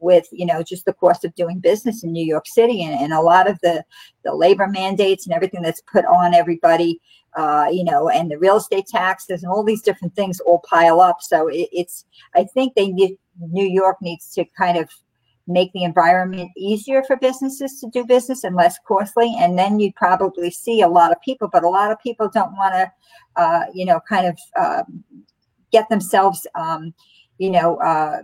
with, 0.00 0.26
you 0.32 0.46
know, 0.46 0.62
just 0.62 0.84
the 0.84 0.92
cost 0.92 1.24
of 1.24 1.34
doing 1.34 1.60
business 1.60 2.02
in 2.02 2.12
New 2.12 2.24
York 2.24 2.46
City 2.46 2.82
and, 2.82 2.98
and 2.98 3.12
a 3.12 3.20
lot 3.20 3.48
of 3.48 3.58
the, 3.62 3.84
the 4.24 4.34
labor 4.34 4.66
mandates 4.66 5.26
and 5.26 5.34
everything 5.34 5.62
that's 5.62 5.82
put 5.82 6.04
on 6.06 6.34
everybody, 6.34 7.00
uh, 7.36 7.68
you 7.70 7.84
know, 7.84 8.08
and 8.08 8.30
the 8.30 8.38
real 8.38 8.56
estate 8.56 8.86
taxes 8.86 9.42
and 9.42 9.52
all 9.52 9.62
these 9.62 9.82
different 9.82 10.14
things 10.16 10.40
all 10.40 10.62
pile 10.68 11.00
up. 11.00 11.18
So 11.20 11.48
it, 11.48 11.68
it's, 11.72 12.04
I 12.34 12.44
think 12.44 12.74
they 12.74 12.88
need, 12.88 13.18
New 13.38 13.66
York 13.66 13.96
needs 14.00 14.32
to 14.34 14.44
kind 14.56 14.76
of 14.76 14.88
make 15.46 15.72
the 15.72 15.82
environment 15.82 16.50
easier 16.56 17.02
for 17.02 17.16
businesses 17.16 17.80
to 17.80 17.90
do 17.90 18.04
business 18.04 18.44
and 18.44 18.54
less 18.54 18.78
costly. 18.86 19.34
And 19.38 19.58
then 19.58 19.80
you'd 19.80 19.96
probably 19.96 20.50
see 20.50 20.80
a 20.80 20.88
lot 20.88 21.10
of 21.10 21.20
people, 21.22 21.48
but 21.52 21.64
a 21.64 21.68
lot 21.68 21.90
of 21.90 21.98
people 22.00 22.28
don't 22.32 22.52
want 22.52 22.74
to, 22.74 22.92
uh, 23.36 23.64
you 23.74 23.84
know, 23.84 24.00
kind 24.08 24.26
of 24.26 24.38
uh, 24.58 24.82
get 25.72 25.88
themselves, 25.88 26.46
um, 26.54 26.94
you 27.38 27.50
know, 27.50 27.76
uh, 27.78 28.22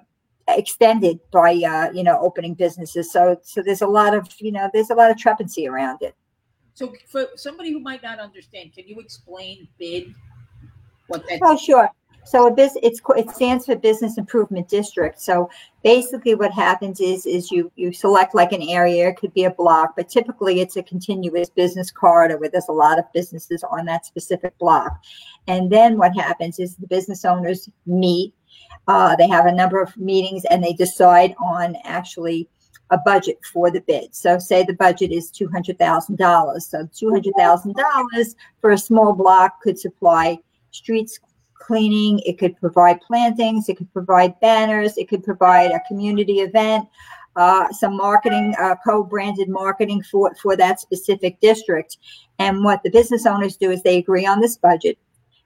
extended 0.48 1.18
by, 1.32 1.52
uh, 1.54 1.90
you 1.92 2.02
know, 2.02 2.18
opening 2.20 2.54
businesses. 2.54 3.12
So, 3.12 3.38
so 3.42 3.62
there's 3.62 3.82
a 3.82 3.86
lot 3.86 4.14
of, 4.14 4.28
you 4.38 4.52
know, 4.52 4.70
there's 4.72 4.90
a 4.90 4.94
lot 4.94 5.10
of 5.10 5.16
trepancy 5.16 5.68
around 5.68 6.02
it. 6.02 6.14
So 6.74 6.92
for 7.08 7.28
somebody 7.36 7.72
who 7.72 7.80
might 7.80 8.02
not 8.02 8.18
understand, 8.18 8.74
can 8.74 8.86
you 8.86 9.00
explain 9.00 9.66
bid? 9.78 10.14
What 11.08 11.26
that? 11.28 11.40
Oh, 11.42 11.56
sure. 11.56 11.90
So 12.26 12.48
a 12.48 12.50
bus 12.50 12.76
it's 12.82 13.00
it 13.16 13.30
stands 13.30 13.66
for 13.66 13.76
Business 13.76 14.18
Improvement 14.18 14.68
District. 14.68 15.20
So 15.20 15.48
basically, 15.84 16.34
what 16.34 16.52
happens 16.52 17.00
is 17.00 17.24
is 17.24 17.52
you 17.52 17.70
you 17.76 17.92
select 17.92 18.34
like 18.34 18.50
an 18.50 18.62
area. 18.62 19.08
It 19.08 19.16
could 19.16 19.32
be 19.32 19.44
a 19.44 19.50
block, 19.52 19.94
but 19.96 20.08
typically 20.08 20.60
it's 20.60 20.76
a 20.76 20.82
continuous 20.82 21.48
business 21.48 21.92
corridor 21.92 22.36
where 22.36 22.50
there's 22.50 22.68
a 22.68 22.72
lot 22.72 22.98
of 22.98 23.04
businesses 23.12 23.62
on 23.70 23.86
that 23.86 24.06
specific 24.06 24.58
block. 24.58 25.00
And 25.46 25.70
then 25.70 25.98
what 25.98 26.16
happens 26.16 26.58
is 26.58 26.74
the 26.74 26.88
business 26.88 27.24
owners 27.24 27.68
meet. 27.86 28.34
Uh, 28.88 29.16
they 29.16 29.28
have 29.28 29.46
a 29.46 29.52
number 29.52 29.80
of 29.80 29.96
meetings 29.96 30.44
and 30.46 30.62
they 30.62 30.72
decide 30.72 31.34
on 31.38 31.76
actually 31.84 32.48
a 32.90 32.98
budget 32.98 33.38
for 33.52 33.70
the 33.70 33.80
bid. 33.80 34.14
So 34.14 34.38
say 34.38 34.62
the 34.62 34.74
budget 34.74 35.10
is 35.10 35.30
$200,000. 35.32 36.62
So 36.62 36.84
$200,000 36.84 38.34
for 38.60 38.70
a 38.70 38.78
small 38.78 39.12
block 39.12 39.60
could 39.60 39.78
supply 39.78 40.38
streets 40.70 41.18
cleaning, 41.58 42.20
it 42.20 42.38
could 42.38 42.56
provide 42.60 43.00
plantings, 43.00 43.68
it 43.68 43.76
could 43.76 43.92
provide 43.92 44.38
banners, 44.40 44.96
it 44.96 45.08
could 45.08 45.24
provide 45.24 45.72
a 45.72 45.80
community 45.88 46.40
event, 46.40 46.86
uh, 47.34 47.70
some 47.72 47.96
marketing, 47.96 48.54
uh, 48.60 48.76
co-branded 48.86 49.48
marketing 49.48 50.02
for, 50.02 50.34
for 50.36 50.56
that 50.56 50.80
specific 50.80 51.40
district. 51.40 51.98
And 52.38 52.62
what 52.62 52.82
the 52.82 52.90
business 52.90 53.26
owners 53.26 53.56
do 53.56 53.70
is 53.70 53.82
they 53.82 53.98
agree 53.98 54.26
on 54.26 54.40
this 54.40 54.56
budget. 54.56 54.98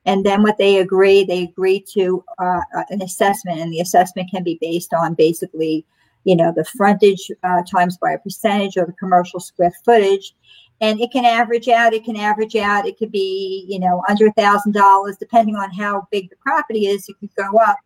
And 0.07 0.25
then 0.25 0.43
what 0.43 0.59
they 0.59 0.79
agree, 0.79 1.25
they 1.25 1.43
agree 1.45 1.85
to 1.93 2.25
uh, 2.39 2.61
an 2.89 3.03
assessment, 3.03 3.61
and 3.61 3.73
the 3.73 3.81
assessment 3.81 4.31
can 4.31 4.43
be 4.43 4.59
based 4.61 4.95
on 4.95 5.15
basically, 5.15 5.85
you 6.25 6.35
know, 6.35 6.53
the 6.55 6.65
frontage 6.65 7.31
uh, 7.43 7.63
times 7.71 7.99
by 7.99 8.13
a 8.13 8.19
percentage 8.19 8.77
or 8.77 8.87
the 8.87 8.95
commercial 8.95 9.41
square 9.41 9.73
footage. 9.85 10.35
And 10.81 10.99
it 10.99 11.11
can 11.13 11.27
average 11.27 11.69
out 11.69 11.93
it 11.93 12.05
can 12.05 12.17
average 12.17 12.57
out 12.57 12.87
it 12.87 12.97
could 12.97 13.13
be 13.13 13.67
you 13.69 13.79
know 13.79 14.03
under 14.09 14.29
a 14.29 14.33
thousand 14.33 14.73
dollars 14.73 15.19
depending 15.19 15.55
on 15.55 15.71
how 15.71 16.09
big 16.11 16.31
the 16.31 16.37
property 16.37 16.87
is 16.87 17.07
it 17.07 17.17
could 17.21 17.35
go 17.37 17.59
up. 17.59 17.77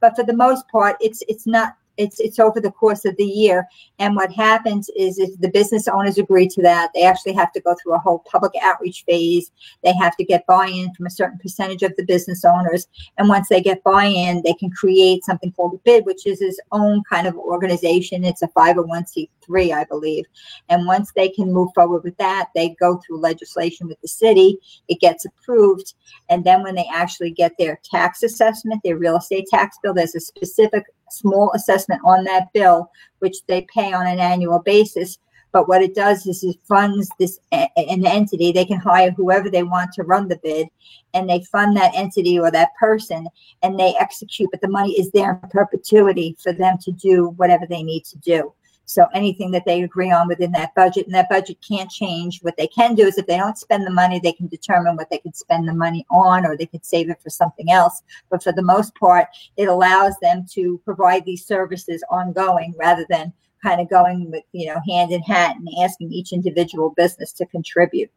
But 0.00 0.16
for 0.16 0.24
the 0.24 0.34
most 0.34 0.66
part 0.68 0.96
it's 1.00 1.22
it's 1.28 1.46
not 1.46 1.76
it's 1.96 2.20
it's 2.20 2.38
over 2.38 2.60
the 2.60 2.70
course 2.70 3.04
of 3.04 3.16
the 3.16 3.24
year. 3.24 3.66
And 3.98 4.16
what 4.16 4.32
happens 4.32 4.88
is 4.96 5.18
if 5.18 5.38
the 5.40 5.50
business 5.50 5.88
owners 5.88 6.18
agree 6.18 6.48
to 6.48 6.62
that. 6.62 6.90
They 6.94 7.04
actually 7.04 7.34
have 7.34 7.52
to 7.52 7.60
go 7.60 7.74
through 7.74 7.94
a 7.94 7.98
whole 7.98 8.20
public 8.20 8.52
outreach 8.62 9.04
phase. 9.06 9.50
They 9.82 9.92
have 9.94 10.16
to 10.16 10.24
get 10.24 10.46
buy-in 10.46 10.94
from 10.94 11.06
a 11.06 11.10
certain 11.10 11.38
percentage 11.38 11.82
of 11.82 11.94
the 11.96 12.04
business 12.04 12.44
owners. 12.44 12.86
And 13.18 13.28
once 13.28 13.48
they 13.48 13.60
get 13.60 13.82
buy-in 13.84 14.42
they 14.44 14.54
can 14.54 14.70
create 14.70 15.24
something 15.24 15.52
called 15.52 15.74
a 15.74 15.78
bid 15.78 16.06
which 16.06 16.26
is 16.26 16.40
its 16.40 16.60
own 16.72 17.02
kind 17.08 17.26
of 17.26 17.36
organization. 17.36 18.24
It's 18.24 18.42
a 18.42 18.48
501c3 18.48 19.74
i 19.74 19.84
believe. 19.84 20.24
And 20.68 20.86
once 20.86 21.12
they 21.14 21.28
can 21.28 21.52
move 21.52 21.70
forward 21.74 22.04
with 22.04 22.16
that 22.18 22.48
they 22.54 22.70
go 22.80 22.98
through 22.98 23.18
legislation 23.18 23.88
with 23.88 24.00
the 24.00 24.08
city. 24.08 24.58
It 24.88 25.00
gets 25.00 25.24
approved. 25.24 25.94
And 26.28 26.44
then 26.44 26.62
when 26.62 26.74
they 26.74 26.88
actually 26.92 27.30
get 27.30 27.52
their 27.58 27.80
tax 27.84 28.22
assessment 28.22 28.82
their 28.82 28.96
real 28.96 29.16
estate 29.16 29.46
tax 29.48 29.76
bill 29.82 29.94
there's 29.94 30.14
a 30.14 30.20
specific 30.20 30.84
small 31.12 31.52
assessment 31.54 32.00
on 32.04 32.24
that 32.24 32.52
bill, 32.52 32.90
which 33.18 33.44
they 33.46 33.66
pay 33.72 33.92
on 33.92 34.06
an 34.06 34.18
annual 34.18 34.58
basis. 34.58 35.18
But 35.52 35.68
what 35.68 35.82
it 35.82 35.94
does 35.94 36.26
is 36.26 36.42
it 36.42 36.56
funds 36.66 37.10
this 37.18 37.38
an 37.52 38.06
entity. 38.06 38.52
They 38.52 38.64
can 38.64 38.80
hire 38.80 39.10
whoever 39.10 39.50
they 39.50 39.62
want 39.62 39.92
to 39.92 40.02
run 40.02 40.28
the 40.28 40.40
bid, 40.42 40.68
and 41.12 41.28
they 41.28 41.44
fund 41.52 41.76
that 41.76 41.94
entity 41.94 42.38
or 42.38 42.50
that 42.50 42.70
person, 42.80 43.28
and 43.62 43.78
they 43.78 43.94
execute. 44.00 44.48
But 44.50 44.62
the 44.62 44.68
money 44.68 44.92
is 44.92 45.10
there 45.10 45.38
in 45.42 45.50
perpetuity 45.50 46.38
for 46.42 46.54
them 46.54 46.78
to 46.82 46.92
do 46.92 47.34
whatever 47.36 47.66
they 47.66 47.82
need 47.82 48.06
to 48.06 48.18
do. 48.18 48.54
So 48.84 49.06
anything 49.14 49.50
that 49.52 49.64
they 49.64 49.82
agree 49.82 50.10
on 50.10 50.28
within 50.28 50.52
that 50.52 50.74
budget, 50.74 51.06
and 51.06 51.14
that 51.14 51.28
budget 51.28 51.58
can't 51.66 51.90
change. 51.90 52.40
What 52.42 52.56
they 52.56 52.66
can 52.66 52.94
do 52.94 53.06
is 53.06 53.16
if 53.16 53.26
they 53.26 53.36
don't 53.36 53.56
spend 53.56 53.86
the 53.86 53.90
money, 53.90 54.20
they 54.20 54.32
can 54.32 54.48
determine 54.48 54.96
what 54.96 55.08
they 55.10 55.18
can 55.18 55.32
spend 55.32 55.68
the 55.68 55.74
money 55.74 56.04
on, 56.10 56.44
or 56.44 56.56
they 56.56 56.66
could 56.66 56.84
save 56.84 57.08
it 57.08 57.20
for 57.22 57.30
something 57.30 57.70
else. 57.70 58.02
But 58.30 58.42
for 58.42 58.52
the 58.52 58.62
most 58.62 58.94
part, 58.96 59.28
it 59.56 59.68
allows 59.68 60.18
them 60.20 60.46
to 60.52 60.80
provide 60.84 61.24
these 61.24 61.46
services 61.46 62.04
ongoing 62.10 62.74
rather 62.78 63.06
than 63.08 63.32
kind 63.62 63.80
of 63.80 63.88
going 63.88 64.30
with, 64.30 64.44
you 64.52 64.66
know, 64.66 64.80
hand 64.86 65.12
in 65.12 65.22
hand 65.22 65.60
and 65.60 65.84
asking 65.84 66.12
each 66.12 66.32
individual 66.32 66.90
business 66.90 67.32
to 67.34 67.46
contribute. 67.46 68.10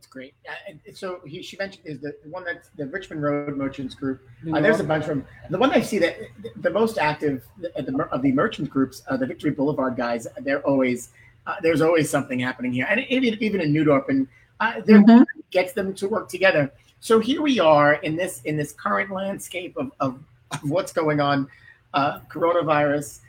That's 0.00 0.10
great. 0.10 0.32
Uh, 0.48 0.72
so 0.94 1.20
he, 1.26 1.42
she 1.42 1.58
mentioned 1.58 1.84
is 1.84 2.00
the 2.00 2.14
one 2.30 2.42
that's 2.42 2.70
the 2.70 2.86
Richmond 2.86 3.22
Road 3.22 3.54
Merchants 3.54 3.94
Group. 3.94 4.26
Uh, 4.50 4.58
there's 4.58 4.80
a 4.80 4.84
bunch 4.84 5.04
from 5.04 5.26
the 5.50 5.58
one 5.58 5.72
I 5.72 5.82
see 5.82 5.98
that 5.98 6.16
the 6.56 6.70
most 6.70 6.96
active 6.96 7.44
the, 7.58 8.08
of 8.10 8.22
the 8.22 8.32
merchant 8.32 8.70
groups, 8.70 9.02
uh, 9.08 9.18
the 9.18 9.26
Victory 9.26 9.50
Boulevard 9.50 9.96
guys. 9.96 10.26
They're 10.38 10.62
always 10.62 11.10
uh, 11.46 11.56
there's 11.60 11.82
always 11.82 12.08
something 12.08 12.38
happening 12.38 12.72
here, 12.72 12.86
and 12.88 13.00
even 13.10 13.36
even 13.42 13.60
in 13.60 13.74
New 13.74 13.84
Dorp, 13.84 14.08
and 14.08 14.26
uh, 14.60 14.72
mm-hmm. 14.76 15.22
gets 15.50 15.74
them 15.74 15.92
to 15.96 16.08
work 16.08 16.30
together. 16.30 16.72
So 17.00 17.18
here 17.18 17.42
we 17.42 17.60
are 17.60 17.96
in 17.96 18.16
this 18.16 18.40
in 18.46 18.56
this 18.56 18.72
current 18.72 19.10
landscape 19.10 19.76
of, 19.76 19.92
of, 20.00 20.18
of 20.50 20.70
what's 20.70 20.94
going 20.94 21.20
on, 21.20 21.46
uh, 21.92 22.20
coronavirus. 22.30 23.20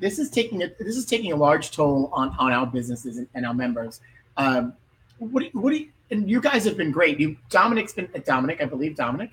this 0.00 0.18
is 0.18 0.30
taking 0.30 0.62
a, 0.62 0.68
this 0.78 0.96
is 0.96 1.04
taking 1.04 1.32
a 1.32 1.36
large 1.36 1.70
toll 1.70 2.08
on 2.14 2.34
on 2.38 2.50
our 2.50 2.66
businesses 2.66 3.18
and, 3.18 3.28
and 3.34 3.44
our 3.44 3.52
members. 3.52 4.00
Um, 4.38 4.72
what 5.18 5.40
do 5.40 5.46
you, 5.46 5.60
what 5.60 5.70
do 5.70 5.76
you, 5.76 5.88
and 6.10 6.28
you 6.28 6.40
guys 6.40 6.64
have 6.64 6.76
been 6.76 6.90
great. 6.90 7.18
You 7.20 7.36
Dominic's 7.50 7.92
been 7.92 8.08
Dominic, 8.24 8.60
I 8.60 8.64
believe 8.64 8.96
Dominic 8.96 9.30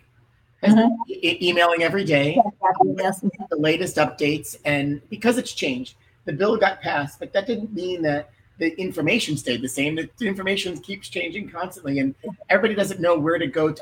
has 0.62 0.74
mm-hmm. 0.74 0.94
e- 1.08 1.38
emailing 1.50 1.84
every 1.84 2.04
day 2.04 2.40
yes. 2.98 3.22
the 3.50 3.56
latest 3.58 3.98
updates, 3.98 4.58
and 4.66 5.02
because 5.10 5.38
it's 5.38 5.54
changed, 5.54 5.96
the 6.26 6.34
bill 6.34 6.58
got 6.58 6.82
passed, 6.82 7.20
but 7.20 7.34
that 7.34 7.48
didn't 7.48 7.74
mean 7.74 8.02
that 8.02 8.32
the 8.58 8.74
information 8.80 9.38
stayed 9.38 9.62
the 9.62 9.70
same. 9.70 9.96
The 9.96 10.28
information 10.28 10.78
keeps 10.80 11.10
changing 11.10 11.50
constantly, 11.50 12.00
and 12.00 12.16
everybody 12.50 12.76
doesn't 12.76 13.00
know 13.00 13.18
where 13.18 13.38
to 13.38 13.48
go. 13.48 13.72
To. 13.72 13.82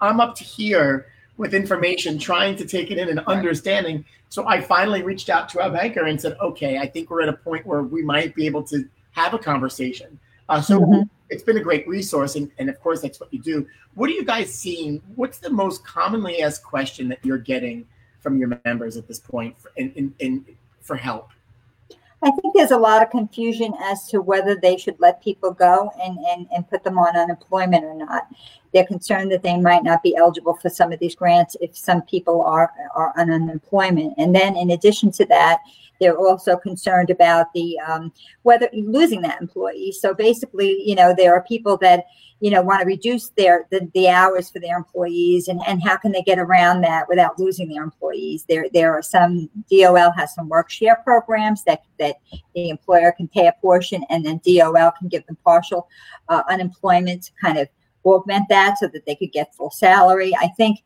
I'm 0.00 0.20
up 0.20 0.34
to 0.36 0.44
here 0.44 1.06
with 1.36 1.54
information, 1.54 2.18
trying 2.18 2.56
to 2.56 2.64
take 2.66 2.90
it 2.90 2.98
in 2.98 3.08
and 3.08 3.20
understanding. 3.20 4.04
So 4.28 4.46
I 4.46 4.60
finally 4.60 5.02
reached 5.02 5.28
out 5.28 5.48
to 5.50 5.62
our 5.62 5.70
banker 5.70 6.06
and 6.06 6.20
said, 6.20 6.36
"Okay, 6.40 6.78
I 6.78 6.86
think 6.86 7.10
we're 7.10 7.22
at 7.22 7.28
a 7.28 7.34
point 7.34 7.66
where 7.66 7.82
we 7.82 8.02
might 8.02 8.34
be 8.34 8.46
able 8.46 8.62
to 8.64 8.88
have 9.12 9.34
a 9.34 9.38
conversation." 9.38 10.18
Uh, 10.48 10.60
so 10.60 10.80
mm-hmm. 10.80 11.02
it's 11.30 11.42
been 11.42 11.56
a 11.56 11.62
great 11.62 11.86
resource, 11.88 12.36
and, 12.36 12.50
and 12.58 12.68
of 12.68 12.80
course 12.80 13.00
that's 13.00 13.20
what 13.20 13.32
you 13.32 13.40
do. 13.40 13.66
What 13.94 14.10
are 14.10 14.12
you 14.12 14.24
guys 14.24 14.52
seeing? 14.52 15.02
What's 15.14 15.38
the 15.38 15.50
most 15.50 15.84
commonly 15.84 16.42
asked 16.42 16.64
question 16.64 17.08
that 17.08 17.18
you're 17.24 17.38
getting 17.38 17.86
from 18.20 18.38
your 18.38 18.58
members 18.64 18.96
at 18.96 19.08
this 19.08 19.18
point 19.18 19.60
for, 19.60 19.72
in, 19.76 19.92
in, 19.92 20.14
in, 20.18 20.44
for 20.80 20.96
help? 20.96 21.30
I 22.24 22.30
think 22.30 22.54
there's 22.54 22.70
a 22.70 22.78
lot 22.78 23.02
of 23.02 23.10
confusion 23.10 23.74
as 23.82 24.06
to 24.08 24.22
whether 24.22 24.54
they 24.54 24.76
should 24.76 24.98
let 25.00 25.22
people 25.22 25.50
go 25.50 25.90
and, 26.00 26.16
and, 26.18 26.46
and 26.54 26.68
put 26.68 26.84
them 26.84 26.96
on 26.96 27.16
unemployment 27.16 27.84
or 27.84 27.94
not. 27.94 28.28
They're 28.72 28.86
concerned 28.86 29.32
that 29.32 29.42
they 29.42 29.58
might 29.58 29.82
not 29.82 30.04
be 30.04 30.14
eligible 30.14 30.54
for 30.54 30.70
some 30.70 30.92
of 30.92 31.00
these 31.00 31.16
grants 31.16 31.56
if 31.60 31.76
some 31.76 32.02
people 32.02 32.42
are, 32.42 32.70
are 32.94 33.12
on 33.16 33.32
unemployment. 33.32 34.14
And 34.18 34.32
then, 34.32 34.56
in 34.56 34.70
addition 34.70 35.10
to 35.12 35.26
that, 35.26 35.60
they're 36.02 36.18
also 36.18 36.56
concerned 36.56 37.10
about 37.10 37.52
the 37.54 37.78
um, 37.78 38.12
whether 38.42 38.68
losing 38.72 39.22
that 39.22 39.40
employee. 39.40 39.92
So 39.92 40.12
basically, 40.12 40.82
you 40.84 40.96
know, 40.96 41.14
there 41.16 41.32
are 41.32 41.44
people 41.44 41.76
that 41.78 42.06
you 42.40 42.50
know 42.50 42.60
want 42.60 42.80
to 42.80 42.86
reduce 42.86 43.28
their 43.30 43.66
the, 43.70 43.88
the 43.94 44.08
hours 44.08 44.50
for 44.50 44.58
their 44.58 44.76
employees, 44.76 45.46
and 45.46 45.60
and 45.66 45.80
how 45.82 45.96
can 45.96 46.10
they 46.10 46.22
get 46.22 46.40
around 46.40 46.80
that 46.80 47.08
without 47.08 47.38
losing 47.38 47.68
their 47.68 47.84
employees? 47.84 48.44
There 48.48 48.66
there 48.74 48.92
are 48.92 49.02
some 49.02 49.48
DOL 49.70 50.10
has 50.10 50.34
some 50.34 50.48
work 50.48 50.70
share 50.70 50.96
programs 51.04 51.62
that 51.64 51.84
that 52.00 52.16
the 52.54 52.68
employer 52.68 53.12
can 53.12 53.28
pay 53.28 53.46
a 53.46 53.54
portion, 53.60 54.04
and 54.10 54.26
then 54.26 54.40
DOL 54.44 54.92
can 54.98 55.06
give 55.08 55.24
them 55.26 55.38
partial 55.44 55.88
uh, 56.28 56.42
unemployment 56.50 57.22
to 57.22 57.32
kind 57.40 57.58
of 57.58 57.68
augment 58.04 58.48
that 58.48 58.78
so 58.78 58.88
that 58.88 59.06
they 59.06 59.14
could 59.14 59.30
get 59.30 59.54
full 59.54 59.70
salary. 59.70 60.34
I 60.40 60.48
think 60.56 60.80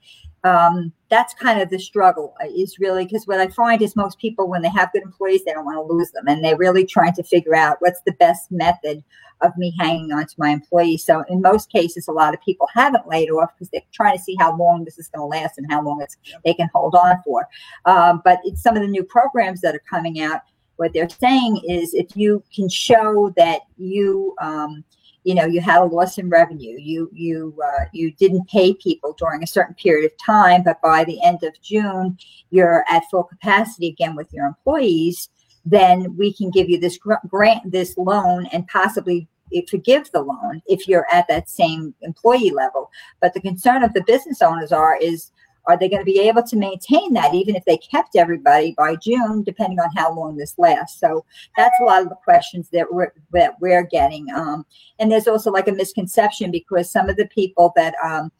um, 0.47 0.93
that's 1.09 1.35
kind 1.35 1.61
of 1.61 1.71
the 1.71 1.79
struggle 1.79 2.35
uh, 2.41 2.47
is 2.49 2.79
really 2.79 3.05
because 3.05 3.27
what 3.27 3.41
I 3.41 3.49
find 3.49 3.83
is 3.83 3.97
most 3.97 4.19
people, 4.19 4.49
when 4.49 4.63
they 4.63 4.69
have 4.69 4.93
good 4.93 5.03
employees, 5.03 5.45
they 5.45 5.53
don't 5.53 5.65
want 5.65 5.77
to 5.77 5.93
lose 5.93 6.11
them. 6.13 6.29
And 6.29 6.45
they're 6.45 6.57
really 6.57 6.87
trying 6.87 7.15
to 7.15 7.23
figure 7.23 7.55
out 7.55 7.79
what's 7.81 8.01
the 8.07 8.13
best 8.13 8.51
method 8.53 9.03
of 9.43 9.57
me 9.57 9.75
hanging 9.79 10.13
on 10.13 10.27
to 10.27 10.35
my 10.39 10.51
employees. 10.51 11.05
So 11.05 11.25
in 11.29 11.43
most 11.43 11.71
cases, 11.71 12.07
a 12.09 12.13
lot 12.13 12.33
of 12.33 12.41
people 12.43 12.69
haven't 12.73 13.09
laid 13.09 13.29
off 13.31 13.51
because 13.55 13.71
they're 13.71 13.83
trying 13.93 14.17
to 14.17 14.23
see 14.23 14.37
how 14.39 14.57
long 14.57 14.85
this 14.85 14.99
is 14.99 15.09
going 15.09 15.21
to 15.21 15.27
last 15.27 15.59
and 15.59 15.71
how 15.71 15.83
long 15.83 16.01
it's, 16.01 16.17
they 16.45 16.55
can 16.55 16.71
hold 16.73 16.95
on 16.95 17.17
for. 17.25 17.49
Um, 17.85 18.23
but 18.25 18.41
it's 18.45 18.63
some 18.63 18.77
of 18.77 18.83
the 18.83 18.89
new 18.89 19.05
programs 19.05 19.61
that 19.63 19.75
are 19.75 19.83
coming 19.91 20.21
out. 20.21 20.43
What 20.77 20.93
they're 20.93 21.09
saying 21.09 21.63
is 21.67 21.93
if 21.95 22.17
you 22.17 22.45
can 22.55 22.69
show 22.69 23.33
that 23.37 23.63
you, 23.79 24.35
um, 24.41 24.85
you 25.27 25.35
know 25.35 25.45
you 25.45 25.61
had 25.61 25.83
a 25.83 25.85
loss 25.85 26.19
in 26.19 26.29
revenue. 26.31 26.77
You 26.79 27.11
you 27.13 27.59
uh, 27.63 27.85
you 27.93 28.13
didn't 28.13 28.49
pay 28.49 28.75
people 28.75 29.15
during 29.19 29.43
a 29.43 29.47
certain 29.47 29.75
period 29.75 30.11
of 30.11 30.17
time 30.25 30.63
but 30.63 30.81
by 30.81 31.03
the 31.05 31.23
end 31.23 31.43
of 31.43 31.61
june 31.61 32.17
you're 32.51 32.85
at 32.89 33.03
full 33.11 33.25
capacity 33.25 33.89
again 33.89 34.15
with 34.15 34.33
your 34.33 34.47
employees 34.47 35.29
then 35.65 36.17
we 36.17 36.33
can 36.33 36.51
give 36.51 36.71
you 36.71 36.79
this 36.79 36.99
grant 37.29 37.71
this 37.71 37.99
loan 37.99 38.47
and 38.53 38.69
possibly 38.69 39.29
forgive 39.69 40.11
the 40.13 40.23
loan 40.23 40.63
if 40.67 40.89
you're 40.89 41.07
at 41.13 41.29
that 41.29 41.49
same 41.49 41.95
employee 42.03 42.51
level. 42.51 42.91
But 43.21 43.35
the 43.35 43.41
concern 43.41 43.83
of 43.83 43.93
the 43.93 44.03
business 44.03 44.43
owners 44.43 44.73
are 44.73 44.97
is 44.97 45.33
are 45.67 45.77
they 45.77 45.89
going 45.89 46.01
to 46.01 46.05
be 46.05 46.21
able 46.21 46.43
to 46.43 46.57
maintain 46.57 47.13
that 47.15 47.35
even 47.35 47.57
if 47.57 47.65
they 47.65 47.79
kept 47.79 48.17
everybody 48.17 48.75
by 48.77 48.97
June, 48.97 49.43
depending 49.43 49.81
on 49.81 49.91
how 49.97 50.15
long 50.15 50.37
this 50.37 50.55
lasts? 50.59 51.01
So 51.01 51.25
that's 51.57 51.79
a 51.81 51.85
lot 51.85 52.03
of 52.03 52.09
the 52.09 52.15
questions 52.15 52.69
that 52.73 52.93
we're 52.93 53.13
that 53.33 53.61
we're 53.61 53.85
getting. 53.85 54.27
Um, 54.35 54.65
and 54.99 55.11
there's 55.11 55.29
also 55.29 55.51
like 55.51 55.69
a 55.69 55.73
misconception 55.73 56.51
because 56.51 56.91
some 56.91 57.09
of 57.09 57.17
the 57.17 57.27
people 57.29 57.73
that 57.77 57.95
um, 58.03 58.31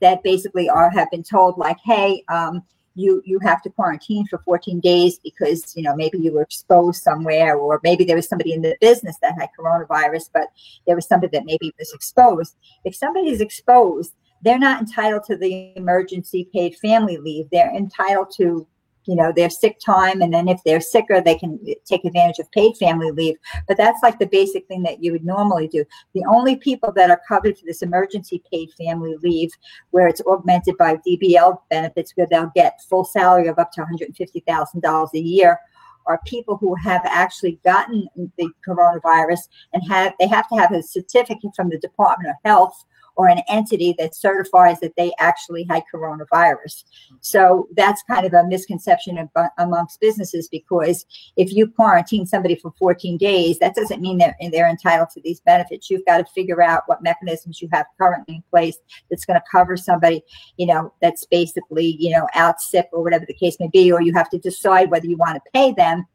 that 0.00 0.22
basically 0.22 0.68
are 0.68 0.90
have 0.90 1.10
been 1.10 1.22
told 1.22 1.58
like, 1.58 1.78
hey, 1.84 2.22
um, 2.28 2.62
you 2.96 3.22
you 3.24 3.38
have 3.40 3.62
to 3.62 3.70
quarantine 3.70 4.26
for 4.26 4.38
14 4.38 4.80
days 4.80 5.18
because 5.18 5.76
you 5.76 5.82
know 5.82 5.94
maybe 5.94 6.18
you 6.18 6.32
were 6.32 6.42
exposed 6.42 7.02
somewhere 7.02 7.56
or 7.56 7.78
maybe 7.84 8.04
there 8.04 8.16
was 8.16 8.28
somebody 8.28 8.52
in 8.52 8.62
the 8.62 8.76
business 8.80 9.16
that 9.20 9.34
had 9.38 9.50
coronavirus 9.58 10.30
but 10.32 10.48
there 10.86 10.96
was 10.96 11.06
somebody 11.06 11.36
that 11.36 11.44
maybe 11.44 11.72
was 11.78 11.92
exposed 11.92 12.56
if 12.84 12.94
somebody 12.94 13.28
is 13.28 13.42
exposed 13.42 14.14
they're 14.42 14.58
not 14.58 14.80
entitled 14.80 15.24
to 15.24 15.36
the 15.36 15.72
emergency 15.76 16.48
paid 16.52 16.76
family 16.76 17.16
leave. 17.16 17.46
They're 17.50 17.74
entitled 17.74 18.32
to, 18.36 18.66
you 19.04 19.14
know, 19.14 19.32
their 19.34 19.50
sick 19.50 19.78
time. 19.84 20.20
And 20.20 20.32
then 20.32 20.48
if 20.48 20.60
they're 20.64 20.80
sicker, 20.80 21.20
they 21.20 21.36
can 21.36 21.58
take 21.84 22.04
advantage 22.04 22.38
of 22.38 22.50
paid 22.52 22.76
family 22.76 23.10
leave. 23.10 23.36
But 23.66 23.76
that's 23.76 24.02
like 24.02 24.18
the 24.18 24.26
basic 24.26 24.66
thing 24.66 24.82
that 24.82 25.02
you 25.02 25.12
would 25.12 25.24
normally 25.24 25.68
do. 25.68 25.84
The 26.14 26.24
only 26.28 26.56
people 26.56 26.92
that 26.92 27.10
are 27.10 27.20
covered 27.26 27.58
for 27.58 27.64
this 27.66 27.82
emergency 27.82 28.42
paid 28.52 28.70
family 28.72 29.16
leave, 29.22 29.50
where 29.90 30.08
it's 30.08 30.22
augmented 30.26 30.76
by 30.76 30.96
DBL 30.96 31.58
benefits, 31.70 32.12
where 32.14 32.26
they'll 32.30 32.52
get 32.54 32.82
full 32.88 33.04
salary 33.04 33.48
of 33.48 33.58
up 33.58 33.72
to 33.72 33.82
$150,000 33.82 35.08
a 35.14 35.18
year, 35.18 35.58
are 36.06 36.20
people 36.24 36.56
who 36.56 36.74
have 36.76 37.02
actually 37.04 37.58
gotten 37.64 38.08
the 38.38 38.48
coronavirus 38.66 39.40
and 39.72 39.82
have 39.88 40.14
they 40.18 40.26
have 40.26 40.48
to 40.48 40.56
have 40.56 40.72
a 40.72 40.82
certificate 40.82 41.50
from 41.54 41.68
the 41.68 41.78
Department 41.78 42.30
of 42.30 42.36
Health 42.44 42.84
or 43.16 43.28
an 43.28 43.40
entity 43.48 43.94
that 43.98 44.14
certifies 44.14 44.78
that 44.80 44.94
they 44.96 45.12
actually 45.18 45.66
had 45.68 45.82
coronavirus. 45.92 46.84
So 47.20 47.68
that's 47.76 48.02
kind 48.02 48.26
of 48.26 48.34
a 48.34 48.46
misconception 48.46 49.28
amongst 49.58 50.00
businesses 50.00 50.48
because 50.48 51.06
if 51.36 51.52
you 51.52 51.66
quarantine 51.66 52.26
somebody 52.26 52.56
for 52.56 52.72
14 52.78 53.16
days, 53.16 53.58
that 53.58 53.74
doesn't 53.74 54.02
mean 54.02 54.18
that 54.18 54.36
they're 54.52 54.68
entitled 54.68 55.10
to 55.10 55.20
these 55.22 55.40
benefits. 55.40 55.90
You've 55.90 56.04
got 56.04 56.18
to 56.18 56.24
figure 56.32 56.62
out 56.62 56.82
what 56.86 57.02
mechanisms 57.02 57.60
you 57.62 57.68
have 57.72 57.86
currently 57.98 58.36
in 58.36 58.44
place 58.50 58.76
that's 59.10 59.24
going 59.24 59.40
to 59.40 59.44
cover 59.50 59.76
somebody, 59.76 60.22
you 60.56 60.66
know, 60.66 60.92
that's 61.00 61.24
basically, 61.24 61.96
you 61.98 62.10
know, 62.10 62.28
out 62.34 62.60
sick 62.60 62.88
or 62.92 63.02
whatever 63.02 63.24
the 63.26 63.34
case 63.34 63.56
may 63.58 63.68
be, 63.68 63.90
or 63.90 64.02
you 64.02 64.12
have 64.12 64.30
to 64.30 64.38
decide 64.38 64.90
whether 64.90 65.06
you 65.06 65.16
want 65.16 65.36
to 65.36 65.50
pay 65.52 65.72
them 65.72 66.06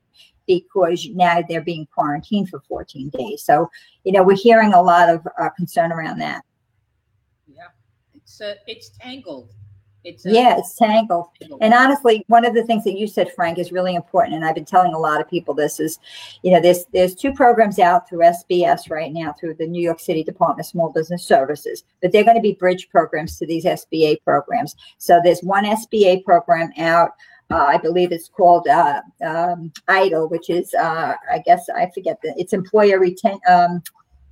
because 0.47 1.07
now 1.13 1.41
they're 1.47 1.61
being 1.61 1.87
quarantined 1.93 2.49
for 2.49 2.59
14 2.67 3.09
days. 3.09 3.43
So, 3.43 3.69
you 4.03 4.11
know, 4.11 4.23
we're 4.23 4.35
hearing 4.35 4.73
a 4.73 4.81
lot 4.81 5.09
of 5.09 5.25
uh, 5.39 5.49
concern 5.55 5.91
around 5.91 6.19
that 6.19 6.43
it's 8.41 8.59
uh, 8.59 8.61
it's 8.67 8.89
tangled. 8.99 9.51
It's 10.03 10.25
uh, 10.25 10.31
yeah, 10.31 10.57
it's 10.57 10.75
tangled. 10.75 11.27
And 11.61 11.75
honestly, 11.75 12.23
one 12.27 12.43
of 12.43 12.55
the 12.55 12.63
things 12.63 12.83
that 12.85 12.97
you 12.97 13.05
said, 13.05 13.31
Frank, 13.35 13.59
is 13.59 13.71
really 13.71 13.93
important. 13.93 14.35
And 14.35 14.43
I've 14.43 14.55
been 14.55 14.65
telling 14.65 14.95
a 14.95 14.99
lot 14.99 15.21
of 15.21 15.29
people 15.29 15.53
this 15.53 15.79
is, 15.79 15.99
you 16.41 16.51
know, 16.51 16.59
there's 16.59 16.85
there's 16.91 17.13
two 17.13 17.31
programs 17.33 17.77
out 17.77 18.09
through 18.09 18.19
SBS 18.19 18.89
right 18.89 19.13
now 19.13 19.33
through 19.39 19.55
the 19.55 19.67
New 19.67 19.81
York 19.81 19.99
City 19.99 20.23
Department 20.23 20.61
of 20.61 20.65
Small 20.65 20.91
Business 20.91 21.23
Services, 21.23 21.83
but 22.01 22.11
they're 22.11 22.23
going 22.23 22.37
to 22.37 22.41
be 22.41 22.53
bridge 22.53 22.89
programs 22.89 23.37
to 23.37 23.45
these 23.45 23.65
SBA 23.65 24.23
programs. 24.23 24.75
So 24.97 25.21
there's 25.23 25.41
one 25.41 25.65
SBA 25.65 26.23
program 26.23 26.71
out. 26.79 27.11
Uh, 27.51 27.65
I 27.67 27.77
believe 27.77 28.13
it's 28.13 28.29
called 28.29 28.65
uh, 28.69 29.01
um, 29.25 29.73
EIDL, 29.89 30.31
which 30.31 30.49
is, 30.49 30.73
uh, 30.73 31.15
I 31.29 31.39
guess, 31.39 31.67
I 31.75 31.91
forget 31.93 32.17
the, 32.23 32.33
it's 32.37 32.53
employer 32.53 32.97
retention. 32.97 33.41
Um, 33.45 33.83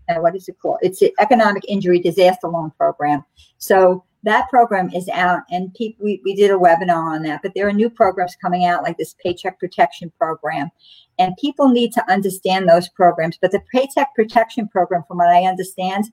uh, 0.09 0.15
what 0.15 0.35
is 0.35 0.49
it 0.49 0.57
called? 0.59 0.79
It's 0.81 0.99
the 0.99 1.13
Economic 1.19 1.63
Injury 1.67 1.99
Disaster 1.99 2.47
Loan 2.47 2.71
Program. 2.77 3.23
So 3.57 4.03
that 4.23 4.49
program 4.49 4.91
is 4.93 5.07
out, 5.09 5.43
and 5.49 5.73
people, 5.73 6.03
we, 6.03 6.21
we 6.25 6.35
did 6.35 6.51
a 6.51 6.55
webinar 6.55 7.15
on 7.15 7.23
that. 7.23 7.41
But 7.41 7.53
there 7.55 7.67
are 7.67 7.73
new 7.73 7.89
programs 7.89 8.35
coming 8.35 8.65
out, 8.65 8.83
like 8.83 8.97
this 8.97 9.15
Paycheck 9.23 9.59
Protection 9.59 10.11
Program, 10.17 10.69
and 11.17 11.37
people 11.39 11.69
need 11.69 11.93
to 11.93 12.11
understand 12.11 12.67
those 12.67 12.89
programs. 12.89 13.37
But 13.41 13.51
the 13.51 13.61
Paycheck 13.71 14.13
Protection 14.15 14.67
Program, 14.67 15.03
from 15.07 15.17
what 15.17 15.27
I 15.27 15.43
understand, 15.43 16.11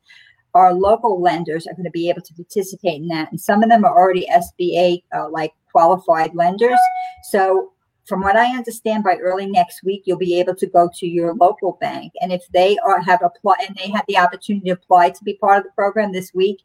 our 0.54 0.72
local 0.72 1.20
lenders 1.20 1.66
are 1.66 1.74
going 1.74 1.84
to 1.84 1.90
be 1.90 2.08
able 2.08 2.22
to 2.22 2.34
participate 2.34 3.02
in 3.02 3.08
that, 3.08 3.30
and 3.30 3.40
some 3.40 3.62
of 3.62 3.70
them 3.70 3.84
are 3.84 3.96
already 3.96 4.26
SBA 4.26 5.02
uh, 5.12 5.28
like 5.30 5.52
qualified 5.72 6.34
lenders. 6.34 6.78
So 7.24 7.72
from 8.06 8.22
what 8.22 8.36
I 8.36 8.56
understand, 8.56 9.02
by 9.02 9.16
early 9.16 9.46
next 9.46 9.82
week, 9.82 10.02
you'll 10.04 10.16
be 10.16 10.38
able 10.38 10.54
to 10.54 10.66
go 10.66 10.88
to 10.94 11.06
your 11.06 11.34
local 11.34 11.76
bank, 11.80 12.12
and 12.20 12.32
if 12.32 12.46
they 12.52 12.78
are 12.78 13.00
have 13.00 13.22
applied 13.22 13.64
and 13.66 13.76
they 13.76 13.90
have 13.90 14.04
the 14.06 14.18
opportunity 14.18 14.66
to 14.66 14.72
apply 14.74 15.10
to 15.10 15.24
be 15.24 15.34
part 15.34 15.58
of 15.58 15.64
the 15.64 15.70
program 15.72 16.12
this 16.12 16.32
week, 16.32 16.62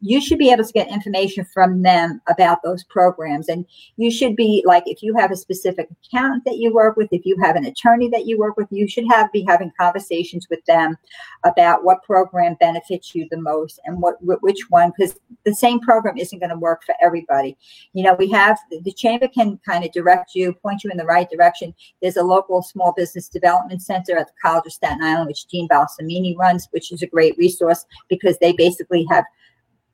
you 0.00 0.20
should 0.20 0.38
be 0.38 0.50
able 0.50 0.64
to 0.64 0.72
get 0.72 0.88
information 0.88 1.44
from 1.44 1.82
them 1.82 2.20
about 2.28 2.62
those 2.62 2.84
programs. 2.84 3.48
And 3.48 3.64
you 3.96 4.10
should 4.10 4.36
be 4.36 4.62
like, 4.66 4.82
if 4.86 5.02
you 5.02 5.16
have 5.16 5.30
a 5.30 5.36
specific 5.36 5.88
accountant 6.04 6.44
that 6.44 6.58
you 6.58 6.72
work 6.72 6.96
with, 6.96 7.08
if 7.12 7.24
you 7.24 7.36
have 7.42 7.56
an 7.56 7.64
attorney 7.64 8.08
that 8.10 8.26
you 8.26 8.38
work 8.38 8.56
with, 8.56 8.66
you 8.70 8.88
should 8.88 9.06
have 9.10 9.30
be 9.32 9.44
having 9.46 9.72
conversations 9.78 10.46
with 10.50 10.64
them 10.66 10.96
about 11.44 11.84
what 11.84 12.02
program 12.02 12.56
benefits 12.58 13.14
you 13.14 13.26
the 13.30 13.36
most 13.36 13.78
and 13.84 14.00
what 14.00 14.16
which 14.20 14.70
one, 14.70 14.92
because 14.96 15.16
the 15.44 15.54
same 15.54 15.80
program 15.80 16.18
isn't 16.18 16.38
going 16.38 16.50
to 16.50 16.58
work 16.58 16.82
for 16.84 16.94
everybody. 17.00 17.56
You 17.92 18.04
know, 18.04 18.14
we 18.14 18.30
have 18.30 18.58
the 18.82 18.92
chamber 18.92 19.28
can 19.28 19.58
kind 19.66 19.84
of 19.84 19.92
direct 19.92 20.34
you, 20.34 20.52
point 20.54 20.82
you 20.82 20.90
in 20.90 20.96
the 20.96 21.04
right 21.04 21.30
direction. 21.30 21.74
There's 22.02 22.16
a 22.16 22.22
local 22.22 22.62
small 22.62 22.92
business 22.96 23.28
development 23.28 23.82
center 23.82 24.16
at 24.16 24.26
the 24.26 24.32
College 24.42 24.66
of 24.66 24.72
Staten 24.72 25.02
Island, 25.02 25.28
which 25.28 25.46
Dean 25.46 25.68
Balsamini 25.68 26.36
runs, 26.36 26.68
which 26.72 26.92
is 26.92 27.02
a 27.02 27.06
great 27.06 27.36
resource 27.38 27.84
because 28.08 28.38
they 28.38 28.52
basically 28.52 29.06
have 29.10 29.24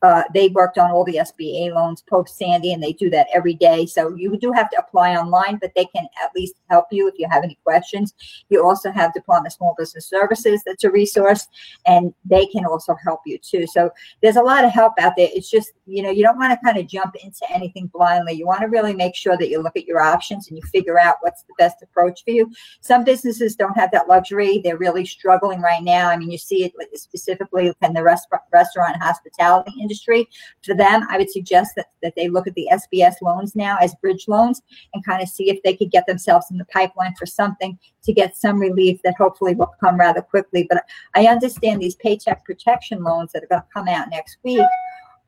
uh, 0.03 0.25
they 0.35 0.49
worked 0.49 0.79
on 0.79 0.91
all 0.91 1.05
the 1.05 1.15
SBA 1.15 1.73
loans 1.73 2.03
post 2.03 2.37
Sandy, 2.37 2.73
and 2.73 2.83
they 2.83 2.93
do 2.93 3.09
that 3.11 3.29
every 3.33 3.55
day. 3.55 3.87
So 3.87 4.15
you 4.17 4.37
do 4.37 4.51
have 4.51 4.69
to 4.71 4.79
apply 4.79 5.15
online, 5.15 5.59
but 5.61 5.73
they 5.77 5.85
can 5.85 6.07
at 6.23 6.31
least 6.35 6.55
help 6.69 6.87
you 6.91 7.07
if 7.07 7.15
you 7.19 7.29
have 7.31 7.45
any 7.45 7.57
questions. 7.63 8.13
You 8.49 8.65
also 8.65 8.91
have 8.91 9.15
Department 9.15 9.53
of 9.53 9.57
Small 9.57 9.77
Business 9.79 10.09
Services, 10.09 10.63
that's 10.67 10.83
a 10.83 10.91
resource, 10.91 11.47
and 11.87 12.13
they 12.25 12.47
can 12.47 12.67
also 12.67 12.97
help 13.05 13.21
you 13.27 13.39
too. 13.39 13.67
So 13.69 13.91
there's 14.23 14.37
a 14.37 14.43
lot 14.43 14.65
of 14.65 14.73
help 14.73 14.95
out 14.99 15.13
there. 15.17 15.29
It's 15.33 15.49
just, 15.49 15.71
you 15.87 16.03
know, 16.03 16.11
you 16.11 16.25
don't 16.25 16.39
want 16.39 16.53
to 16.53 16.65
kind 16.65 16.79
of 16.79 16.89
jump 16.89 17.15
into 17.23 17.49
anything 17.51 17.87
blindly. 17.87 18.33
You 18.33 18.47
want 18.47 18.63
to 18.63 18.67
really 18.67 18.95
make 18.95 19.15
sure 19.15 19.37
that 19.39 19.51
you 19.51 19.63
look 19.63 19.77
at 19.77 19.87
your 19.87 20.01
options 20.01 20.49
and 20.49 20.57
you 20.57 20.63
figure 20.65 20.99
out 20.99 21.17
what's 21.21 21.45
the 21.45 21.55
best 21.59 21.81
approach 21.81 22.25
for 22.25 22.31
you. 22.31 22.51
Some 22.81 23.05
businesses 23.05 23.55
don't 23.55 23.77
have 23.77 23.93
that 23.93 24.09
luxury. 24.09 24.61
They're 24.65 24.79
really 24.79 25.07
struggling 25.07 25.61
right 25.61 25.83
now. 25.83 26.09
I 26.09 26.17
mean, 26.17 26.31
you 26.31 26.39
see 26.39 26.65
it 26.65 26.73
specifically 26.99 27.73
in 27.83 27.93
the 27.93 28.03
restaurant, 28.03 28.43
restaurant 28.53 29.01
hospitality 29.01 29.73
industry 29.81 29.92
industry. 29.93 30.29
For 30.65 30.75
them, 30.75 31.07
I 31.11 31.19
would 31.19 31.31
suggest 31.31 31.73
that, 31.77 31.87
that 32.03 32.15
they 32.17 32.29
look 32.29 32.47
at 32.47 32.55
the 32.55 32.69
SBS 32.73 33.15
loans 33.21 33.55
now 33.55 33.77
as 33.81 33.95
bridge 33.97 34.27
loans 34.29 34.63
and 34.95 35.05
kind 35.05 35.23
of 35.23 35.29
see 35.29 35.51
if 35.51 35.63
they 35.63 35.77
could 35.77 35.91
get 35.91 36.07
themselves 36.07 36.47
in 36.51 36.59
the 36.59 36.65
pipeline 36.67 37.15
for 37.19 37.27
something 37.27 37.79
to 38.05 38.13
get 38.13 38.37
some 38.37 38.59
relief 38.59 39.01
that 39.05 39.15
hopefully 39.17 39.55
will 39.55 39.73
come 39.81 39.99
rather 39.99 40.23
quickly. 40.23 40.67
But 40.69 40.85
I 41.15 41.27
understand 41.27 41.81
these 41.81 41.97
paycheck 41.97 42.45
protection 42.45 43.03
loans 43.03 43.33
that 43.33 43.45
are 43.45 43.49
going 43.49 43.63
to 43.63 43.69
come 43.73 43.89
out 43.89 44.09
next 44.11 44.39
week 44.43 44.67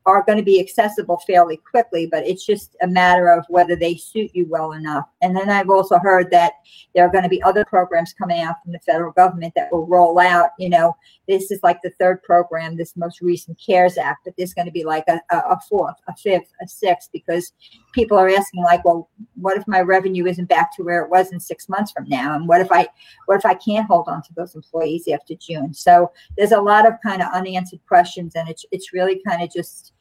are 0.05 0.23
going 0.23 0.37
to 0.37 0.43
be 0.43 0.59
accessible 0.59 1.19
fairly 1.25 1.57
quickly, 1.57 2.07
but 2.11 2.25
it's 2.27 2.45
just 2.45 2.75
a 2.81 2.87
matter 2.87 3.27
of 3.27 3.43
whether 3.49 3.75
they 3.75 3.95
suit 3.95 4.29
you 4.33 4.45
well 4.47 4.73
enough. 4.73 5.05
And 5.25 5.35
then 5.35 5.49
I've 5.49 5.71
also 5.71 5.97
heard 5.97 6.29
that 6.29 6.53
there 6.93 7.03
are 7.03 7.11
going 7.11 7.23
to 7.23 7.29
be 7.29 7.41
other 7.41 7.65
programs 7.65 8.13
coming 8.13 8.41
out 8.41 8.57
from 8.63 8.73
the 8.73 8.79
federal 8.79 9.11
government 9.11 9.53
that 9.55 9.71
will 9.71 9.87
roll 9.87 10.19
out. 10.19 10.51
You 10.59 10.69
know, 10.69 10.95
this 11.27 11.49
is 11.49 11.59
like 11.63 11.81
the 11.81 11.89
third 11.99 12.21
program, 12.21 12.77
this 12.77 12.95
most 12.95 13.21
recent 13.21 13.59
CARES 13.59 13.97
Act, 13.97 14.19
but 14.23 14.35
there's 14.37 14.53
going 14.53 14.67
to 14.67 14.71
be 14.71 14.83
like 14.83 15.05
a, 15.07 15.19
a 15.31 15.59
fourth, 15.67 15.95
a 16.07 16.15
fifth, 16.15 16.53
a 16.61 16.67
sixth, 16.67 17.09
because 17.11 17.53
people 17.91 18.19
are 18.19 18.29
asking 18.29 18.63
like, 18.63 18.85
well, 18.85 19.09
what 19.33 19.57
if 19.57 19.67
my 19.67 19.81
revenue 19.81 20.27
isn't 20.27 20.45
back 20.47 20.75
to 20.75 20.83
where 20.83 21.01
it 21.03 21.09
was 21.09 21.31
in 21.31 21.39
six 21.39 21.67
months 21.67 21.91
from 21.91 22.07
now? 22.07 22.35
And 22.35 22.47
what 22.47 22.61
if 22.61 22.71
I, 22.71 22.87
what 23.25 23.39
if 23.39 23.47
I 23.47 23.55
can't 23.55 23.87
hold 23.87 24.07
on 24.07 24.21
to 24.21 24.33
those 24.35 24.53
employees 24.53 25.07
after 25.11 25.33
June? 25.33 25.73
So 25.73 26.11
there's 26.37 26.51
a 26.51 26.61
lot 26.61 26.85
of 26.87 26.93
kind 27.03 27.23
of 27.23 27.33
unanswered 27.33 27.81
questions, 27.87 28.35
and 28.35 28.47
it's 28.47 28.63
it's 28.71 28.93
really 28.93 29.21
kind 29.27 29.41
of 29.41 29.51
just 29.51 29.93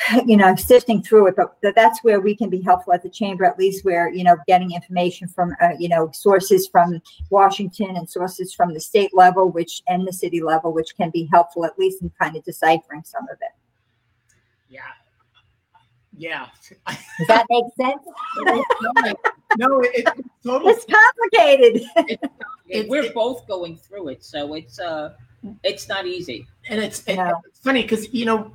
you 0.26 0.36
know, 0.36 0.54
sifting 0.56 1.02
through 1.02 1.28
it, 1.28 1.36
but 1.36 1.56
that's 1.74 2.02
where 2.02 2.20
we 2.20 2.34
can 2.34 2.48
be 2.48 2.60
helpful 2.60 2.92
at 2.92 3.02
the 3.02 3.10
chamber, 3.10 3.44
at 3.44 3.58
least 3.58 3.84
where, 3.84 4.12
you 4.12 4.24
know, 4.24 4.36
getting 4.46 4.72
information 4.72 5.28
from, 5.28 5.54
uh, 5.60 5.70
you 5.78 5.88
know, 5.88 6.10
sources 6.12 6.66
from 6.66 7.00
Washington 7.30 7.96
and 7.96 8.08
sources 8.08 8.54
from 8.54 8.72
the 8.72 8.80
state 8.80 9.10
level, 9.14 9.50
which, 9.50 9.82
and 9.88 10.06
the 10.06 10.12
city 10.12 10.42
level, 10.42 10.72
which 10.72 10.96
can 10.96 11.10
be 11.10 11.28
helpful, 11.32 11.64
at 11.64 11.78
least 11.78 12.02
in 12.02 12.10
kind 12.20 12.36
of 12.36 12.44
deciphering 12.44 13.02
some 13.04 13.24
of 13.24 13.36
it. 13.40 13.52
Yeah. 14.68 14.80
Yeah. 16.16 16.46
Does 16.86 17.26
that 17.28 17.46
make 17.50 17.64
sense? 17.76 18.02
no, 19.58 19.80
it, 19.80 19.90
it's 19.94 20.10
totally. 20.44 20.72
It's 20.72 20.86
complicated. 20.86 21.82
It, 21.96 22.20
it, 22.68 22.88
we're 22.88 23.12
both 23.12 23.46
going 23.46 23.76
through 23.76 24.08
it. 24.08 24.24
So 24.24 24.54
it's, 24.54 24.78
uh, 24.78 25.14
it's 25.62 25.88
not 25.88 26.06
easy. 26.06 26.46
And 26.68 26.80
it's, 26.80 27.04
and 27.06 27.18
No. 27.18 27.40
it's 27.46 27.58
funny 27.58 27.82
because, 27.82 28.12
you 28.12 28.24
know, 28.24 28.52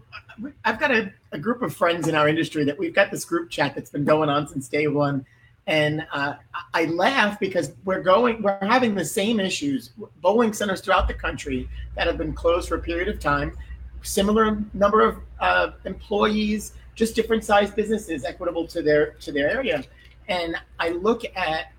I've 0.66 0.80
got 0.80 0.92
a, 0.92 1.12
a 1.32 1.40
group 1.40 1.62
of 1.62 1.76
friends 1.76 2.08
in 2.08 2.16
our 2.16 2.28
industry 2.28 2.64
that 2.64 2.78
we've 2.78 2.94
got 2.94 3.12
this 3.12 3.26
group 3.26 3.50
chat 3.50 3.76
that's 3.76 3.90
been 3.90 4.06
going 4.06 4.30
on 4.30 4.48
since 4.48 4.68
day 4.68 4.88
one. 4.88 5.26
And 5.66 6.08
uh, 6.14 6.36
I 6.74 6.86
laugh 6.86 7.40
because 7.40 7.74
we're 7.84 8.02
going, 8.02 8.42
we're 8.42 8.58
having 8.62 8.96
the 8.96 9.04
same 9.04 9.40
issues. 9.40 9.92
Bowling 10.22 10.54
centers 10.54 10.80
throughout 10.80 11.08
the 11.10 11.14
country 11.14 11.68
that 11.96 12.08
have 12.08 12.18
been 12.18 12.34
closed 12.34 12.70
for 12.70 12.76
a 12.76 12.80
period 12.82 13.10
of 13.10 13.20
time, 13.20 13.58
similar 14.02 14.64
number 14.74 15.02
of 15.02 15.18
uh, 15.42 15.72
employees, 15.84 16.74
just 16.96 17.16
different 17.16 17.44
sized 17.44 17.76
businesses, 17.76 18.24
equitable 18.24 18.66
to 18.68 18.82
their 18.82 19.12
to 19.20 19.34
their 19.34 19.50
area. 19.50 19.84
And 20.30 20.56
I 20.80 20.90
look 20.90 21.24
at, 21.36 21.74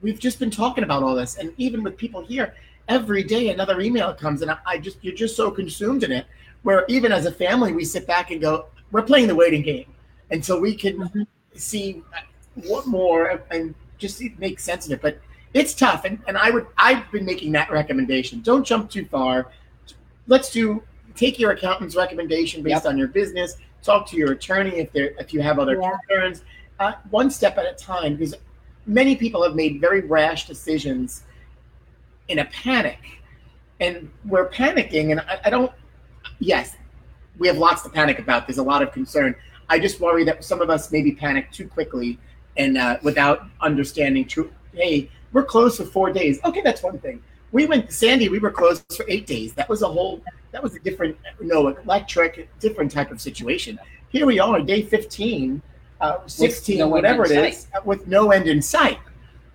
we've 0.00 0.18
just 0.18 0.40
been 0.40 0.50
talking 0.50 0.82
about 0.82 1.04
all 1.04 1.14
this, 1.14 1.38
and 1.38 1.52
even 1.56 1.84
with 1.84 1.96
people 1.96 2.24
here, 2.24 2.54
every 2.88 3.22
day 3.22 3.50
another 3.50 3.80
email 3.80 4.12
comes, 4.14 4.42
and 4.42 4.50
I, 4.66 4.78
just 4.78 4.98
you're 5.02 5.14
just 5.14 5.36
so 5.36 5.50
consumed 5.50 6.02
in 6.02 6.12
it. 6.12 6.26
Where 6.62 6.84
even 6.88 7.12
as 7.12 7.26
a 7.26 7.32
family, 7.32 7.72
we 7.72 7.84
sit 7.84 8.06
back 8.06 8.30
and 8.30 8.40
go, 8.40 8.66
we're 8.90 9.02
playing 9.02 9.28
the 9.28 9.34
waiting 9.34 9.62
game 9.62 9.86
until 10.30 10.60
we 10.60 10.74
can 10.74 10.98
Mhm. 10.98 11.26
see 11.54 12.02
what 12.66 12.86
more 12.86 13.40
and 13.50 13.74
just 13.98 14.22
make 14.38 14.58
sense 14.58 14.86
of 14.86 14.92
it. 14.92 15.02
But 15.02 15.20
it's 15.54 15.74
tough, 15.74 16.04
and, 16.04 16.18
and 16.26 16.36
I 16.36 16.50
would 16.50 16.66
I've 16.76 17.10
been 17.12 17.24
making 17.24 17.52
that 17.52 17.70
recommendation. 17.70 18.40
Don't 18.42 18.64
jump 18.64 18.90
too 18.90 19.04
far. 19.06 19.50
Let's 20.26 20.50
do 20.50 20.82
take 21.14 21.38
your 21.38 21.52
accountant's 21.52 21.96
recommendation 21.96 22.62
based 22.62 22.86
on 22.86 22.98
your 22.98 23.08
business. 23.08 23.56
Talk 23.82 24.08
to 24.10 24.16
your 24.16 24.32
attorney 24.32 24.76
if 24.78 24.92
there 24.92 25.12
if 25.18 25.32
you 25.32 25.40
have 25.40 25.58
other 25.58 25.78
Yeah. 25.80 25.90
concerns. 26.08 26.42
Uh, 26.80 26.92
one 27.10 27.30
step 27.30 27.58
at 27.58 27.66
a 27.66 27.74
time, 27.74 28.14
because 28.16 28.34
many 28.86 29.16
people 29.16 29.42
have 29.42 29.54
made 29.54 29.80
very 29.80 30.00
rash 30.00 30.46
decisions 30.46 31.22
in 32.28 32.40
a 32.40 32.44
panic, 32.46 32.98
and 33.80 34.10
we're 34.24 34.48
panicking. 34.48 35.10
And 35.10 35.20
I, 35.20 35.40
I 35.44 35.50
don't. 35.50 35.72
Yes, 36.38 36.76
we 37.38 37.48
have 37.48 37.58
lots 37.58 37.82
to 37.82 37.88
panic 37.88 38.18
about. 38.18 38.46
There's 38.46 38.58
a 38.58 38.62
lot 38.62 38.82
of 38.82 38.92
concern. 38.92 39.34
I 39.68 39.78
just 39.78 40.00
worry 40.00 40.24
that 40.24 40.44
some 40.44 40.60
of 40.60 40.70
us 40.70 40.90
maybe 40.92 41.12
panic 41.12 41.50
too 41.52 41.68
quickly 41.68 42.18
and 42.56 42.78
uh, 42.78 42.98
without 43.02 43.46
understanding 43.60 44.26
true. 44.26 44.50
Hey, 44.72 45.10
we're 45.32 45.44
closed 45.44 45.76
for 45.76 45.84
four 45.84 46.12
days. 46.12 46.40
Okay, 46.44 46.62
that's 46.62 46.82
one 46.82 46.98
thing. 46.98 47.22
We 47.52 47.66
went 47.66 47.92
Sandy. 47.92 48.28
We 48.28 48.38
were 48.38 48.50
closed 48.50 48.84
for 48.96 49.04
eight 49.08 49.26
days. 49.26 49.54
That 49.54 49.68
was 49.68 49.82
a 49.82 49.88
whole. 49.88 50.22
That 50.52 50.62
was 50.62 50.74
a 50.74 50.78
different, 50.78 51.16
no 51.40 51.68
electric, 51.68 52.48
different 52.58 52.90
type 52.90 53.10
of 53.10 53.20
situation. 53.20 53.78
Here 54.08 54.24
we 54.24 54.38
are, 54.38 54.60
day 54.62 54.82
fifteen, 54.82 55.60
uh, 56.00 56.26
sixteen, 56.26 56.78
no 56.78 56.84
end 56.84 56.92
whatever 56.92 57.24
it 57.26 57.32
is, 57.32 57.66
with 57.84 58.06
no 58.06 58.30
end 58.30 58.48
in 58.48 58.62
sight. 58.62 58.98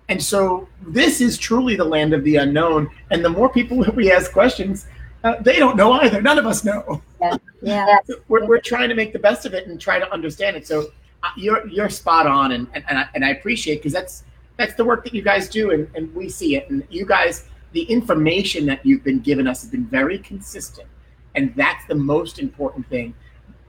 And 0.08 0.22
so 0.22 0.68
this 0.86 1.20
is 1.20 1.38
truly 1.38 1.76
the 1.76 1.84
land 1.84 2.12
of 2.12 2.24
the 2.24 2.36
unknown. 2.36 2.90
And 3.10 3.24
the 3.24 3.30
more 3.30 3.48
people 3.48 3.78
that 3.84 3.94
we 3.94 4.12
ask 4.12 4.32
questions, 4.32 4.86
uh, 5.22 5.36
they 5.40 5.58
don't 5.58 5.76
know 5.76 5.92
either. 5.92 6.20
None 6.20 6.38
of 6.38 6.46
us 6.46 6.64
know. 6.64 7.02
Yeah. 7.62 7.96
We're, 8.28 8.44
we're 8.44 8.60
trying 8.60 8.90
to 8.90 8.94
make 8.94 9.14
the 9.14 9.18
best 9.18 9.46
of 9.46 9.54
it 9.54 9.66
and 9.66 9.80
try 9.80 9.98
to 9.98 10.12
understand 10.12 10.54
it. 10.54 10.66
So 10.66 10.88
uh, 11.22 11.30
you're 11.34 11.66
you're 11.66 11.88
spot 11.88 12.26
on, 12.26 12.52
and 12.52 12.68
and, 12.74 12.84
and 12.88 12.98
I, 12.98 13.08
and 13.14 13.24
I 13.24 13.30
appreciate 13.30 13.76
because 13.76 13.94
that's 13.94 14.24
that's 14.58 14.74
the 14.74 14.84
work 14.84 15.02
that 15.04 15.14
you 15.14 15.22
guys 15.22 15.48
do, 15.48 15.70
and, 15.70 15.88
and 15.94 16.14
we 16.14 16.28
see 16.28 16.56
it. 16.56 16.68
And 16.68 16.86
you 16.90 17.06
guys, 17.06 17.48
the 17.72 17.82
information 17.84 18.66
that 18.66 18.84
you've 18.84 19.02
been 19.02 19.20
giving 19.20 19.46
us 19.46 19.62
has 19.62 19.70
been 19.70 19.86
very 19.86 20.18
consistent, 20.18 20.86
and 21.34 21.54
that's 21.56 21.86
the 21.86 21.94
most 21.94 22.38
important 22.38 22.86
thing. 22.88 23.14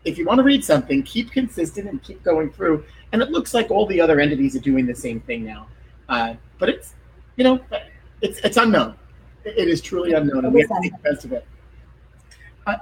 If 0.04 0.18
you 0.18 0.26
want 0.26 0.40
to 0.40 0.44
read 0.44 0.64
something, 0.64 1.02
keep 1.04 1.32
consistent 1.32 1.90
and 1.90 2.04
keep 2.04 2.22
going 2.24 2.52
through. 2.52 2.84
And 3.12 3.22
it 3.22 3.32
looks 3.32 3.54
like 3.54 3.72
all 3.72 3.88
the 3.88 4.02
other 4.02 4.20
entities 4.20 4.56
are 4.56 4.60
doing 4.60 4.86
the 4.86 4.94
same 4.94 5.22
thing 5.22 5.46
now, 5.46 5.68
uh, 6.10 6.36
but 6.60 6.70
it's 6.70 6.94
you 7.36 7.44
know 7.44 7.60
it's 8.22 8.40
it's 8.40 8.58
unknown. 8.58 8.96
It 9.44 9.68
is 9.68 9.82
truly 9.82 10.14
unknown, 10.14 10.46
and 10.46 10.54
we 10.54 10.62
have 10.62 10.70
to 10.70 10.80
make 10.82 10.92
the 10.92 11.10
best 11.10 11.26
of 11.26 11.34
it. 11.34 11.46
Uh, 12.66 12.78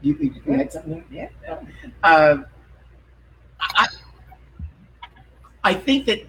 you, 0.00 0.16
you, 0.20 0.34
you 0.44 0.52
had 0.52 0.72
something 0.72 1.04
there? 1.10 1.30
Yeah. 1.46 1.60
Uh, 2.02 2.38
I, 3.60 3.86
I 5.62 5.74
think 5.74 6.06
that 6.06 6.26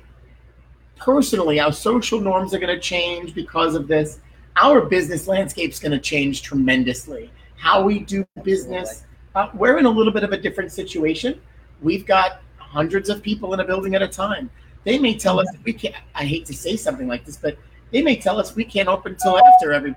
personally, 0.97 1.59
our 1.59 1.73
social 1.73 2.19
norms 2.19 2.53
are 2.53 2.59
going 2.59 2.75
to 2.75 2.81
change 2.81 3.33
because 3.33 3.75
of 3.75 3.87
this. 3.87 4.19
Our 4.55 4.81
business 4.81 5.27
landscape 5.27 5.71
is 5.71 5.79
going 5.79 5.91
to 5.91 5.99
change 5.99 6.41
tremendously. 6.43 7.31
How 7.55 7.83
we 7.83 7.99
do 7.99 8.25
business, 8.43 9.03
uh, 9.35 9.49
we're 9.53 9.77
in 9.77 9.85
a 9.85 9.89
little 9.89 10.13
bit 10.13 10.23
of 10.23 10.31
a 10.31 10.37
different 10.37 10.71
situation. 10.71 11.39
We've 11.81 12.05
got 12.05 12.41
hundreds 12.57 13.09
of 13.09 13.23
people 13.23 13.53
in 13.53 13.59
a 13.59 13.63
building 13.63 13.95
at 13.95 14.01
a 14.01 14.07
time. 14.07 14.49
They 14.87 14.97
may 14.97 15.17
tell 15.17 15.37
us 15.41 15.47
we 15.65 15.73
can't. 15.73 15.93
I 16.15 16.23
hate 16.23 16.45
to 16.45 16.53
say 16.53 16.77
something 16.77 17.09
like 17.09 17.25
this, 17.25 17.35
but 17.35 17.57
they 17.91 18.01
may 18.01 18.15
tell 18.15 18.39
us 18.39 18.55
we 18.55 18.63
can't 18.63 18.87
open 18.87 19.11
until 19.11 19.37
after 19.37 19.73
every 19.73 19.93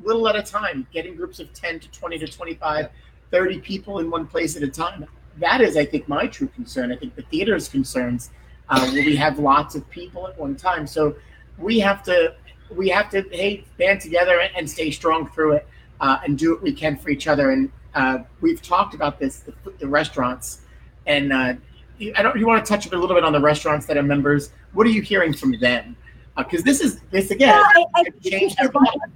little 0.00 0.28
at 0.28 0.36
a 0.36 0.44
time, 0.44 0.86
getting 0.92 1.16
groups 1.16 1.40
of 1.40 1.52
10 1.54 1.80
to 1.80 1.90
20 1.90 2.20
to 2.20 2.28
25, 2.28 2.88
30 3.32 3.58
people 3.58 3.98
in 3.98 4.08
one 4.08 4.28
place 4.28 4.56
at 4.56 4.62
a 4.62 4.68
time. 4.68 5.04
That 5.38 5.60
is, 5.60 5.76
I 5.76 5.84
think, 5.84 6.06
my 6.06 6.28
true 6.28 6.46
concern. 6.46 6.92
I 6.92 6.96
think 6.96 7.16
the 7.16 7.22
theater's 7.22 7.68
concerns, 7.68 8.30
uh, 8.68 8.88
where 8.92 9.04
we 9.04 9.16
have 9.16 9.40
lots 9.40 9.74
of 9.74 9.90
people 9.90 10.28
at 10.28 10.38
one 10.38 10.54
time. 10.54 10.86
So 10.86 11.16
we 11.58 11.80
have 11.80 12.04
to, 12.04 12.36
we 12.70 12.88
have 12.90 13.10
to, 13.10 13.22
hey, 13.32 13.64
band 13.76 14.00
together 14.00 14.38
and, 14.38 14.52
and 14.56 14.70
stay 14.70 14.92
strong 14.92 15.28
through 15.30 15.54
it, 15.54 15.68
uh, 16.00 16.20
and 16.24 16.38
do 16.38 16.52
what 16.52 16.62
we 16.62 16.72
can 16.72 16.96
for 16.96 17.10
each 17.10 17.26
other. 17.26 17.50
And 17.50 17.72
uh, 17.92 18.18
we've 18.40 18.62
talked 18.62 18.94
about 18.94 19.18
this, 19.18 19.40
the, 19.40 19.52
the 19.80 19.88
restaurants, 19.88 20.60
and 21.06 21.32
uh, 21.32 21.54
I 22.16 22.22
don't. 22.22 22.38
You 22.38 22.46
want 22.46 22.64
to 22.64 22.68
touch 22.68 22.86
a 22.86 22.90
little 22.90 23.14
bit 23.14 23.24
on 23.24 23.32
the 23.32 23.40
restaurants 23.40 23.86
that 23.86 23.96
are 23.96 24.02
members? 24.02 24.52
What 24.72 24.86
are 24.86 24.90
you 24.90 25.02
hearing 25.02 25.32
from 25.32 25.58
them? 25.58 25.96
Uh, 26.36 26.44
because 26.44 26.62
this 26.62 26.80
is 26.80 27.00
this 27.10 27.30
again. 27.30 27.48
Yeah, 27.48 27.62
I, 27.74 27.84
I 27.96 28.04
changed 28.22 28.56
it's 28.60 28.72
hard- 28.72 29.12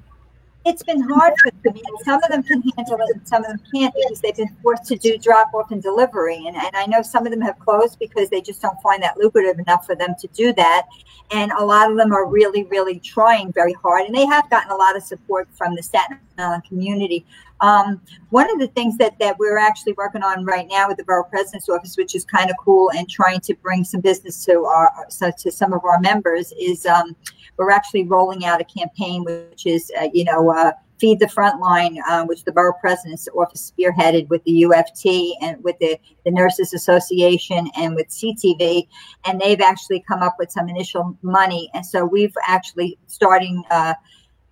it's 0.64 0.82
been 0.82 1.00
hard 1.00 1.34
for 1.42 1.50
them. 1.64 1.74
Some 2.04 2.22
of 2.22 2.30
them 2.30 2.42
can 2.42 2.62
handle 2.76 2.98
it 3.00 3.16
and 3.16 3.26
some 3.26 3.44
of 3.44 3.50
them 3.50 3.60
can't 3.74 3.92
because 3.94 4.20
they've 4.20 4.36
been 4.36 4.54
forced 4.62 4.84
to 4.86 4.96
do 4.96 5.18
drop 5.18 5.52
off 5.54 5.70
and 5.70 5.82
delivery. 5.82 6.44
And, 6.46 6.56
and 6.56 6.70
I 6.74 6.86
know 6.86 7.02
some 7.02 7.26
of 7.26 7.32
them 7.32 7.40
have 7.40 7.58
closed 7.58 7.98
because 7.98 8.30
they 8.30 8.40
just 8.40 8.62
don't 8.62 8.80
find 8.80 9.02
that 9.02 9.16
lucrative 9.16 9.58
enough 9.58 9.86
for 9.86 9.94
them 9.94 10.14
to 10.20 10.28
do 10.28 10.52
that. 10.54 10.86
And 11.32 11.50
a 11.52 11.64
lot 11.64 11.90
of 11.90 11.96
them 11.96 12.12
are 12.12 12.26
really, 12.26 12.64
really 12.64 13.00
trying 13.00 13.52
very 13.52 13.72
hard. 13.72 14.06
And 14.06 14.14
they 14.14 14.26
have 14.26 14.48
gotten 14.50 14.70
a 14.70 14.76
lot 14.76 14.96
of 14.96 15.02
support 15.02 15.48
from 15.52 15.74
the 15.74 15.82
Staten 15.82 16.18
Island 16.38 16.64
community. 16.64 17.24
Um, 17.62 18.00
one 18.30 18.50
of 18.52 18.58
the 18.58 18.66
things 18.66 18.98
that, 18.98 19.18
that 19.20 19.38
we're 19.38 19.56
actually 19.56 19.94
working 19.94 20.22
on 20.22 20.44
right 20.44 20.66
now 20.68 20.88
with 20.88 20.96
the 20.96 21.04
borough 21.04 21.24
president's 21.24 21.68
office, 21.68 21.96
which 21.96 22.14
is 22.14 22.24
kind 22.24 22.50
of 22.50 22.56
cool 22.62 22.90
and 22.90 23.08
trying 23.08 23.40
to 23.40 23.54
bring 23.54 23.84
some 23.84 24.00
business 24.00 24.44
to 24.46 24.64
our 24.64 24.90
so 25.08 25.30
to 25.38 25.50
some 25.50 25.72
of 25.72 25.84
our 25.84 26.00
members, 26.00 26.52
is 26.60 26.84
um, 26.86 27.16
we're 27.56 27.70
actually 27.70 28.04
rolling 28.04 28.44
out 28.44 28.60
a 28.60 28.64
campaign 28.64 29.24
which 29.24 29.64
is 29.66 29.90
uh, 30.00 30.08
you 30.12 30.24
know 30.24 30.50
uh, 30.50 30.72
feed 31.02 31.18
the 31.18 31.26
Frontline, 31.26 31.96
uh, 32.08 32.24
which 32.24 32.44
the 32.44 32.52
borough 32.52 32.76
president's 32.80 33.26
office 33.34 33.72
spearheaded 33.76 34.28
with 34.28 34.42
the 34.44 34.62
uft 34.62 35.34
and 35.40 35.62
with 35.64 35.76
the, 35.80 35.98
the 36.24 36.30
nurses 36.30 36.72
association 36.72 37.68
and 37.76 37.96
with 37.96 38.06
ctv 38.08 38.86
and 39.24 39.40
they've 39.40 39.60
actually 39.60 40.04
come 40.06 40.22
up 40.22 40.36
with 40.38 40.52
some 40.52 40.68
initial 40.68 41.18
money. 41.22 41.68
And 41.74 41.84
so 41.84 42.04
we've 42.04 42.36
actually 42.46 42.98
starting 43.08 43.64
uh, 43.72 43.94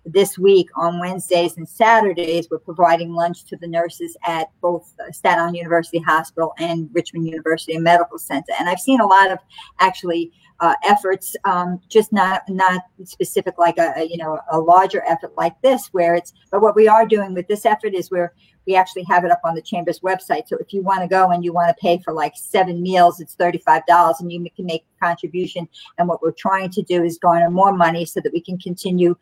this 0.05 0.37
week 0.37 0.67
on 0.75 0.99
Wednesdays 0.99 1.57
and 1.57 1.67
Saturdays, 1.67 2.47
we're 2.49 2.59
providing 2.59 3.13
lunch 3.13 3.45
to 3.45 3.57
the 3.57 3.67
nurses 3.67 4.17
at 4.25 4.49
both 4.61 4.93
uh, 4.99 5.11
Staten 5.11 5.39
Island 5.39 5.57
University 5.57 5.99
Hospital 5.99 6.53
and 6.57 6.89
Richmond 6.93 7.27
University 7.27 7.77
Medical 7.77 8.17
Center. 8.17 8.53
And 8.59 8.67
I've 8.67 8.79
seen 8.79 8.99
a 8.99 9.05
lot 9.05 9.31
of 9.31 9.39
actually 9.79 10.31
uh, 10.59 10.75
efforts, 10.83 11.35
um, 11.43 11.79
just 11.89 12.13
not 12.13 12.43
not 12.47 12.83
specific 13.03 13.57
like 13.57 13.77
a, 13.77 13.93
a 13.97 14.03
you 14.03 14.17
know 14.17 14.39
a 14.51 14.59
larger 14.59 15.03
effort 15.07 15.33
like 15.35 15.59
this, 15.61 15.87
where 15.87 16.15
it's. 16.15 16.33
But 16.51 16.61
what 16.61 16.75
we 16.75 16.87
are 16.87 17.05
doing 17.05 17.33
with 17.33 17.47
this 17.47 17.65
effort 17.65 17.93
is 17.95 18.11
where 18.11 18.33
we 18.67 18.75
actually 18.75 19.03
have 19.03 19.25
it 19.25 19.31
up 19.31 19.41
on 19.43 19.55
the 19.55 19.61
chamber's 19.61 19.99
website. 20.01 20.47
So 20.47 20.57
if 20.57 20.73
you 20.73 20.81
want 20.81 21.01
to 21.01 21.07
go 21.07 21.29
and 21.29 21.43
you 21.43 21.51
want 21.51 21.69
to 21.69 21.81
pay 21.81 21.99
for 22.03 22.13
like 22.13 22.33
seven 22.35 22.81
meals, 22.81 23.19
it's 23.19 23.35
thirty-five 23.35 23.85
dollars, 23.87 24.17
and 24.19 24.31
you 24.31 24.45
can 24.55 24.65
make 24.65 24.85
a 25.01 25.05
contribution. 25.05 25.67
And 25.97 26.07
what 26.07 26.21
we're 26.21 26.31
trying 26.31 26.69
to 26.71 26.81
do 26.81 27.03
is 27.03 27.17
garner 27.17 27.49
more 27.49 27.73
money 27.73 28.05
so 28.05 28.19
that 28.21 28.33
we 28.33 28.41
can 28.41 28.57
continue 28.57 29.15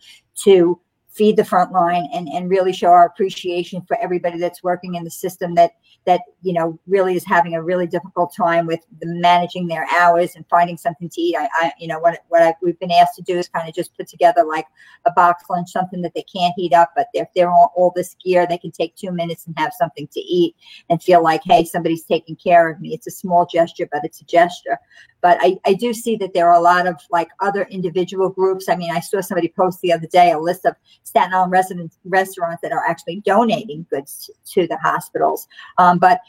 to 0.44 0.80
feed 1.20 1.36
the 1.36 1.44
front 1.44 1.74
line 1.74 2.08
and, 2.14 2.30
and 2.30 2.50
really 2.50 2.72
show 2.72 2.88
our 2.88 3.06
appreciation 3.06 3.82
for 3.86 4.00
everybody 4.00 4.40
that's 4.40 4.64
working 4.64 4.96
in 4.96 5.04
the 5.04 5.12
system 5.12 5.54
that 5.54 5.74
that 6.06 6.22
you 6.42 6.54
know 6.54 6.80
really 6.88 7.14
is 7.14 7.26
having 7.26 7.56
a 7.56 7.62
really 7.62 7.86
difficult 7.86 8.34
time 8.34 8.66
with 8.66 8.80
managing 9.04 9.68
their 9.68 9.86
hours 9.92 10.34
and 10.38 10.46
finding 10.50 10.78
something 10.78 11.10
to 11.10 11.20
eat. 11.20 11.36
I, 11.38 11.50
I 11.56 11.74
you 11.78 11.90
know 11.90 12.00
what 12.00 12.24
what 12.30 12.42
I, 12.42 12.54
we've 12.62 12.80
been 12.80 12.94
asked 12.94 13.18
to 13.18 13.22
do 13.22 13.38
is 13.38 13.50
kind 13.50 13.68
of 13.68 13.76
just 13.76 13.94
put 13.98 14.08
together 14.08 14.46
like 14.46 14.66
a 15.06 15.12
box 15.12 15.44
lunch, 15.50 15.70
something 15.72 16.02
that 16.04 16.14
they 16.16 16.24
can't 16.24 16.54
heat 16.56 16.72
up, 16.74 16.92
but 16.96 17.08
if 17.14 17.28
they're 17.36 17.52
on 17.52 17.68
all 17.76 17.92
this 17.94 18.16
gear, 18.24 18.48
they 18.48 18.58
can 18.58 18.72
take 18.72 18.96
two 18.96 19.12
minutes 19.12 19.46
and 19.46 19.60
have 19.60 19.74
something 19.78 20.08
to 20.14 20.22
eat 20.22 20.56
and 20.90 21.04
feel 21.04 21.22
like 21.22 21.42
hey 21.44 21.66
somebody's 21.66 22.06
taking 22.06 22.38
care 22.38 22.70
of 22.70 22.80
me. 22.80 22.94
It's 22.94 23.08
a 23.08 23.12
small 23.12 23.46
gesture, 23.46 23.90
but 23.92 24.06
it's 24.06 24.22
a 24.22 24.26
gesture. 24.26 24.80
But 25.22 25.38
I, 25.42 25.58
I 25.66 25.74
do 25.74 25.94
see 25.94 26.16
that 26.18 26.34
there 26.34 26.48
are 26.48 26.56
a 26.56 26.62
lot 26.62 26.88
of 26.88 26.96
like 27.12 27.28
other 27.42 27.64
individual 27.64 28.30
groups. 28.30 28.70
I 28.70 28.76
mean, 28.76 28.92
I 28.92 29.02
saw 29.02 29.20
somebody 29.20 29.50
post 29.50 29.82
the 29.82 29.92
other 29.92 30.08
day 30.08 30.32
a 30.32 30.40
list 30.40 30.66
of 30.66 30.76
Staten 31.10 31.34
Island 31.34 31.52
residents 31.52 31.98
restaurants 32.06 32.62
that 32.62 32.72
are 32.72 32.84
actually 32.88 33.22
donating 33.26 33.86
goods 33.90 34.30
to 34.54 34.68
the 34.68 34.78
hospitals. 34.78 35.48
Um, 35.78 35.98
but 35.98 36.22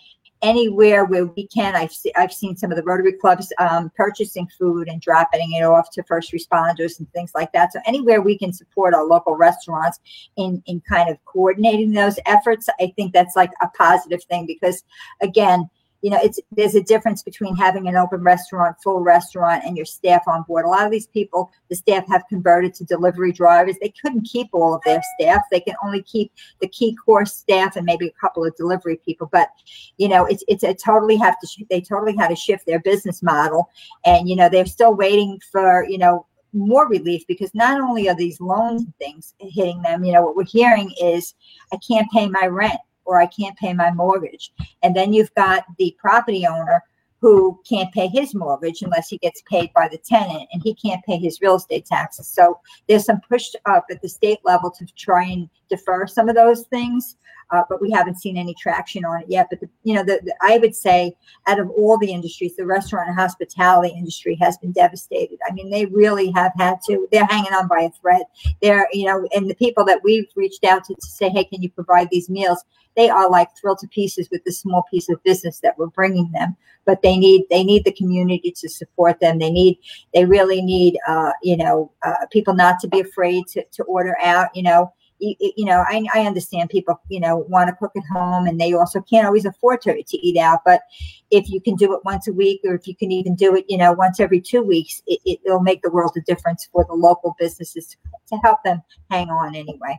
anywhere 0.43 1.05
where 1.05 1.26
we 1.26 1.47
can, 1.49 1.74
I've, 1.76 1.93
I've 2.16 2.33
seen 2.33 2.57
some 2.57 2.70
of 2.70 2.76
the 2.76 2.83
Rotary 2.83 3.12
clubs 3.12 3.53
um, 3.59 3.91
purchasing 3.95 4.49
food 4.59 4.89
and 4.89 5.01
dropping 5.01 5.53
it 5.53 5.62
off 5.62 5.91
to 5.91 6.03
first 6.05 6.33
responders 6.33 6.99
and 6.99 7.11
things 7.12 7.33
like 7.35 7.53
that. 7.53 7.72
So 7.72 7.81
anywhere 7.87 8.22
we 8.22 8.39
can 8.39 8.53
support 8.53 8.95
our 8.95 9.05
local 9.05 9.37
restaurants 9.37 10.01
in, 10.37 10.62
in 10.66 10.81
kind 10.89 11.11
of 11.11 11.22
coordinating 11.26 11.93
those 11.93 12.18
efforts, 12.26 12.68
I 12.81 12.93
think 12.97 13.12
that's 13.12 13.37
like 13.37 13.51
a 13.62 13.68
positive 13.68 14.24
thing 14.24 14.47
because 14.47 14.83
again, 15.20 15.68
you 16.03 16.11
know, 16.11 16.18
it's 16.22 16.40
there's 16.53 16.74
a 16.74 16.82
difference 16.82 17.22
between 17.22 17.55
having 17.57 17.86
an 17.86 17.96
open 17.96 18.22
restaurant, 18.22 18.76
full 18.82 19.01
restaurant, 19.01 19.64
and 19.64 19.76
your 19.76 19.84
staff 19.84 20.22
on 20.26 20.42
board. 20.44 20.64
A 20.64 20.68
lot 20.68 20.86
of 20.86 20.90
these 20.90 21.07
people, 21.07 21.51
the 21.68 21.76
staff 21.76 22.05
have 22.09 22.24
converted 22.28 22.74
to 22.74 22.84
delivery 22.84 23.32
drivers. 23.32 23.76
They 23.80 23.92
couldn't 24.01 24.22
keep 24.22 24.48
all 24.53 24.74
of 24.74 24.82
their 24.84 25.03
staff. 25.18 25.42
They 25.51 25.61
can 25.61 25.74
only 25.84 26.03
keep 26.03 26.32
the 26.61 26.68
key 26.68 26.96
core 27.05 27.26
staff 27.26 27.76
and 27.76 27.84
maybe 27.84 28.07
a 28.07 28.20
couple 28.20 28.44
of 28.44 28.57
delivery 28.57 28.98
people. 29.05 29.28
But 29.30 29.51
you 29.98 30.09
know, 30.09 30.24
it's 30.24 30.42
it's 30.48 30.64
a 30.64 30.72
totally 30.72 31.16
have 31.16 31.38
to 31.40 31.64
they 31.68 31.80
totally 31.80 32.16
had 32.16 32.28
to 32.28 32.36
shift 32.36 32.66
their 32.66 32.80
business 32.80 33.22
model, 33.22 33.68
and 34.05 34.28
you 34.28 34.36
know 34.36 34.48
they're 34.48 34.66
still 34.66 34.94
waiting 34.94 35.38
for 35.53 35.84
you 35.84 35.98
know 35.98 36.26
more 36.53 36.88
relief 36.88 37.24
because 37.28 37.55
not 37.55 37.80
only 37.80 38.09
are 38.09 38.16
these 38.16 38.40
loans 38.40 38.82
and 38.82 38.96
things 38.96 39.34
hitting 39.38 39.80
them, 39.82 40.03
you 40.03 40.12
know, 40.12 40.22
what 40.22 40.34
we're 40.34 40.44
hearing 40.44 40.92
is 41.01 41.34
I 41.72 41.78
can't 41.86 42.11
pay 42.11 42.28
my 42.28 42.46
rent 42.46 42.80
or 43.11 43.20
I 43.20 43.26
can't 43.26 43.58
pay 43.58 43.72
my 43.72 43.90
mortgage. 43.90 44.52
And 44.84 44.94
then 44.94 45.12
you've 45.12 45.34
got 45.34 45.64
the 45.78 45.96
property 45.98 46.46
owner 46.46 46.80
who 47.20 47.61
can't 47.68 47.92
pay 47.92 48.06
his 48.06 48.36
mortgage 48.36 48.82
unless 48.82 49.08
he 49.08 49.18
gets 49.18 49.42
paid 49.50 49.72
by 49.74 49.88
the 49.88 49.98
tenant 49.98 50.48
and 50.52 50.62
he 50.62 50.74
can't 50.74 51.04
pay 51.04 51.18
his 51.18 51.40
real 51.40 51.56
estate 51.56 51.84
taxes. 51.84 52.28
So 52.28 52.61
there's 52.88 53.04
some 53.04 53.20
push 53.28 53.50
up 53.66 53.86
at 53.90 54.00
the 54.00 54.08
state 54.08 54.38
level 54.44 54.70
to 54.70 54.86
try 54.96 55.24
and 55.24 55.50
defer 55.68 56.06
some 56.06 56.28
of 56.28 56.36
those 56.36 56.62
things. 56.68 57.16
Uh, 57.51 57.62
but 57.68 57.80
we 57.80 57.90
haven't 57.90 58.20
seen 58.20 58.36
any 58.36 58.55
traction 58.55 59.05
on 59.05 59.22
it 59.22 59.26
yet. 59.28 59.48
But 59.51 59.61
the, 59.61 59.68
you 59.82 59.94
know, 59.94 60.05
the, 60.05 60.20
the, 60.22 60.34
I 60.40 60.59
would 60.59 60.74
say 60.74 61.14
out 61.46 61.59
of 61.59 61.68
all 61.70 61.98
the 61.98 62.12
industries, 62.12 62.57
the 62.57 62.66
restaurant 62.66 63.09
and 63.09 63.18
hospitality 63.18 63.94
industry 63.96 64.36
has 64.40 64.57
been 64.59 64.72
devastated. 64.72 65.38
I 65.48 65.53
mean, 65.53 65.70
they 65.70 65.86
really 65.86 66.30
have 66.32 66.53
had 66.57 66.78
to. 66.86 67.09
They're 67.11 67.26
hanging 67.26 67.53
on 67.53 67.66
by 67.66 67.80
a 67.80 67.90
thread. 67.90 68.22
They're, 68.62 68.88
you 68.92 69.07
know, 69.07 69.26
and 69.34 69.51
the 69.51 69.55
people 69.55 69.84
that 69.86 70.03
we've 70.05 70.28
reached 70.36 70.64
out 70.64 70.84
to 70.84 70.94
to 70.94 71.07
say, 71.07 71.28
hey, 71.28 71.44
can 71.44 71.62
you 71.62 71.70
provide 71.70 72.09
these 72.11 72.30
meals? 72.30 72.64
They 72.96 73.09
are 73.09 73.30
like 73.30 73.57
thrilled 73.57 73.78
to 73.78 73.88
pieces 73.88 74.28
with 74.30 74.44
the 74.44 74.53
small 74.53 74.84
piece 74.90 75.09
of 75.09 75.22
business 75.22 75.61
that 75.61 75.78
we're 75.78 75.86
bringing 75.86 76.30
them. 76.32 76.57
But 76.84 77.03
they 77.03 77.16
need 77.16 77.44
they 77.51 77.62
need 77.62 77.84
the 77.84 77.92
community 77.92 78.53
to 78.57 78.68
support 78.68 79.20
them. 79.20 79.38
They 79.38 79.51
need 79.51 79.78
they 80.14 80.24
really 80.24 80.61
need 80.61 80.98
uh, 81.07 81.32
you 81.42 81.57
know 81.57 81.92
uh, 82.05 82.26
people 82.32 82.55
not 82.55 82.80
to 82.80 82.88
be 82.88 83.01
afraid 83.01 83.46
to 83.48 83.64
to 83.64 83.84
order 83.84 84.16
out. 84.22 84.55
You 84.55 84.64
know 84.64 84.92
you, 85.21 85.53
you 85.57 85.64
know, 85.64 85.85
I, 85.89 86.05
I 86.14 86.27
understand 86.27 86.71
people, 86.71 87.01
you 87.09 87.21
know, 87.21 87.39
want 87.49 87.68
to 87.68 87.77
cook 87.77 87.93
at 87.97 88.03
home 88.12 88.47
and 88.47 88.61
they 88.61 88.73
also 88.73 89.01
can't 89.01 89.27
always 89.27 89.45
afford 89.45 89.83
to, 89.83 90.03
to 90.03 90.16
eat 90.18 90.39
out. 90.39 90.61
But 90.64 90.83
if 91.31 91.49
you 91.49 91.61
can 91.61 91.77
do 91.77 91.95
it 91.95 92.01
once 92.05 92.27
a 92.27 92.33
week 92.33 92.61
or 92.64 92.75
if 92.75 92.87
you 92.87 92.97
can 92.97 93.12
even 93.12 93.35
do 93.35 93.55
it, 93.55 93.64
you 93.68 93.79
know, 93.79 93.93
once 93.93 94.21
every 94.21 94.41
two 94.41 94.62
weeks, 94.62 95.03
it, 95.07 95.41
will 95.45 95.61
make 95.61 95.83
the 95.83 95.91
world 95.91 96.12
a 96.16 96.21
difference 96.23 96.68
for 96.73 96.85
the 96.85 96.95
local 96.95 97.37
businesses 97.39 97.87
to, 97.87 97.97
to 98.29 98.41
help 98.43 98.62
them 98.64 98.83
hang 99.11 99.29
on 99.29 99.55
anyway. 99.55 99.99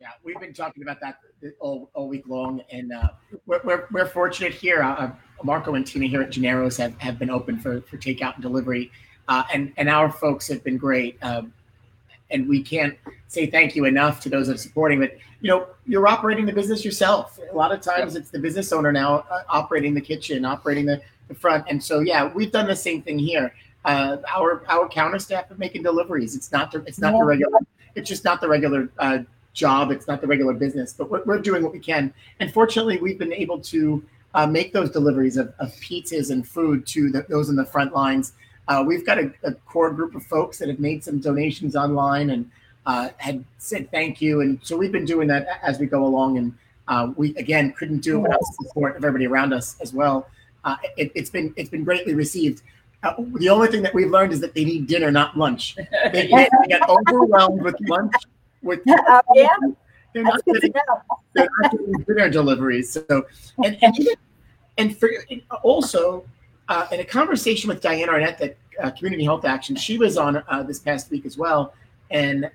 Yeah, 0.00 0.08
we've 0.22 0.40
been 0.40 0.54
talking 0.54 0.82
about 0.82 0.98
that 1.00 1.18
all, 1.60 1.90
all 1.92 2.08
week 2.08 2.26
long, 2.26 2.62
and 2.72 2.90
uh, 2.90 3.08
we're, 3.44 3.60
we're, 3.64 3.86
we're, 3.90 4.06
fortunate 4.06 4.54
here. 4.54 4.82
Uh, 4.82 5.10
Marco 5.44 5.74
and 5.74 5.86
Tina 5.86 6.06
here 6.06 6.22
at 6.22 6.30
Gennaro's 6.30 6.78
have, 6.78 6.96
have 6.98 7.18
been 7.18 7.28
open 7.28 7.58
for, 7.58 7.82
for 7.82 7.98
takeout 7.98 8.34
and 8.34 8.42
delivery, 8.42 8.90
uh, 9.28 9.42
and 9.52 9.74
and 9.76 9.90
our 9.90 10.10
folks 10.10 10.48
have 10.48 10.64
been 10.64 10.78
great. 10.78 11.18
Um, 11.22 11.52
and 12.30 12.48
we 12.48 12.62
can't 12.62 12.96
say 13.28 13.46
thank 13.46 13.76
you 13.76 13.84
enough 13.84 14.20
to 14.20 14.28
those 14.28 14.46
that 14.48 14.54
are 14.54 14.58
supporting. 14.58 15.00
But 15.00 15.16
you 15.40 15.48
know, 15.48 15.68
you're 15.86 16.06
operating 16.06 16.46
the 16.46 16.52
business 16.52 16.84
yourself. 16.84 17.38
A 17.50 17.54
lot 17.54 17.72
of 17.72 17.80
times, 17.80 18.16
it's 18.16 18.30
the 18.30 18.38
business 18.38 18.72
owner 18.72 18.92
now 18.92 19.24
uh, 19.30 19.42
operating 19.48 19.94
the 19.94 20.00
kitchen, 20.00 20.44
operating 20.44 20.86
the, 20.86 21.00
the 21.28 21.34
front. 21.34 21.64
And 21.68 21.82
so, 21.82 22.00
yeah, 22.00 22.30
we've 22.32 22.52
done 22.52 22.66
the 22.66 22.76
same 22.76 23.02
thing 23.02 23.18
here. 23.18 23.54
Uh, 23.84 24.18
our 24.28 24.62
our 24.68 24.88
counter 24.88 25.18
staff 25.18 25.50
are 25.50 25.54
making 25.56 25.82
deliveries. 25.82 26.36
It's 26.36 26.52
not 26.52 26.70
the, 26.70 26.82
it's 26.84 27.00
not 27.00 27.12
the 27.12 27.24
regular. 27.24 27.60
It's 27.94 28.08
just 28.08 28.24
not 28.24 28.40
the 28.40 28.48
regular 28.48 28.90
uh, 28.98 29.20
job. 29.52 29.90
It's 29.90 30.06
not 30.06 30.20
the 30.20 30.26
regular 30.26 30.52
business. 30.52 30.92
But 30.92 31.10
we're, 31.10 31.22
we're 31.24 31.38
doing 31.38 31.62
what 31.62 31.72
we 31.72 31.80
can. 31.80 32.12
And 32.40 32.52
fortunately, 32.52 32.98
we've 32.98 33.18
been 33.18 33.32
able 33.32 33.58
to 33.60 34.04
uh, 34.34 34.46
make 34.46 34.72
those 34.72 34.90
deliveries 34.90 35.36
of, 35.36 35.52
of 35.58 35.72
pizzas 35.76 36.30
and 36.30 36.46
food 36.46 36.86
to 36.88 37.10
the, 37.10 37.26
those 37.28 37.48
in 37.48 37.56
the 37.56 37.64
front 37.64 37.94
lines 37.94 38.32
uh, 38.70 38.84
we've 38.86 39.04
got 39.04 39.18
a, 39.18 39.32
a, 39.42 39.52
core 39.52 39.90
group 39.90 40.14
of 40.14 40.24
folks 40.24 40.58
that 40.58 40.68
have 40.68 40.78
made 40.78 41.02
some 41.02 41.18
donations 41.18 41.74
online 41.74 42.30
and 42.30 42.48
uh, 42.86 43.08
had 43.16 43.44
said 43.58 43.90
thank 43.90 44.20
you. 44.20 44.42
And 44.42 44.60
so 44.62 44.76
we've 44.76 44.92
been 44.92 45.04
doing 45.04 45.26
that 45.28 45.58
as 45.62 45.80
we 45.80 45.86
go 45.86 46.06
along. 46.06 46.38
And 46.38 46.54
uh, 46.86 47.12
we 47.16 47.34
again 47.36 47.72
couldn't 47.72 47.98
do 47.98 48.18
it 48.18 48.22
without 48.22 48.38
the 48.38 48.64
support 48.64 48.96
of 48.96 49.04
everybody 49.04 49.26
around 49.26 49.52
us 49.52 49.76
as 49.80 49.92
well. 49.92 50.28
Uh, 50.62 50.76
it, 50.96 51.10
has 51.16 51.30
been 51.30 51.52
it's 51.56 51.68
been 51.68 51.82
greatly 51.82 52.14
received. 52.14 52.62
Uh, 53.02 53.14
the 53.38 53.48
only 53.48 53.66
thing 53.66 53.82
that 53.82 53.92
we've 53.92 54.10
learned 54.10 54.32
is 54.32 54.40
that 54.40 54.54
they 54.54 54.64
need 54.64 54.86
dinner, 54.86 55.10
not 55.10 55.36
lunch. 55.36 55.74
They, 56.12 56.26
they 56.28 56.48
get 56.68 56.88
overwhelmed 56.88 57.62
with 57.62 57.74
lunch. 57.88 58.14
With 58.62 58.80
uh, 58.88 59.22
yeah, 59.34 59.48
they're 60.14 60.22
not, 60.22 60.44
getting, 60.44 60.72
they're 61.34 61.48
not 61.60 61.72
getting 61.72 62.04
dinner 62.06 62.30
deliveries. 62.30 62.92
So 62.92 63.26
and 63.64 63.76
and, 63.82 63.98
and 64.78 64.96
for 64.96 65.10
also 65.64 66.24
uh, 66.70 66.86
in 66.92 67.00
a 67.00 67.04
conversation 67.04 67.68
with 67.68 67.82
Diane 67.82 68.08
Arneth 68.08 68.40
at 68.40 68.56
uh, 68.80 68.90
Community 68.92 69.24
Health 69.24 69.44
Action, 69.44 69.74
she 69.74 69.98
was 69.98 70.16
on 70.16 70.42
uh, 70.48 70.62
this 70.62 70.78
past 70.78 71.10
week 71.10 71.26
as 71.26 71.36
well, 71.36 71.74
and 72.10 72.48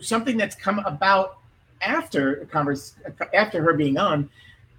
something 0.00 0.36
that's 0.36 0.56
come 0.56 0.80
about 0.80 1.38
after 1.80 2.46
converse 2.50 2.94
after 3.32 3.62
her 3.62 3.72
being 3.74 3.96
on, 3.96 4.28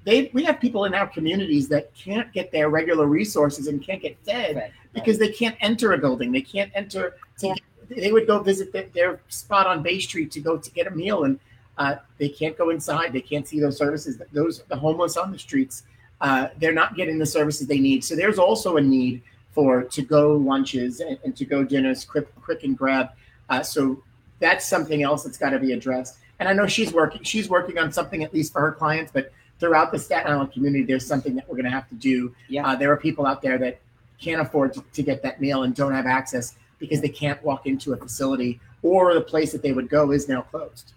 they 0.03 0.29
we 0.33 0.43
have 0.43 0.59
people 0.59 0.83
in 0.83 0.93
our 0.93 1.07
communities 1.07 1.69
that 1.69 1.95
can't 1.95 2.31
get 2.33 2.51
their 2.51 2.69
regular 2.69 3.07
resources 3.07 3.67
and 3.67 3.81
can't 3.81 4.01
get 4.01 4.17
fed 4.25 4.57
right, 4.57 4.71
because 4.93 5.17
right. 5.17 5.29
they 5.29 5.33
can't 5.33 5.55
enter 5.61 5.93
a 5.93 5.97
building, 5.97 6.31
they 6.31 6.41
can't 6.41 6.71
enter. 6.75 7.15
Yeah. 7.39 7.53
Get, 7.53 7.63
they 7.89 8.11
would 8.11 8.27
go 8.27 8.39
visit 8.39 8.71
the, 8.71 8.87
their 8.93 9.21
spot 9.29 9.65
on 9.65 9.81
Bay 9.81 9.99
Street 9.99 10.31
to 10.31 10.41
go 10.41 10.57
to 10.57 10.71
get 10.71 10.87
a 10.87 10.91
meal, 10.91 11.23
and 11.23 11.39
uh, 11.77 11.95
they 12.17 12.27
can't 12.27 12.57
go 12.57 12.69
inside. 12.69 13.13
They 13.13 13.21
can't 13.21 13.47
see 13.47 13.61
those 13.61 13.77
services. 13.77 14.21
Those 14.33 14.63
the 14.63 14.75
homeless 14.75 15.15
on 15.15 15.31
the 15.31 15.39
streets 15.39 15.83
uh, 16.23 16.47
they're 16.57 16.73
not 16.73 16.95
getting 16.95 17.19
the 17.19 17.25
services 17.25 17.67
they 17.67 17.79
need. 17.79 18.03
So 18.03 18.15
there's 18.15 18.39
also 18.39 18.77
a 18.77 18.81
need 18.81 19.21
for 19.51 19.83
to 19.83 20.01
go 20.01 20.37
lunches 20.37 21.01
and, 21.01 21.19
and 21.23 21.35
to 21.35 21.45
go 21.45 21.63
dinners 21.63 22.05
quick, 22.05 22.33
quick 22.41 22.63
and 22.63 22.75
grab. 22.75 23.09
Uh, 23.49 23.61
so 23.61 24.01
that's 24.39 24.65
something 24.65 25.03
else 25.03 25.23
that's 25.23 25.37
got 25.37 25.51
to 25.51 25.59
be 25.59 25.73
addressed. 25.73 26.17
And 26.39 26.49
I 26.49 26.53
know 26.53 26.65
she's 26.65 26.91
working. 26.91 27.23
She's 27.23 27.49
working 27.49 27.77
on 27.77 27.91
something 27.91 28.23
at 28.23 28.33
least 28.33 28.53
for 28.53 28.61
her 28.61 28.71
clients, 28.71 29.11
but 29.11 29.31
throughout 29.59 29.91
the 29.91 29.99
Staten 29.99 30.31
Island 30.31 30.51
community, 30.53 30.83
there's 30.83 31.05
something 31.05 31.35
that 31.35 31.47
we're 31.47 31.55
going 31.55 31.65
to 31.65 31.71
have 31.71 31.87
to 31.89 31.95
do. 31.95 32.33
Yeah. 32.47 32.67
Uh, 32.67 32.75
there 32.75 32.91
are 32.91 32.97
people 32.97 33.25
out 33.25 33.41
there 33.41 33.57
that 33.59 33.79
can't 34.19 34.41
afford 34.41 34.73
to, 34.73 34.83
to 34.93 35.03
get 35.03 35.21
that 35.23 35.39
meal 35.39 35.63
and 35.63 35.75
don't 35.75 35.93
have 35.93 36.05
access 36.05 36.55
because 36.79 37.01
they 37.01 37.09
can't 37.09 37.41
walk 37.43 37.67
into 37.67 37.93
a 37.93 37.97
facility 37.97 38.59
or 38.81 39.13
the 39.13 39.21
place 39.21 39.51
that 39.51 39.61
they 39.61 39.71
would 39.73 39.89
go 39.89 40.11
is 40.11 40.27
now 40.27 40.41
closed. 40.41 40.93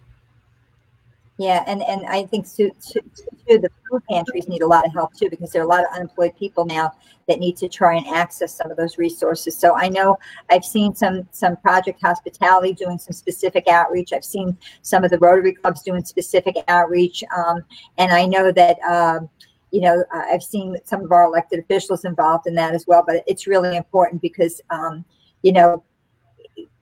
Yeah, 1.38 1.64
and 1.66 1.82
and 1.82 2.06
I 2.06 2.24
think 2.24 2.50
too, 2.50 2.70
too, 2.80 3.00
too, 3.46 3.58
the 3.58 3.68
food 3.90 4.02
pantries 4.08 4.48
need 4.48 4.62
a 4.62 4.66
lot 4.66 4.86
of 4.86 4.92
help 4.94 5.14
too 5.14 5.28
because 5.28 5.52
there 5.52 5.60
are 5.60 5.66
a 5.66 5.68
lot 5.68 5.84
of 5.84 5.92
unemployed 5.94 6.34
people 6.38 6.64
now 6.64 6.92
that 7.28 7.40
need 7.40 7.58
to 7.58 7.68
try 7.68 7.94
and 7.94 8.06
access 8.06 8.56
some 8.56 8.70
of 8.70 8.78
those 8.78 8.96
resources. 8.96 9.54
So 9.54 9.76
I 9.76 9.90
know 9.90 10.16
I've 10.48 10.64
seen 10.64 10.94
some 10.94 11.28
some 11.32 11.58
Project 11.58 12.00
Hospitality 12.00 12.72
doing 12.72 12.98
some 12.98 13.12
specific 13.12 13.68
outreach. 13.68 14.14
I've 14.14 14.24
seen 14.24 14.56
some 14.80 15.04
of 15.04 15.10
the 15.10 15.18
Rotary 15.18 15.52
clubs 15.52 15.82
doing 15.82 16.02
specific 16.06 16.56
outreach, 16.68 17.22
um, 17.36 17.62
and 17.98 18.12
I 18.12 18.26
know 18.26 18.50
that. 18.52 18.78
Um, 18.80 19.28
you 19.72 19.80
know, 19.80 20.04
I've 20.12 20.44
seen 20.44 20.76
some 20.84 21.02
of 21.02 21.10
our 21.12 21.24
elected 21.24 21.58
officials 21.58 22.04
involved 22.04 22.46
in 22.46 22.54
that 22.54 22.72
as 22.72 22.86
well. 22.86 23.02
But 23.06 23.24
it's 23.26 23.48
really 23.48 23.76
important 23.76 24.22
because, 24.22 24.60
um, 24.70 25.04
you 25.42 25.52
know, 25.52 25.82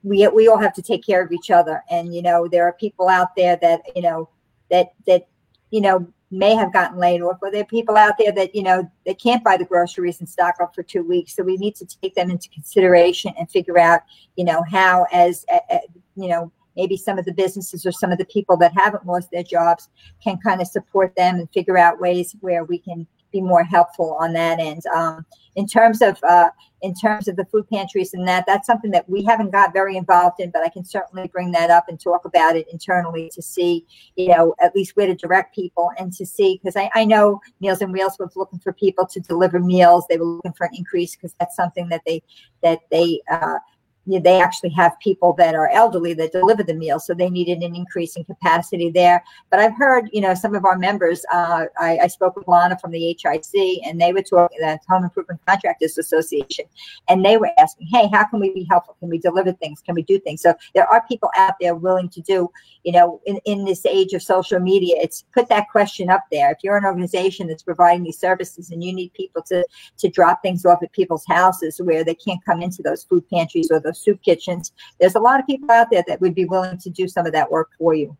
we 0.03 0.25
we 0.29 0.47
all 0.47 0.59
have 0.59 0.73
to 0.75 0.81
take 0.83 1.03
care 1.03 1.21
of 1.21 1.31
each 1.31 1.49
other, 1.51 1.83
and 1.89 2.13
you 2.15 2.21
know, 2.21 2.47
there 2.47 2.63
are 2.63 2.73
people 2.73 3.09
out 3.09 3.35
there 3.35 3.57
that 3.57 3.81
you 3.95 4.03
know 4.03 4.29
that 4.71 4.93
that 5.07 5.27
you 5.71 5.81
know 5.81 6.07
may 6.31 6.55
have 6.55 6.73
gotten 6.73 6.97
laid 6.97 7.21
off 7.21 7.37
or 7.41 7.51
there 7.51 7.61
are 7.61 7.65
people 7.65 7.95
out 7.95 8.15
there 8.17 8.31
that 8.31 8.53
you 8.55 8.63
know 8.63 8.89
they 9.05 9.13
can't 9.13 9.43
buy 9.43 9.55
the 9.55 9.65
groceries 9.65 10.19
and 10.19 10.27
stock 10.27 10.55
up 10.61 10.73
for 10.73 10.83
two 10.83 11.03
weeks. 11.03 11.35
So 11.35 11.43
we 11.43 11.57
need 11.57 11.75
to 11.75 11.85
take 11.85 12.15
them 12.15 12.29
into 12.29 12.49
consideration 12.49 13.33
and 13.37 13.49
figure 13.49 13.79
out 13.79 14.01
you 14.35 14.43
know 14.43 14.63
how 14.69 15.05
as 15.11 15.45
uh, 15.51 15.77
you 16.15 16.29
know 16.29 16.51
maybe 16.75 16.97
some 16.97 17.17
of 17.17 17.25
the 17.25 17.33
businesses 17.33 17.85
or 17.85 17.91
some 17.91 18.11
of 18.11 18.17
the 18.17 18.25
people 18.25 18.57
that 18.57 18.73
haven't 18.75 19.05
lost 19.05 19.31
their 19.31 19.43
jobs 19.43 19.89
can 20.21 20.37
kind 20.37 20.61
of 20.61 20.67
support 20.67 21.15
them 21.15 21.35
and 21.35 21.49
figure 21.51 21.77
out 21.77 22.01
ways 22.01 22.35
where 22.41 22.63
we 22.65 22.77
can 22.77 23.07
be 23.35 23.41
more 23.41 23.63
helpful 23.63 24.17
on 24.19 24.33
that 24.33 24.59
end. 24.59 24.83
Um, 24.95 25.25
in 25.55 25.67
terms 25.67 26.01
of 26.01 26.21
uh, 26.23 26.49
in 26.81 26.93
terms 26.93 27.27
of 27.27 27.35
the 27.35 27.45
food 27.45 27.67
pantries 27.69 28.13
and 28.13 28.27
that, 28.27 28.45
that's 28.45 28.67
something 28.67 28.91
that 28.91 29.09
we 29.09 29.23
haven't 29.23 29.51
got 29.51 29.73
very 29.73 29.97
involved 29.97 30.39
in, 30.39 30.51
but 30.51 30.63
I 30.63 30.69
can 30.69 30.85
certainly 30.85 31.27
bring 31.27 31.51
that 31.51 31.69
up 31.69 31.85
and 31.87 31.99
talk 31.99 32.25
about 32.25 32.55
it 32.55 32.67
internally 32.71 33.31
to 33.33 33.41
see, 33.41 33.85
you 34.15 34.27
know, 34.29 34.55
at 34.61 34.75
least 34.75 34.95
where 34.95 35.07
to 35.07 35.15
direct 35.15 35.55
people 35.55 35.91
and 35.97 36.13
to 36.13 36.25
see 36.25 36.59
because 36.61 36.75
I, 36.75 36.89
I 36.93 37.05
know 37.05 37.41
Meals 37.59 37.81
on 37.81 37.91
Wheels 37.91 38.17
was 38.19 38.35
looking 38.35 38.59
for 38.59 38.73
people 38.73 39.05
to 39.07 39.19
deliver 39.19 39.59
meals. 39.59 40.05
They 40.09 40.17
were 40.17 40.25
looking 40.25 40.53
for 40.53 40.65
an 40.65 40.75
increase 40.75 41.15
because 41.15 41.33
that's 41.39 41.55
something 41.55 41.89
that 41.89 42.01
they 42.05 42.21
that 42.61 42.79
they 42.91 43.21
uh, 43.31 43.59
they 44.07 44.39
actually 44.39 44.69
have 44.71 44.99
people 44.99 45.33
that 45.33 45.55
are 45.55 45.69
elderly 45.69 46.13
that 46.13 46.31
deliver 46.31 46.63
the 46.63 46.73
meals, 46.73 47.05
so 47.05 47.13
they 47.13 47.29
needed 47.29 47.63
an 47.63 47.75
increase 47.75 48.15
in 48.15 48.23
capacity 48.23 48.89
there. 48.89 49.23
But 49.49 49.59
I've 49.59 49.75
heard, 49.75 50.09
you 50.13 50.21
know, 50.21 50.33
some 50.33 50.55
of 50.55 50.65
our 50.65 50.77
members. 50.77 51.25
Uh, 51.33 51.65
I, 51.79 51.97
I, 52.03 52.07
spoke 52.07 52.35
with 52.35 52.47
Lana 52.47 52.77
from 52.79 52.91
the 52.91 53.17
HIC, 53.19 53.85
and 53.85 53.99
they 53.99 54.13
were 54.13 54.21
talking 54.21 54.59
the 54.59 54.79
Home 54.87 55.03
Improvement 55.03 55.39
Contractors 55.47 55.97
Association, 55.97 56.65
and 57.09 57.25
they 57.25 57.37
were 57.37 57.49
asking, 57.57 57.87
"Hey, 57.87 58.07
how 58.11 58.25
can 58.25 58.39
we 58.39 58.53
be 58.53 58.67
helpful? 58.69 58.95
Can 58.99 59.09
we 59.09 59.17
deliver 59.17 59.51
things? 59.53 59.81
Can 59.81 59.95
we 59.95 60.03
do 60.03 60.19
things?" 60.19 60.41
So 60.41 60.53
there 60.73 60.87
are 60.87 61.03
people 61.07 61.29
out 61.35 61.55
there 61.59 61.75
willing 61.75 62.09
to 62.09 62.21
do, 62.21 62.49
you 62.83 62.91
know, 62.91 63.21
in, 63.25 63.39
in 63.45 63.65
this 63.65 63.85
age 63.85 64.13
of 64.13 64.21
social 64.21 64.59
media, 64.59 64.95
it's 64.99 65.25
put 65.33 65.49
that 65.49 65.69
question 65.71 66.09
up 66.09 66.23
there. 66.31 66.51
If 66.51 66.59
you're 66.63 66.77
an 66.77 66.85
organization 66.85 67.47
that's 67.47 67.63
providing 67.63 68.03
these 68.03 68.19
services 68.19 68.69
and 68.69 68.83
you 68.83 68.93
need 68.93 69.13
people 69.13 69.41
to 69.43 69.65
to 69.97 70.09
drop 70.09 70.41
things 70.41 70.65
off 70.65 70.83
at 70.83 70.91
people's 70.91 71.25
houses 71.27 71.79
where 71.83 72.03
they 72.03 72.15
can't 72.15 72.43
come 72.45 72.61
into 72.61 72.81
those 72.81 73.03
food 73.03 73.27
pantries 73.29 73.69
or 73.71 73.79
those 73.79 73.94
soup 73.95 74.21
kitchens. 74.23 74.73
There's 74.99 75.15
a 75.15 75.19
lot 75.19 75.39
of 75.39 75.45
people 75.45 75.71
out 75.71 75.87
there 75.91 76.03
that 76.07 76.21
would 76.21 76.35
be 76.35 76.45
willing 76.45 76.77
to 76.79 76.89
do 76.89 77.07
some 77.07 77.25
of 77.25 77.33
that 77.33 77.49
work 77.49 77.71
for 77.77 77.93
you. 77.93 78.15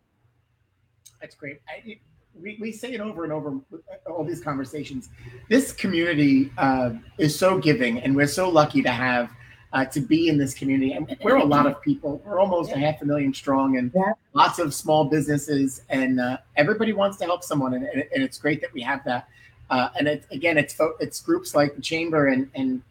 That's 1.21 1.36
great. 1.36 1.61
I, 1.67 1.97
we, 2.39 2.57
we 2.59 2.71
say 2.71 2.93
it 2.93 3.01
over 3.01 3.23
and 3.23 3.34
over 3.34 3.59
all 4.07 4.23
these 4.23 4.41
conversations. 4.41 5.09
This 5.49 5.71
community 5.71 6.51
uh, 6.57 6.91
is 7.17 7.38
so 7.38 7.57
giving, 7.57 7.99
and 7.99 8.15
we're 8.15 8.28
so 8.28 8.49
lucky 8.49 8.82
to 8.84 8.91
have 8.91 9.30
uh, 9.73 9.86
to 9.86 9.99
be 9.99 10.30
in 10.30 10.38
this 10.38 10.53
community. 10.53 10.93
And 10.93 11.17
we're 11.21 11.36
a 11.36 11.43
lot 11.43 11.65
of 11.65 11.82
people. 11.82 12.21
We're 12.26 12.39
almost 12.39 12.71
a 12.71 12.78
half 12.78 13.01
a 13.01 13.05
million 13.05 13.34
strong, 13.34 13.78
and 13.78 13.91
yeah. 13.95 14.13
lots 14.34 14.59
of 14.59 14.73
small 14.73 15.05
businesses, 15.05 15.82
and 15.89 16.19
uh, 16.19 16.38
everybody 16.55 16.93
wants 16.93 17.17
to 17.17 17.26
help 17.26 17.43
someone, 17.43 17.73
and, 17.73 17.86
and, 17.86 18.23
it's 18.23 18.38
great 18.38 18.61
that 18.61 18.73
we 18.73 18.82
have 18.82 19.03
that. 19.05 19.28
Uh, 19.70 19.89
and 19.97 20.07
it, 20.07 20.26
again, 20.32 20.57
it's 20.57 20.76
it's 20.99 21.22
groups 21.22 21.55
like 21.55 21.76
the 21.76 21.82
chamber 21.82 22.28
and 22.28 22.49
and 22.55 22.82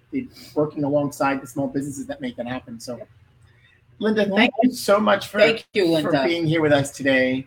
working 0.55 0.85
alongside 0.85 1.41
the 1.41 1.47
small 1.47 1.69
businesses 1.69 2.07
that 2.07 2.21
make 2.21 2.37
that 2.37 2.47
happen. 2.47 2.81
So, 2.81 3.01
Linda, 3.99 4.29
thank 4.29 4.53
you 4.63 4.73
so 4.73 4.99
much 4.99 5.29
for 5.29 5.39
thank 5.39 5.67
you, 5.73 5.87
Linda. 5.87 6.11
for 6.11 6.25
being 6.25 6.47
here 6.47 6.61
with 6.61 6.73
us 6.73 6.91
today. 6.91 7.47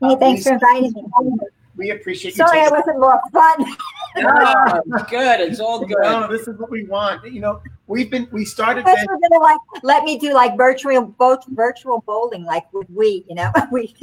Hey, 0.00 0.16
thanks 0.16 0.46
uh, 0.46 0.50
for 0.50 0.54
inviting 0.54 0.92
me. 0.92 1.38
We 1.76 1.90
appreciate 1.92 2.36
you. 2.36 2.44
Sorry, 2.44 2.60
I 2.60 2.68
wasn't 2.68 2.98
more 2.98 3.20
fun. 3.32 3.64
no, 4.16 4.80
good. 5.08 5.40
It's 5.40 5.60
all 5.60 5.86
good. 5.86 5.96
No, 6.00 6.26
this 6.26 6.48
is 6.48 6.58
what 6.58 6.70
we 6.70 6.84
want. 6.84 7.24
You 7.32 7.40
know, 7.40 7.62
we've 7.86 8.10
been 8.10 8.28
we 8.32 8.44
started. 8.44 8.84
This. 8.84 9.06
Gonna 9.06 9.40
like 9.40 9.60
let 9.84 10.02
me 10.02 10.18
do 10.18 10.34
like 10.34 10.56
virtual 10.56 11.02
both 11.02 11.44
virtual 11.46 12.02
bowling, 12.04 12.44
like 12.44 12.72
with 12.72 12.90
we. 12.90 13.24
You 13.28 13.36
know, 13.36 13.52
we. 13.72 13.94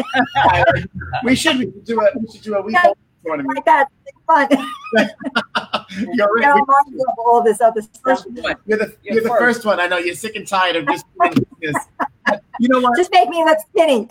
we 1.25 1.35
should 1.35 1.83
do 1.83 1.99
a 1.99 2.07
we 2.17 2.31
should 2.31 2.43
do 2.43 2.55
a 2.55 2.61
we. 2.61 2.71
Yeah 2.71 2.93
tournament. 3.25 3.55
Like 3.55 3.65
that, 3.65 3.87
fun. 4.27 4.47
you're 6.13 6.33
right. 6.33 6.55
We, 6.89 7.05
all 7.19 7.43
this 7.43 7.61
other 7.61 7.81
stuff. 7.81 8.23
You're 8.65 8.77
the 8.77 8.95
you're, 9.03 9.13
you're 9.15 9.23
the 9.23 9.29
first. 9.29 9.39
first 9.39 9.65
one. 9.65 9.79
I 9.79 9.87
know 9.87 9.97
you're 9.97 10.15
sick 10.15 10.35
and 10.35 10.47
tired 10.47 10.75
of 10.75 10.87
just 10.87 11.05
this. 11.61 11.75
You 12.59 12.69
know 12.69 12.79
what? 12.79 12.97
Just 12.97 13.11
make 13.11 13.29
me 13.29 13.43
look 13.43 13.57
skinny. 13.69 14.07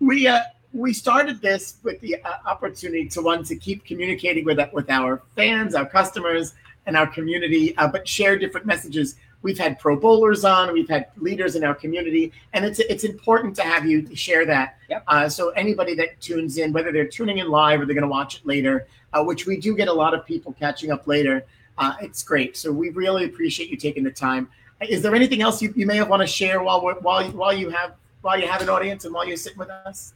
we 0.00 0.26
uh 0.26 0.40
we 0.72 0.92
started 0.92 1.40
this 1.40 1.78
with 1.82 2.00
the 2.00 2.22
uh, 2.22 2.34
opportunity 2.46 3.08
to 3.08 3.22
one 3.22 3.42
to 3.44 3.56
keep 3.56 3.84
communicating 3.84 4.44
with 4.44 4.58
with 4.72 4.88
our 4.90 5.22
fans, 5.34 5.74
our 5.74 5.86
customers, 5.86 6.54
and 6.86 6.96
our 6.96 7.06
community, 7.06 7.76
uh, 7.76 7.88
but 7.88 8.06
share 8.06 8.38
different 8.38 8.66
messages 8.66 9.16
We've 9.42 9.58
had 9.58 9.78
pro 9.78 9.96
bowlers 9.96 10.44
on, 10.44 10.72
we've 10.72 10.88
had 10.88 11.06
leaders 11.16 11.56
in 11.56 11.64
our 11.64 11.74
community, 11.74 12.32
and 12.52 12.64
it's 12.64 12.78
it's 12.78 13.04
important 13.04 13.56
to 13.56 13.62
have 13.62 13.86
you 13.86 14.14
share 14.14 14.44
that. 14.46 14.78
Yep. 14.88 15.04
Uh, 15.06 15.28
so 15.28 15.50
anybody 15.50 15.94
that 15.94 16.20
tunes 16.20 16.58
in, 16.58 16.72
whether 16.72 16.92
they're 16.92 17.08
tuning 17.08 17.38
in 17.38 17.48
live 17.48 17.80
or 17.80 17.86
they're 17.86 17.94
going 17.94 18.02
to 18.02 18.08
watch 18.08 18.36
it 18.36 18.46
later, 18.46 18.86
uh, 19.12 19.24
which 19.24 19.46
we 19.46 19.56
do 19.56 19.74
get 19.74 19.88
a 19.88 19.92
lot 19.92 20.12
of 20.12 20.26
people 20.26 20.52
catching 20.58 20.90
up 20.90 21.06
later, 21.06 21.44
uh, 21.78 21.94
it's 22.02 22.22
great. 22.22 22.56
So 22.56 22.70
we 22.70 22.90
really 22.90 23.24
appreciate 23.24 23.70
you 23.70 23.76
taking 23.76 24.04
the 24.04 24.10
time. 24.10 24.48
Is 24.82 25.02
there 25.02 25.14
anything 25.14 25.42
else 25.42 25.60
you, 25.60 25.72
you 25.76 25.86
may 25.86 25.96
have 25.96 26.08
want 26.08 26.20
to 26.20 26.26
share 26.26 26.62
while 26.62 26.80
while 27.00 27.30
while 27.30 27.52
you 27.52 27.70
have 27.70 27.94
while 28.22 28.38
you 28.38 28.46
have 28.46 28.60
an 28.60 28.68
audience 28.68 29.04
and 29.04 29.14
while 29.14 29.26
you're 29.26 29.36
sitting 29.36 29.58
with 29.58 29.70
us? 29.70 30.14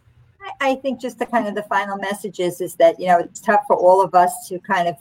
I 0.60 0.74
think 0.76 1.00
just 1.00 1.18
the 1.18 1.26
kind 1.26 1.48
of 1.48 1.54
the 1.54 1.62
final 1.62 1.96
message 1.96 2.40
is, 2.40 2.60
is 2.60 2.74
that 2.76 3.00
you 3.00 3.06
know 3.06 3.18
it's 3.20 3.40
tough 3.40 3.62
for 3.66 3.76
all 3.76 4.02
of 4.02 4.14
us 4.14 4.48
to 4.48 4.58
kind 4.58 4.88
of 4.88 4.96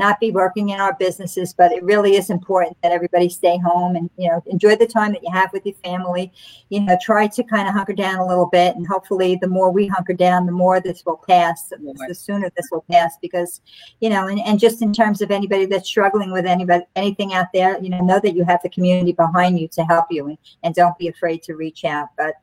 not 0.00 0.18
be 0.18 0.32
working 0.32 0.70
in 0.70 0.80
our 0.80 0.96
businesses, 0.98 1.52
but 1.52 1.70
it 1.70 1.84
really 1.84 2.16
is 2.16 2.30
important 2.30 2.76
that 2.82 2.90
everybody 2.90 3.28
stay 3.28 3.58
home 3.58 3.94
and 3.94 4.10
you 4.16 4.28
know 4.28 4.42
enjoy 4.46 4.74
the 4.74 4.86
time 4.86 5.12
that 5.12 5.22
you 5.22 5.30
have 5.30 5.52
with 5.52 5.64
your 5.64 5.76
family. 5.84 6.32
You 6.70 6.80
know, 6.80 6.96
try 7.00 7.28
to 7.28 7.44
kind 7.44 7.68
of 7.68 7.74
hunker 7.74 7.92
down 7.92 8.18
a 8.18 8.26
little 8.26 8.46
bit, 8.46 8.74
and 8.74 8.86
hopefully, 8.86 9.38
the 9.40 9.46
more 9.46 9.70
we 9.70 9.86
hunker 9.86 10.14
down, 10.14 10.46
the 10.46 10.52
more 10.52 10.80
this 10.80 11.04
will 11.04 11.22
pass. 11.28 11.68
The 12.08 12.14
sooner 12.14 12.50
this 12.56 12.68
will 12.72 12.84
pass, 12.90 13.16
because 13.20 13.60
you 14.00 14.08
know, 14.08 14.26
and, 14.26 14.40
and 14.40 14.58
just 14.58 14.82
in 14.82 14.92
terms 14.92 15.20
of 15.20 15.30
anybody 15.30 15.66
that's 15.66 15.88
struggling 15.88 16.32
with 16.32 16.46
anybody 16.46 16.84
anything 16.96 17.34
out 17.34 17.48
there, 17.52 17.78
you 17.80 17.90
know, 17.90 18.00
know 18.00 18.20
that 18.20 18.34
you 18.34 18.44
have 18.44 18.62
the 18.62 18.70
community 18.70 19.12
behind 19.12 19.60
you 19.60 19.68
to 19.68 19.84
help 19.84 20.06
you, 20.10 20.26
and, 20.26 20.38
and 20.62 20.74
don't 20.74 20.98
be 20.98 21.08
afraid 21.08 21.42
to 21.44 21.54
reach 21.54 21.84
out. 21.84 22.08
But 22.16 22.34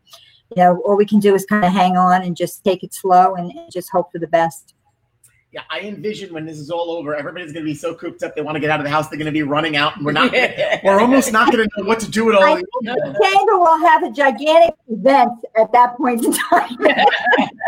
you 0.56 0.64
know, 0.64 0.82
all 0.86 0.96
we 0.96 1.06
can 1.06 1.20
do 1.20 1.36
is 1.36 1.46
kind 1.46 1.66
of 1.66 1.74
hang 1.74 1.98
on 1.98 2.22
and 2.24 2.38
just 2.38 2.64
take 2.64 2.84
it 2.84 2.94
slow 2.94 3.36
and, 3.36 3.52
and 3.52 3.72
just 3.72 3.90
hope 3.90 4.12
for 4.12 4.20
the 4.20 4.28
best 4.28 4.76
yeah, 5.58 5.64
I 5.72 5.80
envision 5.80 6.32
when 6.36 6.46
this 6.46 6.60
is 6.60 6.70
all 6.70 6.92
over, 6.92 7.16
everybody's 7.16 7.52
going 7.52 7.66
to 7.66 7.68
be 7.68 7.74
so 7.74 7.96
cooped 7.96 8.22
up 8.22 8.36
they 8.36 8.44
want 8.44 8.56
to 8.58 8.60
get 8.60 8.70
out 8.70 8.80
of 8.80 8.84
the 8.84 8.92
house. 8.92 9.08
They're 9.08 9.18
going 9.18 9.26
to 9.26 9.32
be 9.32 9.42
running 9.42 9.76
out, 9.76 9.98
and 9.98 10.06
we're 10.06 10.12
not. 10.12 10.32
Gonna, 10.32 10.80
we're 10.84 11.00
almost 11.00 11.32
not 11.32 11.52
going 11.52 11.68
to 11.68 11.82
know 11.82 11.88
what 11.88 12.00
to 12.02 12.12
do 12.12 12.30
at 12.30 12.36
all. 12.36 12.44
I 12.44 12.56
think 12.58 12.68
the 12.84 13.32
chamber 13.34 13.58
will 13.58 13.80
have 13.80 14.04
a 14.04 14.12
gigantic 14.12 14.76
event 14.88 15.32
at 15.60 15.72
that 15.72 15.98
point 15.98 16.24
in 16.24 16.32
time. 16.32 16.78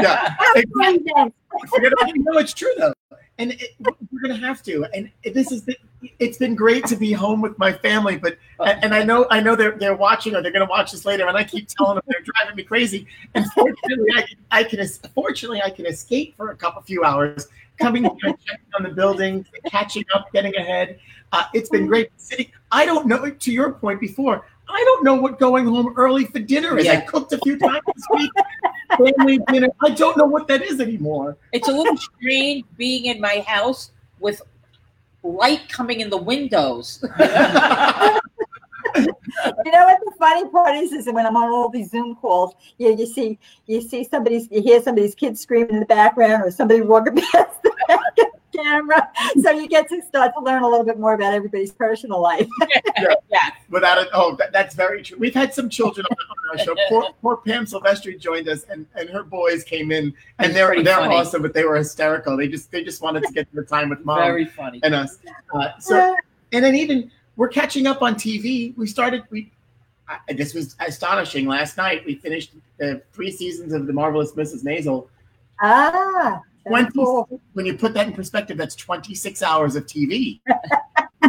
yeah, 0.02 0.36
exactly. 1.64 2.14
you 2.16 2.24
know, 2.24 2.38
it's 2.40 2.54
true 2.54 2.74
though, 2.78 2.94
and 3.38 3.52
it, 3.52 3.76
we're 3.80 4.22
going 4.22 4.40
to 4.40 4.46
have 4.46 4.62
to. 4.64 4.86
And 4.94 5.12
this 5.34 5.52
is 5.52 5.64
the, 5.64 5.78
it's 6.20 6.38
been 6.38 6.56
great 6.56 6.86
to 6.88 6.96
be 6.96 7.12
home 7.12 7.42
with 7.42 7.58
my 7.58 7.74
family, 7.74 8.18
but 8.18 8.38
and 8.60 8.94
I 8.94 9.04
know 9.04 9.26
I 9.30 9.40
know 9.40 9.56
they're 9.56 9.78
they're 9.78 9.96
watching 9.96 10.36
or 10.36 10.42
they're 10.42 10.52
going 10.52 10.66
to 10.66 10.70
watch 10.70 10.92
this 10.92 11.06
later, 11.06 11.28
and 11.28 11.38
I 11.38 11.44
keep 11.44 11.68
telling 11.68 11.96
them 11.96 12.04
they're 12.08 12.22
driving 12.22 12.56
me 12.56 12.64
crazy. 12.64 13.08
And 13.36 13.46
fortunately, 13.54 14.10
I 14.16 14.22
can, 14.22 14.38
I 14.52 14.64
can 14.64 14.88
fortunately 15.14 15.62
I 15.62 15.70
can 15.70 15.86
escape 15.86 16.36
for 16.38 16.52
a 16.52 16.56
couple 16.56 16.82
few 16.82 17.04
hours 17.04 17.48
coming 17.80 18.04
checking 18.04 18.66
on 18.76 18.84
the 18.84 18.90
building, 18.90 19.46
catching 19.66 20.04
up, 20.14 20.32
getting 20.34 20.56
ahead. 20.56 21.00
Uh, 21.32 21.46
it's 21.54 21.70
been 21.70 21.88
great 21.88 22.10
sitting. 22.18 22.48
I 22.72 22.86
don't 22.86 23.08
know. 23.08 23.30
To 23.30 23.52
your 23.52 23.74
point 23.74 24.00
before, 24.00 24.46
I 24.70 24.84
don't 24.86 25.04
know 25.04 25.16
what 25.16 25.40
going 25.40 25.66
home 25.66 25.94
early 25.98 26.26
for 26.26 26.40
dinner 26.40 26.78
is. 26.78 26.86
Yeah. 26.86 26.94
I 26.94 27.02
cooked 27.02 27.34
a 27.34 27.40
few 27.40 27.58
times 27.58 27.82
this 27.96 28.06
week, 28.14 28.32
family 28.98 29.40
dinner. 29.52 29.70
I 29.82 29.90
don't 29.90 30.16
know 30.18 30.26
what 30.26 30.48
that 30.48 30.62
is 30.62 30.80
anymore. 30.80 31.38
It's 31.52 31.68
a 31.68 31.72
little 31.72 31.98
strange 31.98 32.66
being 32.78 33.06
in 33.06 33.20
my 33.20 33.40
house 33.48 33.92
with 34.20 34.42
light 35.24 35.68
coming 35.70 36.02
in 36.02 36.10
the 36.10 36.18
windows. 36.18 37.00
you 37.20 37.20
know 38.96 39.86
what 39.86 40.00
the 40.06 40.14
funny 40.18 40.48
part 40.50 40.76
is 40.76 40.92
is 40.92 41.08
when 41.08 41.26
I'm 41.26 41.36
on 41.36 41.50
all 41.50 41.70
these 41.70 41.90
Zoom 41.90 42.16
calls, 42.16 42.54
you 42.78 42.96
you 42.96 43.06
see 43.06 43.40
you 43.66 43.82
see 43.82 44.04
somebody's 44.04 44.48
you 44.52 44.62
hear 44.62 44.82
somebody's 44.82 45.16
kids 45.16 45.42
screaming 45.42 45.76
in 45.76 45.80
the 45.80 45.86
background 45.86 46.44
or 46.44 46.52
somebody 46.52 46.82
walking 46.82 47.16
past 47.32 47.62
the 47.64 48.29
camera. 48.64 49.10
So 49.42 49.52
you 49.52 49.68
get 49.68 49.88
to 49.90 50.02
start 50.02 50.34
to 50.38 50.44
learn 50.44 50.64
a 50.64 50.68
little 50.68 50.86
bit 50.86 51.00
more 51.00 51.14
about 51.14 51.34
everybody's 51.34 51.72
personal 51.72 52.20
life. 52.20 52.48
yeah. 52.98 53.14
yeah. 53.30 53.50
Without 53.70 54.00
it, 54.00 54.08
oh, 54.14 54.36
that, 54.38 54.52
that's 54.52 54.76
very 54.76 55.04
true. 55.04 55.18
We've 55.18 55.34
had 55.34 55.54
some 55.54 55.70
children 55.70 56.06
on 56.10 56.18
our 56.52 56.58
show. 56.66 56.76
Poor, 56.90 57.10
poor 57.22 57.38
Pam 57.38 57.66
Silvestri 57.66 58.20
joined 58.20 58.50
us, 58.50 58.66
and, 58.70 58.86
and 58.96 59.10
her 59.10 59.24
boys 59.24 59.64
came 59.64 59.92
in, 59.92 60.14
and 60.40 60.56
they're 60.56 60.84
they're 60.84 60.96
funny. 60.96 61.16
awesome, 61.16 61.42
but 61.42 61.54
they 61.54 61.64
were 61.64 61.76
hysterical. 61.76 62.36
They 62.36 62.48
just 62.48 62.72
they 62.72 62.84
just 62.84 63.02
wanted 63.02 63.24
to 63.24 63.32
get 63.32 63.48
the 63.54 63.64
time 63.64 63.90
with 63.90 64.04
mom. 64.04 64.20
Very 64.20 64.46
funny. 64.46 64.80
And 64.84 64.96
us. 64.96 65.20
Uh, 65.54 65.70
so 65.80 66.16
and 66.52 66.64
then 66.64 66.76
even 66.76 67.12
we're 67.36 67.50
catching 67.50 67.88
up 67.88 68.02
on 68.02 68.16
TV. 68.16 68.76
We 68.78 68.88
started. 68.88 69.24
We 69.30 69.52
I, 70.08 70.34
this 70.34 70.54
was 70.54 70.76
astonishing. 70.80 71.48
Last 71.48 71.78
night 71.78 72.06
we 72.06 72.16
finished 72.16 72.54
the 72.78 73.02
three 73.14 73.32
seasons 73.32 73.74
of 73.74 73.86
the 73.86 73.94
marvelous 73.94 74.32
Mrs. 74.32 74.64
Maisel. 74.64 75.08
Ah, 75.62 76.42
20, 76.70 76.92
cool. 76.92 77.42
when 77.54 77.66
you 77.66 77.76
put 77.76 77.94
that 77.94 78.08
in 78.08 78.14
perspective, 78.14 78.58
that's 78.58 78.76
26 78.76 79.42
hours 79.42 79.76
of 79.76 79.86
TV 79.86 80.42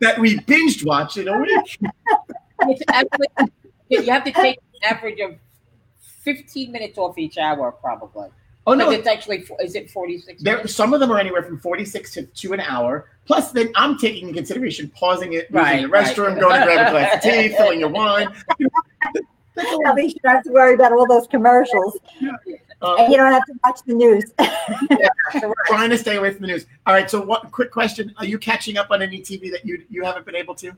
that 0.00 0.18
we 0.18 0.38
binged 0.40 0.84
watched 0.84 1.16
in 1.16 1.28
a 1.28 1.38
week. 1.38 1.78
you 3.88 4.10
have 4.10 4.24
to 4.24 4.32
take 4.32 4.58
an 4.58 4.96
average 4.96 5.20
of 5.20 5.36
15 5.98 6.70
minutes 6.70 6.98
off 6.98 7.18
each 7.18 7.38
hour, 7.38 7.72
probably. 7.72 8.28
Oh 8.66 8.74
no, 8.74 8.90
it's 8.90 9.08
actually 9.08 9.44
is 9.60 9.74
it 9.74 9.90
forty 9.90 10.18
six? 10.18 10.42
There, 10.42 10.66
some 10.68 10.92
of 10.92 11.00
them 11.00 11.10
are 11.10 11.18
anywhere 11.18 11.42
from 11.42 11.58
forty 11.58 11.84
six 11.84 12.12
to, 12.12 12.22
to 12.24 12.52
an 12.52 12.60
hour. 12.60 13.10
Plus, 13.24 13.52
then 13.52 13.72
I'm 13.74 13.96
taking 13.96 14.28
in 14.28 14.34
consideration 14.34 14.90
pausing 14.90 15.32
it, 15.32 15.48
right, 15.50 15.80
using 15.80 15.90
the 15.90 15.96
restroom, 15.96 16.32
right. 16.32 16.40
going 16.40 16.60
to 16.60 16.66
grab 16.66 16.88
a 16.88 16.90
glass 16.90 17.14
of 17.16 17.22
tea, 17.22 17.48
filling 17.56 17.80
your 17.80 17.88
wine. 17.88 18.28
At 19.86 19.94
least 19.94 20.16
you 20.16 20.20
don't 20.22 20.36
have 20.36 20.44
to 20.44 20.52
worry 20.52 20.74
about 20.74 20.92
all 20.92 21.06
those 21.06 21.26
commercials. 21.26 21.98
Uh, 22.82 22.96
and 22.96 23.12
you 23.12 23.18
don't 23.18 23.32
have 23.32 23.44
to 23.44 23.54
watch 23.62 23.80
the 23.84 23.92
news. 23.92 24.32
yeah, 24.38 25.08
trying 25.66 25.90
to 25.90 25.98
stay 25.98 26.16
away 26.16 26.32
from 26.32 26.42
the 26.42 26.46
news. 26.46 26.66
All 26.86 26.94
right. 26.94 27.10
So, 27.10 27.20
what? 27.20 27.50
Quick 27.52 27.70
question: 27.70 28.14
Are 28.16 28.24
you 28.24 28.38
catching 28.38 28.78
up 28.78 28.90
on 28.90 29.02
any 29.02 29.20
TV 29.20 29.50
that 29.50 29.66
you 29.66 29.84
you 29.90 30.02
haven't 30.04 30.24
been 30.24 30.36
able 30.36 30.54
to? 30.56 30.72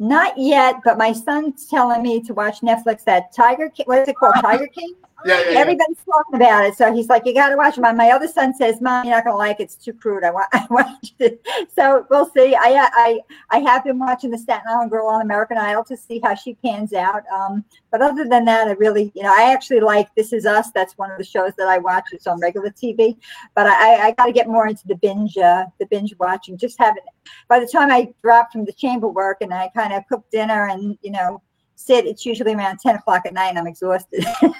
Not 0.00 0.36
yet, 0.36 0.76
but 0.84 0.98
my 0.98 1.12
son's 1.12 1.66
telling 1.66 2.02
me 2.02 2.20
to 2.22 2.34
watch 2.34 2.60
Netflix. 2.60 3.04
That 3.04 3.32
Tiger 3.32 3.68
King. 3.68 3.86
What 3.86 4.00
is 4.00 4.08
it 4.08 4.16
called? 4.16 4.34
Tiger 4.40 4.66
King. 4.66 4.94
Yeah, 5.24 5.40
yeah, 5.40 5.50
yeah. 5.50 5.58
Everybody's 5.58 5.96
talking 6.04 6.36
about 6.36 6.64
it, 6.64 6.76
so 6.76 6.92
he's 6.92 7.08
like, 7.08 7.26
"You 7.26 7.34
got 7.34 7.48
to 7.48 7.56
watch 7.56 7.76
it." 7.76 7.80
My, 7.80 7.92
my 7.92 8.10
other 8.10 8.28
son 8.28 8.54
says, 8.54 8.80
"Mom, 8.80 9.04
you're 9.04 9.16
not 9.16 9.24
gonna 9.24 9.36
like 9.36 9.58
it. 9.58 9.64
It's 9.64 9.74
too 9.74 9.92
crude." 9.92 10.22
I 10.22 10.30
want, 10.30 10.48
I 10.52 10.96
it. 11.18 11.44
So 11.74 12.06
we'll 12.08 12.30
see. 12.30 12.54
I, 12.54 12.88
I, 12.92 13.20
I 13.50 13.58
have 13.58 13.82
been 13.82 13.98
watching 13.98 14.30
the 14.30 14.38
Staten 14.38 14.68
Island 14.68 14.92
Girl 14.92 15.08
on 15.08 15.20
American 15.20 15.58
Idol 15.58 15.82
to 15.84 15.96
see 15.96 16.20
how 16.22 16.34
she 16.34 16.54
pans 16.54 16.92
out. 16.92 17.24
Um, 17.34 17.64
but 17.90 18.00
other 18.00 18.26
than 18.28 18.44
that, 18.44 18.68
I 18.68 18.72
really, 18.72 19.10
you 19.16 19.24
know, 19.24 19.34
I 19.36 19.52
actually 19.52 19.80
like 19.80 20.14
This 20.14 20.32
Is 20.32 20.46
Us. 20.46 20.70
That's 20.70 20.96
one 20.96 21.10
of 21.10 21.18
the 21.18 21.24
shows 21.24 21.52
that 21.58 21.66
I 21.66 21.78
watch. 21.78 22.04
It's 22.12 22.28
on 22.28 22.38
regular 22.38 22.70
TV. 22.70 23.16
But 23.56 23.66
I, 23.66 24.08
I 24.08 24.10
got 24.12 24.26
to 24.26 24.32
get 24.32 24.46
more 24.46 24.68
into 24.68 24.86
the 24.86 24.96
binge, 24.96 25.36
uh, 25.36 25.64
the 25.80 25.86
binge 25.86 26.14
watching. 26.20 26.56
Just 26.56 26.78
having. 26.78 27.02
By 27.48 27.58
the 27.58 27.66
time 27.66 27.90
I 27.90 28.12
drop 28.22 28.52
from 28.52 28.64
the 28.64 28.72
chamber 28.72 29.08
work 29.08 29.38
and 29.40 29.52
I 29.52 29.68
kind 29.74 29.92
of 29.92 30.06
cook 30.08 30.24
dinner 30.30 30.68
and 30.68 30.96
you 31.02 31.10
know 31.10 31.42
sit, 31.74 32.06
it's 32.06 32.24
usually 32.24 32.54
around 32.54 32.78
ten 32.78 32.94
o'clock 32.94 33.22
at 33.26 33.34
night, 33.34 33.48
and 33.48 33.58
I'm 33.58 33.66
exhausted. 33.66 34.24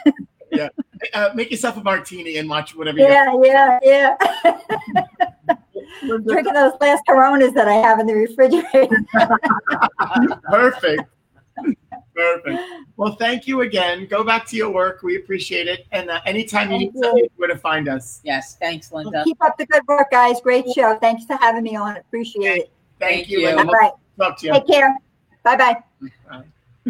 Uh, 1.15 1.31
make 1.35 1.51
yourself 1.51 1.77
a 1.77 1.83
martini 1.83 2.39
and 2.39 2.49
watch 2.49 2.75
whatever 2.75 2.99
you 2.99 3.05
Yeah, 3.05 3.33
yeah, 3.43 3.79
yeah. 3.83 4.17
Drinking 6.27 6.55
those 6.55 6.73
last 6.81 7.03
Coronas 7.09 7.53
that 7.55 7.69
I 7.69 7.75
have 7.75 7.99
in 8.01 8.07
the 8.07 8.15
refrigerator. 8.15 8.97
Perfect. 10.51 11.03
Perfect. 12.15 12.59
Well, 12.97 13.15
thank 13.15 13.47
you 13.47 13.61
again. 13.61 14.07
Go 14.07 14.25
back 14.25 14.45
to 14.47 14.57
your 14.57 14.71
work. 14.71 15.03
We 15.03 15.17
appreciate 15.17 15.69
it. 15.69 15.87
And 15.93 16.11
uh, 16.11 16.21
anytime 16.27 16.73
you 16.73 16.79
need 16.79 16.93
something, 16.95 17.29
where 17.37 17.49
to 17.49 17.57
find 17.57 17.89
us. 17.89 18.21
Yes, 18.25 18.57
thanks, 18.57 18.93
Linda. 18.93 19.23
Keep 19.25 19.43
up 19.43 19.57
the 19.57 19.67
good 19.67 19.83
work, 19.87 20.11
guys. 20.11 20.41
Great 20.41 20.69
show. 20.71 20.99
Thanks 20.99 21.25
for 21.25 21.37
having 21.37 21.63
me 21.63 21.77
on. 21.77 21.97
Appreciate 21.97 22.63
it. 22.63 22.71
Thank, 22.99 23.13
Thank 23.13 23.31
you. 23.31 23.41
you. 23.41 23.49
and 23.49 23.61
All 23.61 23.67
we'll 23.67 23.75
right. 23.75 23.93
talk 24.19 24.39
to 24.39 24.47
you. 24.47 24.53
Take 24.53 24.67
care. 24.67 24.97
Bye 25.45 25.57
bye. 25.57 25.77